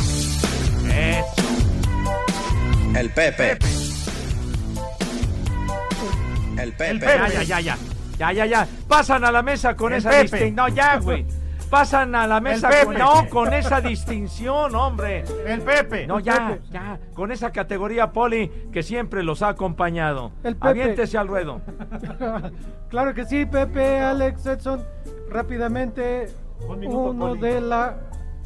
Eso. 0.93 1.45
El 2.99 3.09
Pepe. 3.11 3.57
El 6.65 6.73
Pepe. 6.99 7.17
Ya, 7.17 7.27
ya, 7.27 7.43
ya, 7.43 7.59
ya. 7.59 7.77
Ya, 8.17 8.31
ya, 8.31 8.45
ya. 8.45 8.67
Pasan 8.87 9.23
a 9.25 9.31
la 9.31 9.41
mesa 9.41 9.75
con 9.75 9.91
El 9.93 9.99
esa 9.99 10.11
distinción. 10.21 10.55
No, 10.55 10.67
ya, 10.69 10.97
güey. 10.99 11.25
Pasan 11.69 12.13
a 12.15 12.27
la 12.27 12.39
mesa 12.39 12.69
El 12.69 12.85
con, 12.85 12.97
no, 12.97 13.27
con 13.29 13.53
esa 13.53 13.81
distinción, 13.81 14.73
hombre. 14.75 15.23
El 15.45 15.61
Pepe. 15.61 16.05
No, 16.07 16.19
ya, 16.19 16.49
Pepe. 16.49 16.61
ya. 16.71 16.99
Con 17.13 17.31
esa 17.31 17.51
categoría 17.51 18.11
poli 18.11 18.49
que 18.71 18.83
siempre 18.83 19.23
los 19.23 19.41
ha 19.41 19.49
acompañado. 19.49 20.31
El 20.43 20.55
Pepe. 20.55 20.67
Aviéntese 20.69 21.17
al 21.17 21.27
ruedo. 21.27 21.61
claro 22.89 23.13
que 23.13 23.25
sí, 23.25 23.45
Pepe, 23.45 23.99
Alex, 23.99 24.45
Edson. 24.45 24.83
Rápidamente, 25.29 26.27
Un 26.67 26.79
minuto, 26.79 26.97
uno 27.09 27.27
Poli. 27.29 27.41
de 27.41 27.61
la 27.61 27.97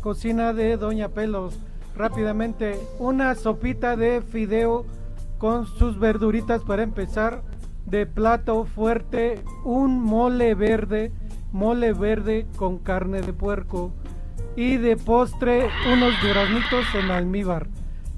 cocina 0.02 0.54
de 0.54 0.78
Doña 0.78 1.10
Pelos. 1.10 1.60
Rápidamente, 1.96 2.80
una 2.98 3.36
sopita 3.36 3.96
de 3.98 4.22
fideo 4.22 4.86
con 5.38 5.68
sus 5.68 6.00
verduritas 6.00 6.62
para 6.64 6.84
empezar. 6.84 7.42
De 7.90 8.06
plato 8.06 8.66
fuerte, 8.66 9.44
un 9.64 10.04
mole 10.04 10.54
verde, 10.54 11.12
mole 11.52 11.94
verde 11.94 12.46
con 12.56 12.78
carne 12.78 13.22
de 13.22 13.34
puerco. 13.34 13.92
Y 14.56 14.78
de 14.78 14.96
postre, 14.98 15.70
unos 15.92 16.14
duraznitos 16.22 16.86
en 16.96 17.12
almíbar. 17.12 17.68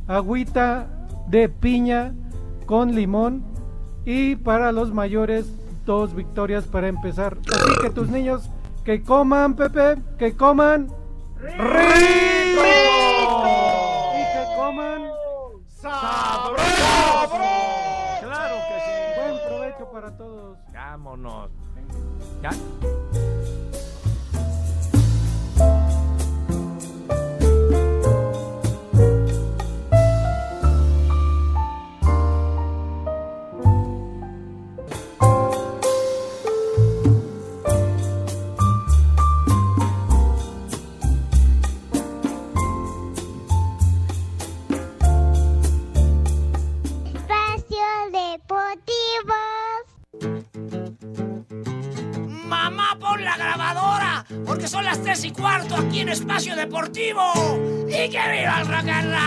Agüita 0.08 0.88
de 1.28 1.50
piña 1.50 2.14
con 2.66 2.96
limón. 2.96 3.44
Y 4.06 4.36
para 4.36 4.72
los 4.72 4.94
mayores, 4.94 5.52
dos 5.86 6.16
victorias 6.16 6.66
para 6.66 6.88
empezar. 6.88 7.38
Así 7.54 7.72
que 7.82 7.90
tus 7.92 8.10
niños 8.10 8.50
que 8.84 9.04
coman, 9.04 9.56
Pepe, 9.56 10.02
que 10.18 10.36
coman. 10.36 10.88
¡Rico! 11.40 12.62
Y 14.16 14.24
que 14.34 14.44
coman. 14.56 15.02
Claro 18.22 18.56
que 18.68 18.78
sí. 18.80 18.96
Buen 19.18 19.36
provecho 19.48 19.91
para 20.02 20.18
todos. 20.18 20.58
Vámonos. 20.74 21.52
¿Ya? 22.42 22.50
Son 54.72 54.86
las 54.86 55.04
tres 55.04 55.26
y 55.26 55.32
cuarto 55.32 55.76
aquí 55.76 56.00
en 56.00 56.08
Espacio 56.08 56.56
Deportivo. 56.56 57.22
¡Y 57.90 58.10
que 58.10 58.18
viva 58.18 58.62
el 58.62 58.68
rock 58.68 58.88
and 58.88 59.12
roll! 59.12 59.20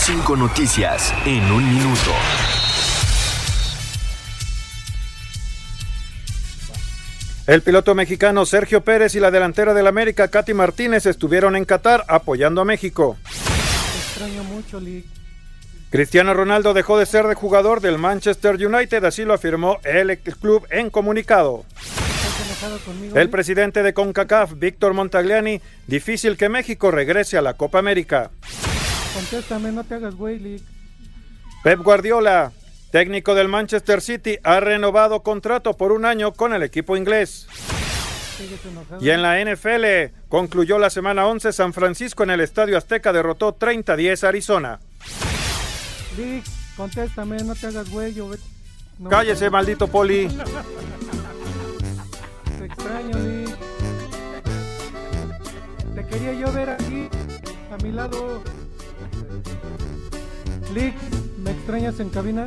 Cinco 0.00 0.34
noticias 0.34 1.14
en 1.24 1.52
un 1.52 1.72
minuto. 1.72 2.10
El 7.46 7.62
piloto 7.62 7.94
mexicano 7.94 8.44
Sergio 8.44 8.80
Pérez 8.80 9.14
y 9.14 9.20
la 9.20 9.30
delantera 9.30 9.72
del 9.72 9.86
América, 9.86 10.26
Katy 10.26 10.52
Martínez, 10.52 11.06
estuvieron 11.06 11.54
en 11.54 11.64
Qatar 11.64 12.04
apoyando 12.08 12.60
a 12.60 12.64
México. 12.64 13.16
Te 13.22 13.98
extraño 13.98 14.42
mucho, 14.42 14.80
Lick. 14.80 15.06
Cristiano 15.90 16.34
Ronaldo 16.34 16.74
dejó 16.74 16.98
de 16.98 17.06
ser 17.06 17.28
de 17.28 17.36
jugador 17.36 17.80
del 17.80 17.98
Manchester 17.98 18.56
United, 18.56 19.04
así 19.04 19.24
lo 19.24 19.34
afirmó 19.34 19.78
el 19.84 20.18
club 20.18 20.66
en 20.70 20.90
comunicado. 20.90 21.64
¿Estás 22.56 22.62
enojado 22.70 22.78
conmigo? 22.84 23.16
El 23.16 23.22
Lick? 23.24 23.30
presidente 23.32 23.82
de 23.82 23.94
CONCACAF, 23.94 24.52
Víctor 24.56 24.94
Montagliani, 24.94 25.60
difícil 25.86 26.36
que 26.36 26.48
México 26.48 26.90
regrese 26.90 27.36
a 27.38 27.42
la 27.42 27.54
Copa 27.54 27.78
América. 27.78 28.30
Contéstame, 29.14 29.72
no 29.72 29.84
te 29.84 29.94
hagas 29.94 30.14
güey, 30.14 30.38
Lick. 30.38 30.62
Pep 31.62 31.80
Guardiola, 31.80 32.52
técnico 32.92 33.34
del 33.34 33.48
Manchester 33.48 34.00
City, 34.00 34.38
ha 34.42 34.60
renovado 34.60 35.22
contrato 35.22 35.74
por 35.76 35.92
un 35.92 36.04
año 36.04 36.32
con 36.32 36.52
el 36.54 36.62
equipo 36.62 36.96
inglés. 36.96 37.46
Y 39.00 39.08
en 39.10 39.22
la 39.22 39.40
NFL, 39.42 40.12
concluyó 40.28 40.78
la 40.78 40.90
semana 40.90 41.26
11, 41.26 41.52
San 41.52 41.72
Francisco 41.72 42.22
en 42.22 42.30
el 42.30 42.40
Estadio 42.42 42.76
Azteca 42.76 43.12
derrotó 43.12 43.58
30-10 43.58 44.24
a 44.24 44.28
Arizona. 44.28 44.80
Lick, 46.18 46.44
contéstame, 46.76 47.38
no 47.42 47.54
te 47.54 47.66
hagas 47.68 47.88
güey. 47.90 48.14
no- 48.98 49.08
Cállese, 49.10 49.48
maldito 49.50 49.88
poli. 49.88 50.28
Te 55.94 56.06
quería 56.06 56.32
yo 56.34 56.52
ver 56.52 56.70
aquí, 56.70 57.08
a 57.72 57.76
mi 57.82 57.92
lado. 57.92 58.42
Lick, 60.74 60.94
¿me 61.38 61.50
extrañas 61.52 62.00
en 62.00 62.10
cabina? 62.10 62.44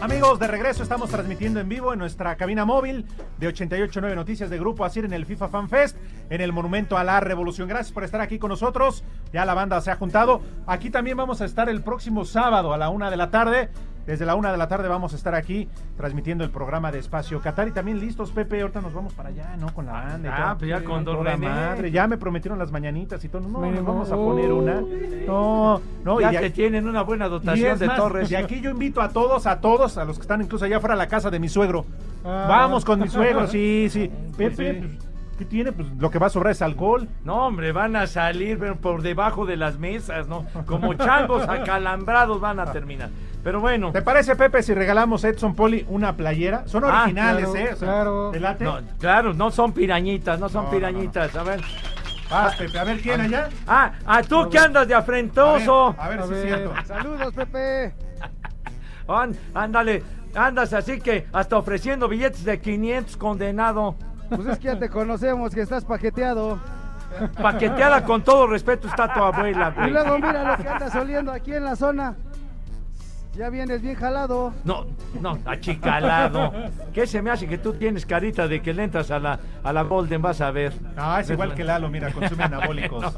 Amigos, 0.00 0.38
de 0.38 0.46
regreso 0.46 0.82
estamos 0.82 1.10
transmitiendo 1.10 1.58
en 1.58 1.68
vivo 1.68 1.92
en 1.92 1.98
nuestra 1.98 2.36
cabina 2.36 2.64
móvil 2.64 3.06
de 3.38 3.48
889 3.48 4.14
Noticias 4.14 4.50
de 4.50 4.58
Grupo 4.58 4.84
Asir 4.84 5.04
en 5.04 5.12
el 5.12 5.26
FIFA 5.26 5.48
Fan 5.48 5.68
Fest, 5.68 5.96
en 6.30 6.40
el 6.40 6.52
Monumento 6.52 6.96
a 6.96 7.02
la 7.02 7.18
Revolución. 7.18 7.66
Gracias 7.68 7.92
por 7.92 8.04
estar 8.04 8.20
aquí 8.20 8.38
con 8.38 8.50
nosotros. 8.50 9.02
Ya 9.32 9.44
la 9.44 9.54
banda 9.54 9.80
se 9.80 9.90
ha 9.90 9.96
juntado. 9.96 10.42
Aquí 10.66 10.90
también 10.90 11.16
vamos 11.16 11.40
a 11.40 11.44
estar 11.44 11.68
el 11.68 11.82
próximo 11.82 12.24
sábado 12.24 12.72
a 12.72 12.78
la 12.78 12.88
una 12.88 13.10
de 13.10 13.16
la 13.16 13.30
tarde. 13.30 13.68
Desde 14.06 14.24
la 14.24 14.36
una 14.36 14.52
de 14.52 14.56
la 14.58 14.68
tarde 14.68 14.86
vamos 14.88 15.12
a 15.12 15.16
estar 15.16 15.34
aquí 15.34 15.68
transmitiendo 15.96 16.44
el 16.44 16.50
programa 16.50 16.92
de 16.92 17.00
Espacio 17.00 17.40
Qatar 17.40 17.66
y 17.68 17.72
también 17.72 17.98
listos, 17.98 18.30
Pepe. 18.30 18.60
Ahorita 18.60 18.80
nos 18.80 18.94
vamos 18.94 19.12
para 19.14 19.30
allá, 19.30 19.56
¿no? 19.58 19.74
Con 19.74 19.86
la 19.86 19.92
banda. 19.92 20.28
y 20.28 20.32
Ah, 20.32 20.44
todo. 20.50 20.58
pues 20.58 20.68
ya 20.70 20.84
con 20.84 21.04
Don 21.04 21.24
René. 21.24 21.48
madre. 21.48 21.90
Ya 21.90 22.06
me 22.06 22.16
prometieron 22.16 22.58
las 22.58 22.70
mañanitas 22.70 23.24
y 23.24 23.28
todo. 23.28 23.42
No, 23.48 23.60
nos 23.70 23.84
vamos 23.84 24.10
a 24.12 24.14
poner 24.14 24.52
una. 24.52 24.80
No, 25.26 25.80
no. 26.04 26.20
ya 26.20 26.32
y 26.34 26.36
que 26.38 26.50
tienen 26.50 26.86
una 26.88 27.02
buena 27.02 27.28
dotación 27.28 27.78
de 27.78 27.86
más, 27.88 27.96
torres. 27.96 28.30
Y 28.30 28.36
aquí 28.36 28.60
yo 28.60 28.70
invito 28.70 29.00
a 29.02 29.08
todos, 29.08 29.46
a 29.46 29.60
todos, 29.60 29.98
a 29.98 30.04
los 30.04 30.16
que 30.18 30.22
están 30.22 30.40
incluso 30.40 30.64
allá 30.64 30.78
fuera 30.80 30.94
a 30.94 30.98
la 30.98 31.08
casa 31.08 31.30
de 31.30 31.40
mi 31.40 31.48
suegro. 31.48 31.84
Ah. 32.24 32.46
Vamos 32.48 32.84
con 32.84 33.00
mi 33.00 33.08
suegro, 33.08 33.46
sí, 33.48 33.88
sí. 33.90 34.10
Pues 34.36 34.56
Pepe, 34.56 34.72
sí. 34.72 34.78
pues, 34.86 35.08
¿qué 35.38 35.44
tiene? 35.46 35.72
Pues 35.72 35.88
lo 35.98 36.10
que 36.10 36.18
va 36.20 36.26
a 36.28 36.30
sobrar 36.30 36.52
es 36.52 36.62
alcohol. 36.62 37.08
No, 37.24 37.46
hombre, 37.48 37.72
van 37.72 37.96
a 37.96 38.06
salir 38.06 38.58
por 38.80 39.02
debajo 39.02 39.46
de 39.46 39.56
las 39.56 39.78
mesas, 39.78 40.28
¿no? 40.28 40.44
Como 40.66 40.94
changos 40.94 41.42
acalambrados 41.48 42.40
van 42.40 42.60
a 42.60 42.70
terminar. 42.72 43.10
Pero 43.46 43.60
bueno. 43.60 43.92
¿Te 43.92 44.02
parece, 44.02 44.34
Pepe, 44.34 44.60
si 44.60 44.74
regalamos 44.74 45.24
a 45.24 45.28
Edson 45.28 45.54
Poli 45.54 45.86
una 45.88 46.16
playera? 46.16 46.66
Son 46.66 46.82
Ah, 46.84 47.02
originales, 47.04 47.44
claro, 47.48 47.56
¿eh? 47.60 47.72
O 47.72 47.76
sea, 47.76 47.86
claro. 47.88 48.30
¿te 48.32 48.40
late? 48.40 48.64
No, 48.64 48.78
claro, 48.98 49.34
no 49.34 49.52
son 49.52 49.72
pirañitas, 49.72 50.40
no 50.40 50.48
son 50.48 50.64
No, 50.64 50.70
no, 50.72 50.76
pirañitas. 50.76 51.36
A 51.36 51.44
ver. 51.44 51.60
Vas, 52.28 52.56
Pepe, 52.56 52.76
a 52.76 52.82
ver 52.82 53.00
quién 53.00 53.20
allá. 53.20 53.48
Ah, 53.68 53.92
ah, 54.04 54.20
tú 54.24 54.50
que 54.50 54.58
andas 54.58 54.88
de 54.88 54.96
afrentoso. 54.96 55.94
A 55.96 56.08
ver, 56.08 56.18
A 56.22 56.26
si 56.26 56.34
es 56.34 56.42
cierto. 56.42 56.72
Saludos, 56.86 57.32
Pepe. 57.34 57.94
Án- 59.06 59.36
ándale, 59.54 60.02
andas 60.34 60.72
así 60.72 61.00
que 61.00 61.28
hasta 61.32 61.56
ofreciendo 61.56 62.08
billetes 62.08 62.42
de 62.44 62.58
500 62.58 63.16
condenado. 63.16 63.94
Pues 64.28 64.44
es 64.48 64.58
que 64.58 64.64
ya 64.64 64.76
te 64.80 64.88
conocemos, 64.88 65.54
que 65.54 65.60
estás 65.60 65.84
paqueteado. 65.84 66.58
Paqueteada 67.40 68.02
con 68.04 68.22
todo 68.24 68.48
respeto 68.48 68.88
está 68.88 69.14
tu 69.14 69.22
abuela, 69.22 69.72
Y 69.76 69.78
güey. 69.78 69.90
luego 69.92 70.16
mira 70.18 70.42
lo 70.56 70.60
que 70.60 70.68
andas 70.68 70.92
oliendo 70.96 71.30
aquí 71.30 71.52
en 71.52 71.62
la 71.62 71.76
zona. 71.76 72.16
Ya 73.36 73.50
vienes 73.50 73.82
bien 73.82 73.94
jalado. 73.96 74.54
No, 74.64 74.86
no, 75.20 75.38
achicalado. 75.44 76.52
¿Qué 76.94 77.06
se 77.06 77.20
me 77.20 77.30
hace 77.30 77.46
que 77.46 77.58
tú 77.58 77.74
tienes 77.74 78.06
carita 78.06 78.48
de 78.48 78.62
que 78.62 78.72
le 78.72 78.84
entras 78.84 79.10
a 79.10 79.18
la, 79.18 79.38
a 79.62 79.72
la 79.74 79.82
Golden? 79.82 80.22
Vas 80.22 80.40
a 80.40 80.50
ver. 80.50 80.72
No, 80.96 81.18
es 81.18 81.28
igual 81.28 81.54
que 81.54 81.62
Lalo, 81.62 81.90
mira, 81.90 82.10
consume 82.12 82.44
anabólicos. 82.44 83.02
No. 83.02 83.10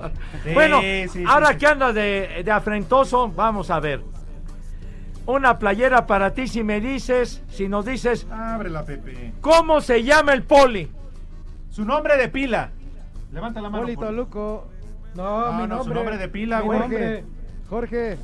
Sí, 0.43 0.55
bueno, 0.55 0.81
sí, 0.81 1.25
ahora 1.27 1.49
sí. 1.53 1.59
que 1.59 1.67
andas 1.69 1.95
de, 1.95 2.43
de 2.45 2.51
afrentoso, 2.51 3.29
vamos 3.29 3.71
a 3.71 3.79
ver. 3.79 4.03
Una 5.27 5.59
playera 5.59 6.07
para 6.07 6.33
ti 6.35 6.49
si 6.49 6.65
me 6.65 6.81
dices, 6.81 7.43
si 7.49 7.69
nos 7.69 7.85
dices, 7.85 8.27
Ábrela, 8.31 8.85
Pepe. 8.85 9.35
¿cómo 9.41 9.81
se 9.81 10.03
llama 10.03 10.33
el 10.33 10.43
poli? 10.43 10.91
Su 11.71 11.85
nombre 11.85 12.17
de 12.17 12.29
pila. 12.29 12.71
Levanta 13.31 13.61
la 13.61 13.69
mano. 13.71 13.83
Poli 13.85 13.95
Poli. 13.95 14.09
Toluco. 14.09 14.69
No, 15.15 15.53
No, 15.53 15.61
mi 15.61 15.67
no, 15.69 15.77
su 15.85 15.91
nombre. 15.91 15.95
nombre 15.95 16.17
de 16.19 16.29
pila, 16.29 16.61
mi 16.61 16.65
güey. 16.67 16.79
nombre. 16.81 17.25
Jorge. 17.69 18.19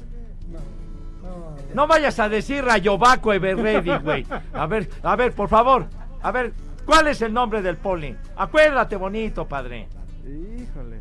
No. 1.74 1.86
Vayas 1.86 2.18
a 2.20 2.28
decir 2.28 2.64
Rayovaco 2.64 3.32
Everready, 3.32 3.96
güey. 4.02 4.26
A 4.52 4.66
ver, 4.66 4.88
a 5.02 5.16
ver, 5.16 5.32
por 5.32 5.48
favor. 5.48 5.86
A 6.22 6.30
ver, 6.30 6.52
¿cuál 6.86 7.08
es 7.08 7.20
el 7.22 7.32
nombre 7.32 7.62
del 7.62 7.76
poli? 7.76 8.16
Acuérdate 8.36 8.96
bonito, 8.96 9.46
padre. 9.46 9.88
Híjole. 10.24 11.00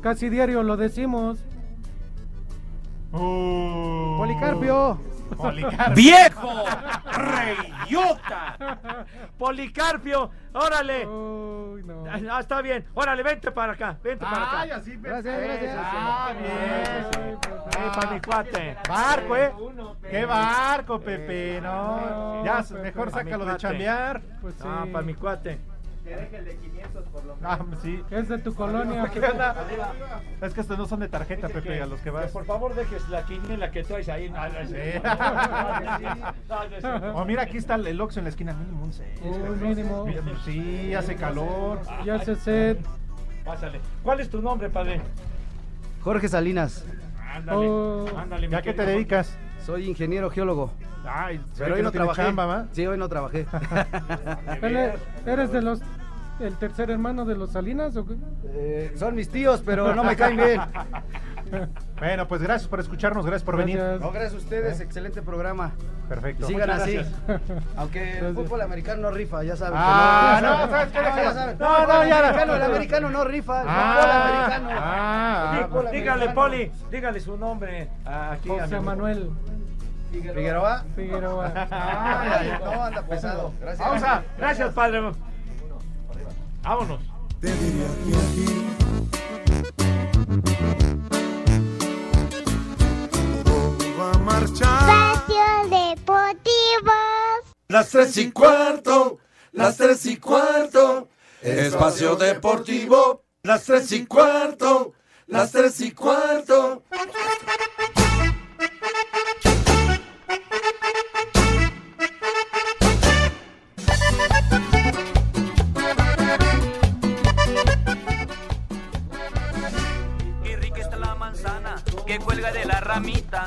Casi 0.00 0.28
diario 0.30 0.62
lo 0.62 0.76
decimos. 0.76 1.44
Uh, 3.12 4.16
Policarpio. 4.18 4.98
Policarpio. 5.36 5.94
¡Viejo! 5.94 6.64
¡Reyota! 7.12 8.56
Policarpio, 9.38 10.30
órale. 10.52 11.06
Uy, 11.06 11.82
no. 11.84 12.04
Ah, 12.30 12.40
está 12.40 12.60
bien. 12.62 12.86
Órale, 12.94 13.22
vente 13.22 13.50
para 13.52 13.72
acá. 13.72 13.96
Vente 14.02 14.24
para 14.24 14.60
Ay, 14.60 14.70
acá. 14.70 14.80
así. 14.80 14.96
Gracias, 14.96 15.40
gracias. 15.40 15.76
Ah, 15.78 16.32
bien. 16.38 17.38
Eh, 17.80 17.90
para 17.94 18.10
mi 18.10 18.20
cuate. 18.20 18.76
Barco, 18.88 19.36
¿eh? 19.36 19.52
¿Qué 20.10 20.24
barco, 20.24 21.00
Pepe? 21.00 21.60
No. 21.60 22.44
Ya, 22.44 22.64
mejor 22.82 23.10
sácalo 23.10 23.44
de 23.44 23.56
chambear. 23.56 24.20
Pues 24.40 24.54
sí. 24.54 24.64
Ah, 24.64 24.86
para 24.92 25.04
mi 25.04 25.14
cuate. 25.14 25.60
Ah, 27.42 27.58
sí. 27.82 28.02
Es 28.10 28.28
de 28.28 28.38
tu 28.38 28.54
colonia. 28.54 29.08
¿Qué 29.12 29.20
onda? 29.20 29.54
Es 30.40 30.54
que 30.54 30.60
estos 30.62 30.78
no 30.78 30.86
son 30.86 31.00
de 31.00 31.08
tarjeta, 31.08 31.48
Pepe, 31.48 31.80
a 31.82 31.86
los 31.86 32.00
que 32.00 32.10
vas. 32.10 32.30
Por 32.30 32.44
favor, 32.46 32.74
dejes 32.74 33.06
la 33.10 33.24
quiniela 33.26 33.70
que 33.70 33.82
traes 33.84 34.08
ahí. 34.08 34.32
Oh, 37.14 37.24
mira, 37.24 37.42
aquí 37.42 37.58
está 37.58 37.74
el- 37.74 37.86
el 37.86 38.00
Oxxo 38.00 38.20
en 38.20 38.24
la 38.24 38.30
esquina. 38.30 38.52
Mínimo 38.54 38.84
un 38.84 38.92
seis. 38.92 39.18
Uy, 39.22 39.56
mínimo. 39.68 40.06
Sí, 40.44 40.94
hace 40.94 41.16
calor. 41.16 41.80
Ya 42.04 42.18
se 42.20 42.36
sed. 42.36 42.78
Pásale. 43.44 43.80
¿Cuál 44.02 44.20
es 44.20 44.30
tu 44.30 44.40
nombre, 44.40 44.70
padre? 44.70 45.00
Jorge 46.02 46.28
Salinas. 46.28 46.84
Ándale. 47.34 47.68
Oh. 47.68 48.06
Ándale, 48.16 48.48
¿Ya 48.48 48.62
qué 48.62 48.72
te 48.72 48.84
dedicas? 48.86 49.36
Soy 49.64 49.86
ingeniero 49.88 50.30
geólogo. 50.30 50.72
Ay, 51.06 51.40
Pero 51.56 51.66
que 51.74 51.80
hoy 51.80 51.82
no 51.82 51.92
trabajé. 51.92 52.22
chamba. 52.22 52.66
Sí, 52.72 52.86
hoy 52.86 52.98
no 52.98 53.08
trabajé. 53.08 53.46
¿Eres, 54.62 55.00
eres 55.26 55.52
de 55.52 55.62
los. 55.62 55.80
El 56.40 56.56
tercer 56.56 56.90
hermano 56.90 57.24
de 57.24 57.34
los 57.36 57.50
Salinas 57.52 57.96
o 57.96 58.06
qué? 58.06 58.14
Eh, 58.46 58.92
son 58.96 59.14
mis 59.14 59.28
tíos, 59.28 59.62
pero 59.64 59.94
no 59.94 60.04
me 60.04 60.16
caen 60.16 60.36
bien. 60.36 60.60
Bueno, 61.98 62.28
pues 62.28 62.40
gracias 62.40 62.68
por 62.68 62.78
escucharnos, 62.78 63.26
gracias 63.26 63.42
por 63.42 63.56
Gracias. 63.56 63.76
venir. 63.76 64.00
No, 64.00 64.12
gracias 64.12 64.34
a 64.34 64.36
ustedes, 64.36 64.80
excelente 64.80 65.20
programa. 65.20 65.72
Perfecto. 66.08 66.46
Sigan 66.46 66.68
Muchas 66.68 66.82
así. 66.82 66.94
gracias. 66.94 67.52
Aunque 67.76 68.18
el 68.20 68.34
fútbol 68.36 68.60
americano 68.62 69.02
no 69.02 69.10
rifa, 69.10 69.42
ya 69.42 69.56
saben. 69.56 69.74
Ah, 69.76 70.36
que 70.40 70.46
no, 70.46 70.58
no, 70.58 70.68
¿sabes 70.70 70.92
qué? 70.92 70.98
No, 71.00 71.16
ya 71.16 71.32
saben. 71.34 71.58
No, 71.58 71.86
no, 71.88 72.02
el 72.04 72.08
ya. 72.08 72.18
americano, 72.20 72.54
el 72.54 72.62
americano 72.62 73.10
no 73.10 73.24
rifa, 73.24 73.62
el 73.62 73.66
Ah, 73.68 73.96
fútbol 73.98 74.10
americano. 74.12 74.68
ah, 74.80 75.52
El 75.58 75.64
ah, 75.64 75.66
fútbol 75.66 75.84
Dígale, 75.90 76.10
americano. 76.12 76.34
Poli, 76.34 76.72
dígale 76.92 77.20
su 77.20 77.36
nombre 77.36 77.88
aquí. 78.06 78.48
José 78.48 78.62
amigo. 78.62 78.82
Manuel 78.82 79.30
Figueroa. 80.12 80.84
Figueroa. 80.94 81.52
Ay, 81.70 82.52
no, 82.64 82.82
anda 82.84 83.02
pesado. 83.02 83.52
Gracias. 83.60 83.86
Vamos 83.88 84.02
a. 84.04 84.22
Gracias, 84.38 84.72
padre. 84.72 85.12
Vámonos. 86.62 87.00
Espacio 94.62 95.68
Deportivo. 95.70 96.92
Las 97.68 97.90
tres 97.90 98.16
y 98.16 98.30
cuarto, 98.30 99.18
las 99.52 99.76
tres 99.76 100.04
y 100.06 100.16
cuarto, 100.16 101.08
espacio 101.40 102.16
deportivo, 102.16 103.22
las 103.42 103.64
tres 103.64 103.92
y 103.92 104.06
cuarto, 104.06 104.92
las 105.28 105.52
tres 105.52 105.80
y 105.80 105.92
cuarto. 105.92 106.82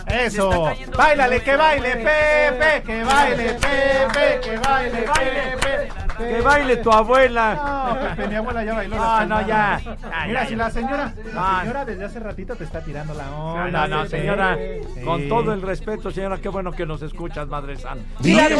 Eso. 0.07 0.73
Báilale, 0.95 1.41
que 1.41 1.55
baile, 1.55 1.95
Pepe. 1.95 2.84
Que 2.86 3.03
baile, 3.03 3.53
Pepe. 3.53 4.39
Que 4.41 4.57
baile, 4.57 5.01
Pepe. 5.01 6.02
Que 6.18 6.41
baile 6.41 6.78
tu 6.78 6.91
abuela. 6.91 7.55
No, 7.93 7.99
Pepe, 8.16 8.28
mi 8.28 8.36
abuela 8.36 8.64
ya 8.64 8.74
bailó. 8.74 8.95
No, 8.95 9.26
no, 9.26 9.47
ya. 9.47 9.82
Mira, 10.28 10.47
si 10.47 10.55
la 10.55 10.70
señora, 10.70 11.14
No. 11.34 11.41
la 11.41 11.59
señora 11.61 11.86
desde 11.86 12.05
hace 12.05 12.20
ratito 12.20 12.55
te 12.55 12.64
está 12.64 12.82
tirando 12.82 13.14
la 13.14 13.32
onda. 13.32 13.88
no, 13.88 13.88
no, 13.88 14.05
señora, 14.05 14.57
con 15.03 15.28
todo 15.28 15.53
el 15.53 15.61
respeto, 15.61 16.11
señora, 16.11 16.38
qué 16.38 16.49
bueno 16.49 16.72
que 16.72 16.86
nos 16.86 17.01
escuchas, 17.01 17.47
Madre 17.47 17.78
Santa. 17.78 18.03
¿Qué 18.22 18.55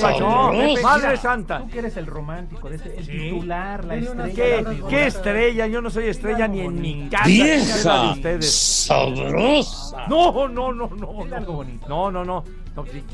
pasó? 0.00 0.52
Madre 0.82 1.16
Santa. 1.16 1.58
Tú 1.58 1.68
que 1.70 1.78
eres 1.78 1.96
el 1.96 2.06
romántico, 2.06 2.68
de 2.68 2.76
este, 2.76 2.98
el 2.98 3.06
titular, 3.06 3.84
la 3.84 3.96
estrella. 3.96 4.70
¿Qué, 4.88 5.06
estrella? 5.06 5.66
Yo 5.66 5.80
no 5.80 5.90
soy 5.90 6.08
estrella 6.08 6.48
ni 6.48 6.60
en 6.60 6.80
mi 6.80 7.08
casa. 7.08 7.24
Vieja. 7.24 8.14
Sabrosa. 8.40 10.06
No, 10.08 10.48
no, 10.48 10.72
no, 10.72 10.88
no. 10.88 11.26
Algo 11.34 11.52
bonito. 11.54 11.88
No, 11.88 12.10
no, 12.10 12.24
no. 12.24 12.44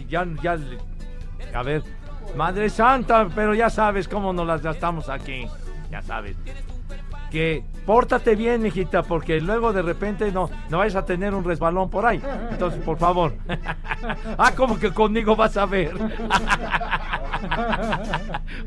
Ya, 0.09 0.27
ya. 0.43 0.59
A 1.55 1.63
ver. 1.63 1.83
Madre 2.37 2.69
Santa, 2.69 3.29
pero 3.35 3.55
ya 3.55 3.71
sabes 3.71 4.09
cómo 4.09 4.33
nos 4.33 4.47
las 4.47 4.63
gastamos 4.63 5.09
aquí. 5.09 5.47
Ya 5.91 6.03
sabes. 6.03 6.37
Que 7.31 7.65
pórtate 7.85 8.35
bien, 8.35 8.63
mijita, 8.63 9.03
porque 9.03 9.41
luego 9.41 9.73
de 9.73 9.83
repente 9.83 10.31
no, 10.33 10.51
no 10.69 10.79
vais 10.79 10.95
a 10.95 11.05
tener 11.05 11.35
un 11.35 11.45
resbalón 11.45 11.91
por 11.91 12.07
ahí. 12.07 12.21
Entonces, 12.51 12.83
por 12.83 12.99
favor. 12.99 13.35
ah, 14.39 14.53
como 14.57 14.79
que 14.79 14.93
conmigo 14.93 15.37
vas 15.37 15.57
a 15.57 15.67
ver. 15.67 15.95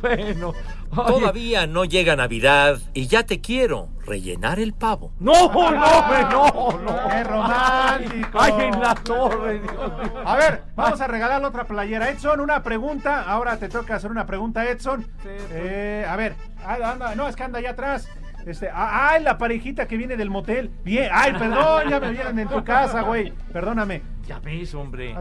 bueno. 0.02 0.54
oye. 0.96 1.20
Todavía 1.20 1.68
no 1.68 1.86
llega 1.86 2.16
Navidad 2.16 2.80
y 2.94 3.08
ya 3.08 3.24
te 3.24 3.42
quiero 3.42 3.90
rellenar 4.06 4.60
el 4.60 4.74
pavo. 4.74 5.12
No, 5.20 5.52
no, 5.52 5.72
no, 5.72 6.80
no. 6.80 7.10
¡Qué 7.10 7.24
romántico! 7.24 8.40
Ay, 8.40 8.54
en 8.60 8.80
la 8.80 8.96
torre, 8.96 9.60
Dios 9.60 9.74
mío. 9.74 10.24
A 10.26 10.36
ver, 10.38 10.64
vamos 10.76 11.02
a 11.02 11.08
regalarle 11.08 11.48
otra 11.48 11.66
playera. 11.66 12.10
Edson, 12.10 12.40
una 12.40 12.64
pregunta. 12.64 13.24
Ahora 13.24 13.58
te 13.58 13.70
toca 13.70 13.96
hacer 13.96 14.12
una 14.12 14.26
pregunta, 14.26 14.66
Edson. 14.66 15.06
Eh, 15.26 16.06
a 16.08 16.16
ver, 16.16 16.36
ah, 16.66 16.78
anda, 16.92 17.16
no, 17.16 17.28
es 17.28 17.36
que 17.36 17.44
anda 17.44 17.60
allá 17.60 17.72
atrás. 17.72 18.08
Este, 18.48 18.70
ah, 18.74 19.10
ay, 19.12 19.24
la 19.24 19.38
parejita 19.38 19.88
que 19.88 19.98
viene 19.98 20.16
del 20.16 20.30
motel. 20.30 20.72
Bien, 20.84 21.10
ay, 21.12 21.34
perdón, 21.34 21.90
ya 21.90 22.00
me 22.00 22.12
vieron 22.12 22.40
en 22.40 22.48
tu 22.48 22.64
casa, 22.64 23.02
güey. 23.02 23.34
Perdóname. 23.52 24.02
Ya 24.26 24.40
ves, 24.40 24.74
hombre. 24.74 25.14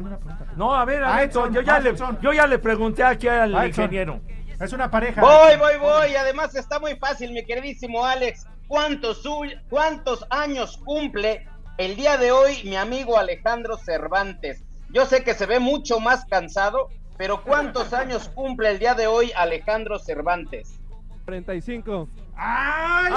No, 0.56 0.72
a 0.72 0.84
ver, 0.84 1.02
Ah, 1.02 1.16
a 1.16 1.22
Edson, 1.24 1.52
yo, 1.52 1.60
ya 1.60 1.80
le, 1.80 1.92
yo 2.20 2.32
ya 2.32 2.46
le 2.46 2.60
pregunté 2.60 3.02
aquí 3.02 3.26
al 3.26 3.52
ingeniero. 3.66 4.20
Es 4.60 4.72
una 4.72 4.88
pareja. 4.90 5.20
Voy, 5.20 5.56
voy, 5.58 5.76
voy. 5.80 6.14
Además 6.14 6.54
está 6.54 6.78
muy 6.78 6.94
fácil, 6.96 7.32
mi 7.32 7.44
queridísimo 7.44 8.06
Alex. 8.06 8.46
¿Cuántos, 8.68 9.22
¿Cuántos 9.68 10.24
años 10.30 10.76
cumple 10.84 11.48
el 11.78 11.96
día 11.96 12.16
de 12.18 12.30
hoy 12.30 12.62
mi 12.64 12.76
amigo 12.76 13.18
Alejandro 13.18 13.76
Cervantes? 13.76 14.64
Yo 14.90 15.04
sé 15.04 15.24
que 15.24 15.34
se 15.34 15.46
ve 15.46 15.58
mucho 15.58 15.98
más 15.98 16.24
cansado, 16.26 16.88
pero 17.18 17.42
¿cuántos 17.42 17.92
años 17.92 18.28
cumple 18.34 18.70
el 18.70 18.78
día 18.78 18.94
de 18.94 19.08
hoy 19.08 19.32
Alejandro 19.36 19.98
Cervantes? 19.98 20.80
35. 21.26 22.08
¡Ay! 22.36 23.12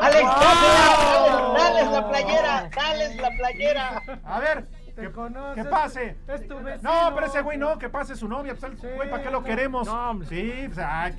Alex, 0.00 0.28
dásela, 0.40 1.54
dales, 1.58 1.90
la 1.90 2.08
playera, 2.08 2.70
dales 2.74 3.16
la 3.16 3.30
playera. 3.30 4.02
A 4.24 4.40
ver, 4.40 4.66
Te 4.94 5.02
que, 5.02 5.12
conoces, 5.12 5.64
que 5.64 5.70
pase. 5.70 6.16
Es 6.28 6.48
tu 6.48 6.58
vecino. 6.60 6.92
No, 6.92 7.14
pero 7.14 7.26
ese 7.26 7.42
güey 7.42 7.58
no, 7.58 7.78
que 7.78 7.88
pase 7.88 8.14
su 8.14 8.28
novia. 8.28 8.54
Pues, 8.54 8.80
güey, 8.96 9.10
¿para 9.10 9.22
qué 9.22 9.30
lo 9.30 9.42
queremos? 9.42 9.86
No, 9.86 10.10
hombre. 10.10 10.28
Sí, 10.28 10.64
pues, 10.66 10.78
ay. 10.78 11.14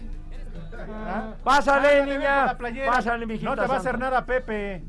¿Ah? 1.05 1.33
Pásale, 1.43 2.01
Ándale, 2.01 2.17
niña. 2.17 2.57
Pásale, 2.87 3.25
mijita 3.25 3.49
No 3.49 3.61
te 3.61 3.67
va 3.67 3.75
a 3.75 3.77
hacer 3.77 3.99
nada, 3.99 4.25
Pepe. 4.25 4.83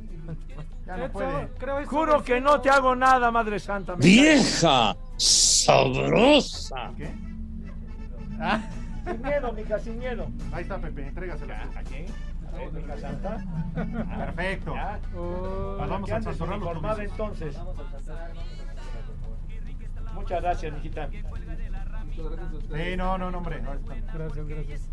Ya 0.87 0.97
no 0.97 1.11
puede. 1.11 1.49
creo 1.59 1.87
Juro 1.87 2.23
que 2.23 2.41
no 2.41 2.61
te 2.61 2.71
hago 2.71 2.95
nada, 2.95 3.31
Madre 3.31 3.59
Santa. 3.59 3.95
Vieja. 3.97 4.97
Sabrosa. 5.17 6.93
¿Qué? 6.97 7.13
Ah. 8.41 8.61
Sin 9.05 9.23
miedo, 9.23 9.53
mija, 9.53 9.79
sin 9.79 9.99
miedo. 9.99 10.27
ahí 10.53 10.63
está, 10.63 10.79
Pepe, 10.79 11.07
entrégaselo. 11.09 11.55
¿Aquí? 11.77 12.07
A 12.53 12.57
ver, 12.59 12.73
mija 12.73 12.99
santa. 12.99 13.37
Perfecto. 13.75 14.75
Ya. 14.75 14.99
Pues 15.13 15.89
vamos 15.91 16.11
a 16.11 16.21
trastornar 16.21 16.59
los 16.59 16.67
uniformada, 16.69 16.95
juicios. 16.97 17.13
entonces. 17.21 17.59
Muchas 20.15 20.43
gracias, 20.43 20.73
mijita. 20.75 21.09
Sí, 21.11 22.97
no, 22.97 23.17
no, 23.19 23.31
no, 23.31 23.39
hombre. 23.39 23.63
no, 23.63 23.73
está- 23.75 23.95
Gracias, 24.13 24.47
gracias. 24.47 24.89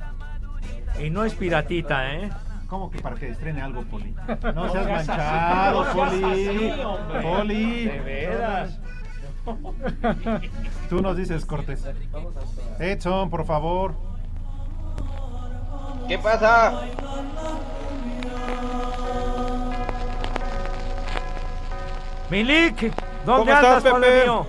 Y 1.03 1.09
no 1.09 1.25
es 1.25 1.33
piratita, 1.35 2.13
¿eh? 2.15 2.29
¿Cómo 2.67 2.89
que 2.91 2.99
para 2.99 3.15
que 3.15 3.29
estrene 3.29 3.61
algo, 3.61 3.81
Poli? 3.83 4.13
No 4.43 4.51
No 4.53 4.71
seas 4.71 4.87
manchado, 5.07 5.85
no 5.85 5.93
Poli. 5.93 6.71
hombre. 6.81 7.21
Poli. 7.21 7.85
De 7.85 7.99
veras. 8.01 8.79
Tú 10.89 11.01
nos 11.01 11.15
dices, 11.17 11.45
Cortés. 11.45 11.83
Edson, 12.79 13.29
por 13.29 13.45
favor. 13.45 13.93
¿Qué 16.07 16.17
pasa? 16.17 16.81
Milik, 22.29 22.91
¿Cómo 23.25 23.37
¿dónde 23.37 23.53
estás, 23.53 23.77
andas, 23.77 23.83
padre 23.93 24.07
Pepe? 24.11 24.23
mío? 24.25 24.45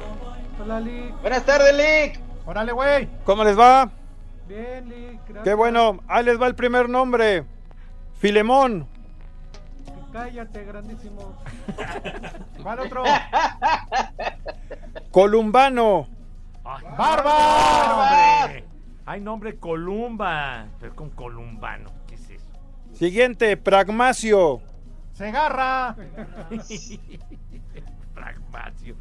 Hola, 0.60 0.80
Lick. 0.80 1.20
Buenas 1.20 1.44
tardes, 1.44 1.76
Lick. 1.76 2.20
Órale, 2.46 2.72
güey. 2.72 3.08
¿Cómo 3.24 3.44
les 3.44 3.56
va? 3.58 3.88
Bien, 4.48 4.88
Lick. 4.88 5.20
Gracias. 5.28 5.44
Qué 5.44 5.54
bueno. 5.54 6.00
Ahí 6.08 6.24
les 6.24 6.40
va 6.40 6.46
el 6.48 6.56
primer 6.56 6.88
nombre. 6.88 7.44
Filemón. 8.18 8.86
Cállate, 10.12 10.64
grandísimo. 10.64 11.36
¿Cuál 12.62 12.80
otro? 12.80 13.04
Columbano. 15.10 16.08
¡Barba! 16.62 18.44
hombre! 18.44 18.64
Hay 19.06 19.20
nombre 19.20 19.56
Columba, 19.56 20.66
pero 20.78 20.94
con 20.94 21.08
columbano. 21.10 21.90
¿Qué 22.06 22.16
es 22.16 22.30
eso? 22.30 22.44
Siguiente, 22.92 23.56
Pragmacio. 23.56 24.60
¡Segarra! 25.14 25.96
Pragmacio. 28.14 28.96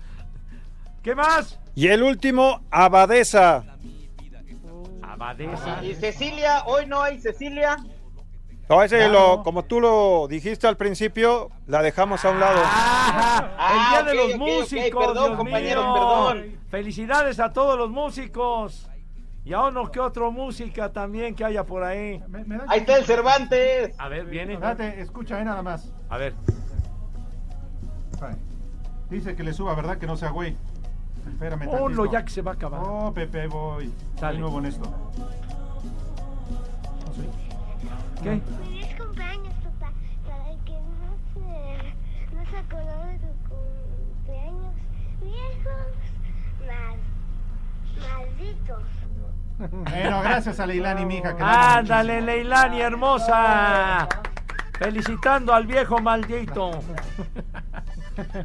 ¿Qué 1.03 1.13
más? 1.13 1.59
Y 1.75 1.87
el 1.87 2.03
último, 2.03 2.61
Abadesa. 2.71 3.65
Abadesa. 5.01 5.83
¿Y 5.83 5.93
Cecilia? 5.95 6.63
¿Hoy 6.65 6.85
no 6.85 7.01
hay 7.01 7.19
Cecilia? 7.19 7.77
No, 8.69 8.83
ese 8.83 8.97
Claro. 8.97 9.37
lo, 9.37 9.43
como 9.43 9.63
tú 9.63 9.79
lo 9.79 10.27
dijiste 10.27 10.67
al 10.67 10.75
principio, 10.75 11.49
la 11.67 11.81
dejamos 11.81 12.25
a 12.25 12.29
un 12.31 12.39
lado. 12.39 12.59
Ah, 12.63 13.49
Ah, 13.57 13.71
el 13.99 14.03
día 14.05 14.11
de 14.11 14.15
los 14.27 14.33
ok, 14.35 14.39
músicos. 14.39 15.05
perdón, 15.07 15.25
Dios 15.27 15.37
compañeros, 15.37 15.85
mío. 15.85 15.93
perdón. 15.93 16.59
Felicidades 16.69 17.39
a 17.39 17.53
todos 17.53 17.77
los 17.77 17.89
músicos. 17.89 18.89
Y 19.45 19.53
a 19.53 19.61
uno 19.63 19.89
que 19.89 20.01
otro 20.01 20.29
música 20.33 20.91
también 20.91 21.33
que 21.33 21.45
haya 21.45 21.63
por 21.63 21.81
ahí. 21.83 22.21
Me- 22.27 22.43
me 22.43 22.57
da- 22.57 22.65
Ahí 22.67 22.81
está 22.81 22.97
el 22.97 23.05
Cervantes. 23.05 23.95
A 23.97 24.09
ver, 24.09 24.25
viene. 24.25 24.55
Espérate, 24.55 24.99
escucha 24.99 25.37
ahí 25.37 25.45
nada 25.45 25.61
más. 25.61 25.89
A 26.09 26.17
ver. 26.17 26.33
Dice 29.09 29.35
que 29.37 29.43
le 29.43 29.53
suba, 29.53 29.73
¿verdad? 29.75 29.97
Que 29.97 30.05
no 30.07 30.17
sea 30.17 30.31
güey. 30.31 30.57
Espérame 31.29 31.65
Ponlo 31.69 32.05
ya 32.11 32.23
que 32.25 32.29
se 32.31 32.41
va 32.41 32.51
a 32.51 32.53
acabar. 32.55 32.81
Oh, 32.83 33.13
Pepe, 33.13 33.47
voy. 33.47 33.93
Sale. 34.19 34.39
Nuevo 34.39 34.59
en 34.59 34.65
esto. 34.65 34.83
¿Qué? 38.23 38.41
Feliz 38.63 38.95
cumpleaños, 38.97 39.53
papá. 39.63 39.91
Para 40.25 40.55
que 40.65 40.73
no 40.73 41.09
se, 41.33 42.35
no 42.35 42.41
se 42.49 42.57
acordó 42.57 43.05
de 43.07 43.19
tu 43.19 43.31
cumpleaños 43.49 44.75
viejos, 45.21 45.87
mal, 46.65 46.97
malditos. 47.99 48.83
Bueno, 49.89 50.21
gracias 50.21 50.59
a 50.59 50.67
Leilani, 50.67 51.05
mi 51.05 51.17
hija. 51.17 51.35
Ándale, 51.39 52.21
Leilani 52.21 52.81
hermosa. 52.81 54.07
Felicitando 54.77 55.53
al 55.53 55.65
viejo 55.65 55.99
maldito. 55.99 56.71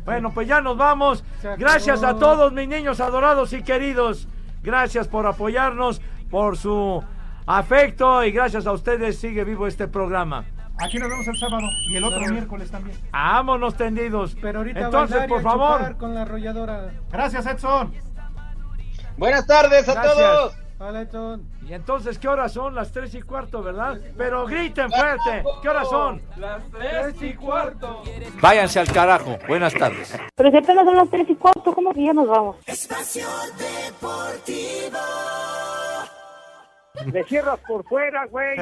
Bueno, 0.05 0.31
pues 0.33 0.49
ya 0.49 0.61
nos 0.61 0.77
vamos. 0.77 1.25
Gracias 1.59 2.03
a 2.03 2.17
todos 2.19 2.53
mis 2.53 2.69
niños 2.69 3.01
adorados 3.01 3.53
y 3.53 3.63
queridos. 3.63 4.29
Gracias 4.63 5.09
por 5.09 5.27
apoyarnos, 5.27 6.01
por 6.31 6.57
su 6.57 7.03
afecto 7.47 8.25
y 8.25 8.33
gracias 8.33 8.67
a 8.67 8.73
ustedes 8.73 9.19
sigue 9.19 9.45
vivo 9.45 9.67
este 9.67 9.89
programa. 9.89 10.45
Aquí 10.79 10.99
nos 10.99 11.11
vemos 11.11 11.27
el 11.29 11.37
sábado 11.37 11.67
y 11.89 11.97
el 11.97 12.05
otro 12.05 12.21
miércoles 12.29 12.71
también. 12.71 12.97
Vámonos 13.13 13.77
tendidos. 13.77 14.37
Pero 14.41 14.61
ahorita 14.61 14.81
Entonces, 14.81 15.27
por 15.29 15.39
a 15.41 15.43
favor. 15.43 15.97
con 15.97 16.15
la 16.15 16.23
arrolladora. 16.23 16.91
Gracias, 17.11 17.47
Edson. 17.47 17.93
Buenas 19.17 19.47
tardes 19.47 19.89
a 19.89 19.93
Gracias. 19.95 20.15
todos. 20.17 20.55
Hola, 20.81 21.03
Edson. 21.03 21.47
Y 21.69 21.75
entonces, 21.75 22.19
¿qué 22.19 22.27
horas 22.27 22.53
son? 22.53 22.75
Las 22.75 22.91
tres 22.91 23.15
y 23.15 23.23
cuarto, 23.23 23.63
¿verdad? 23.63 24.01
Pero 24.17 24.47
griten 24.47 24.91
fuerte. 24.91 25.45
¿Qué 25.61 25.69
horas 25.69 25.89
son? 25.89 26.21
Las 26.39 26.63
tres 26.71 27.15
y 27.23 27.35
cuarto. 27.35 28.03
Váyanse 28.41 28.81
al 28.81 28.91
carajo. 28.91 29.39
Buenas 29.47 29.73
tardes. 29.75 30.19
Pero 30.35 30.51
si 30.51 30.57
apenas 30.57 30.85
son 30.85 30.97
las 30.97 31.09
tres 31.11 31.27
y 31.31 31.35
cuarto, 31.37 31.73
¿cómo 31.73 31.93
que 31.93 32.05
ya 32.07 32.13
nos 32.13 32.27
vamos? 32.27 32.57
Espacio 32.67 33.29
Deportivo. 33.59 34.99
Le 37.13 37.25
cierras 37.25 37.59
por 37.67 37.85
fuera, 37.85 38.27
güey. 38.27 38.59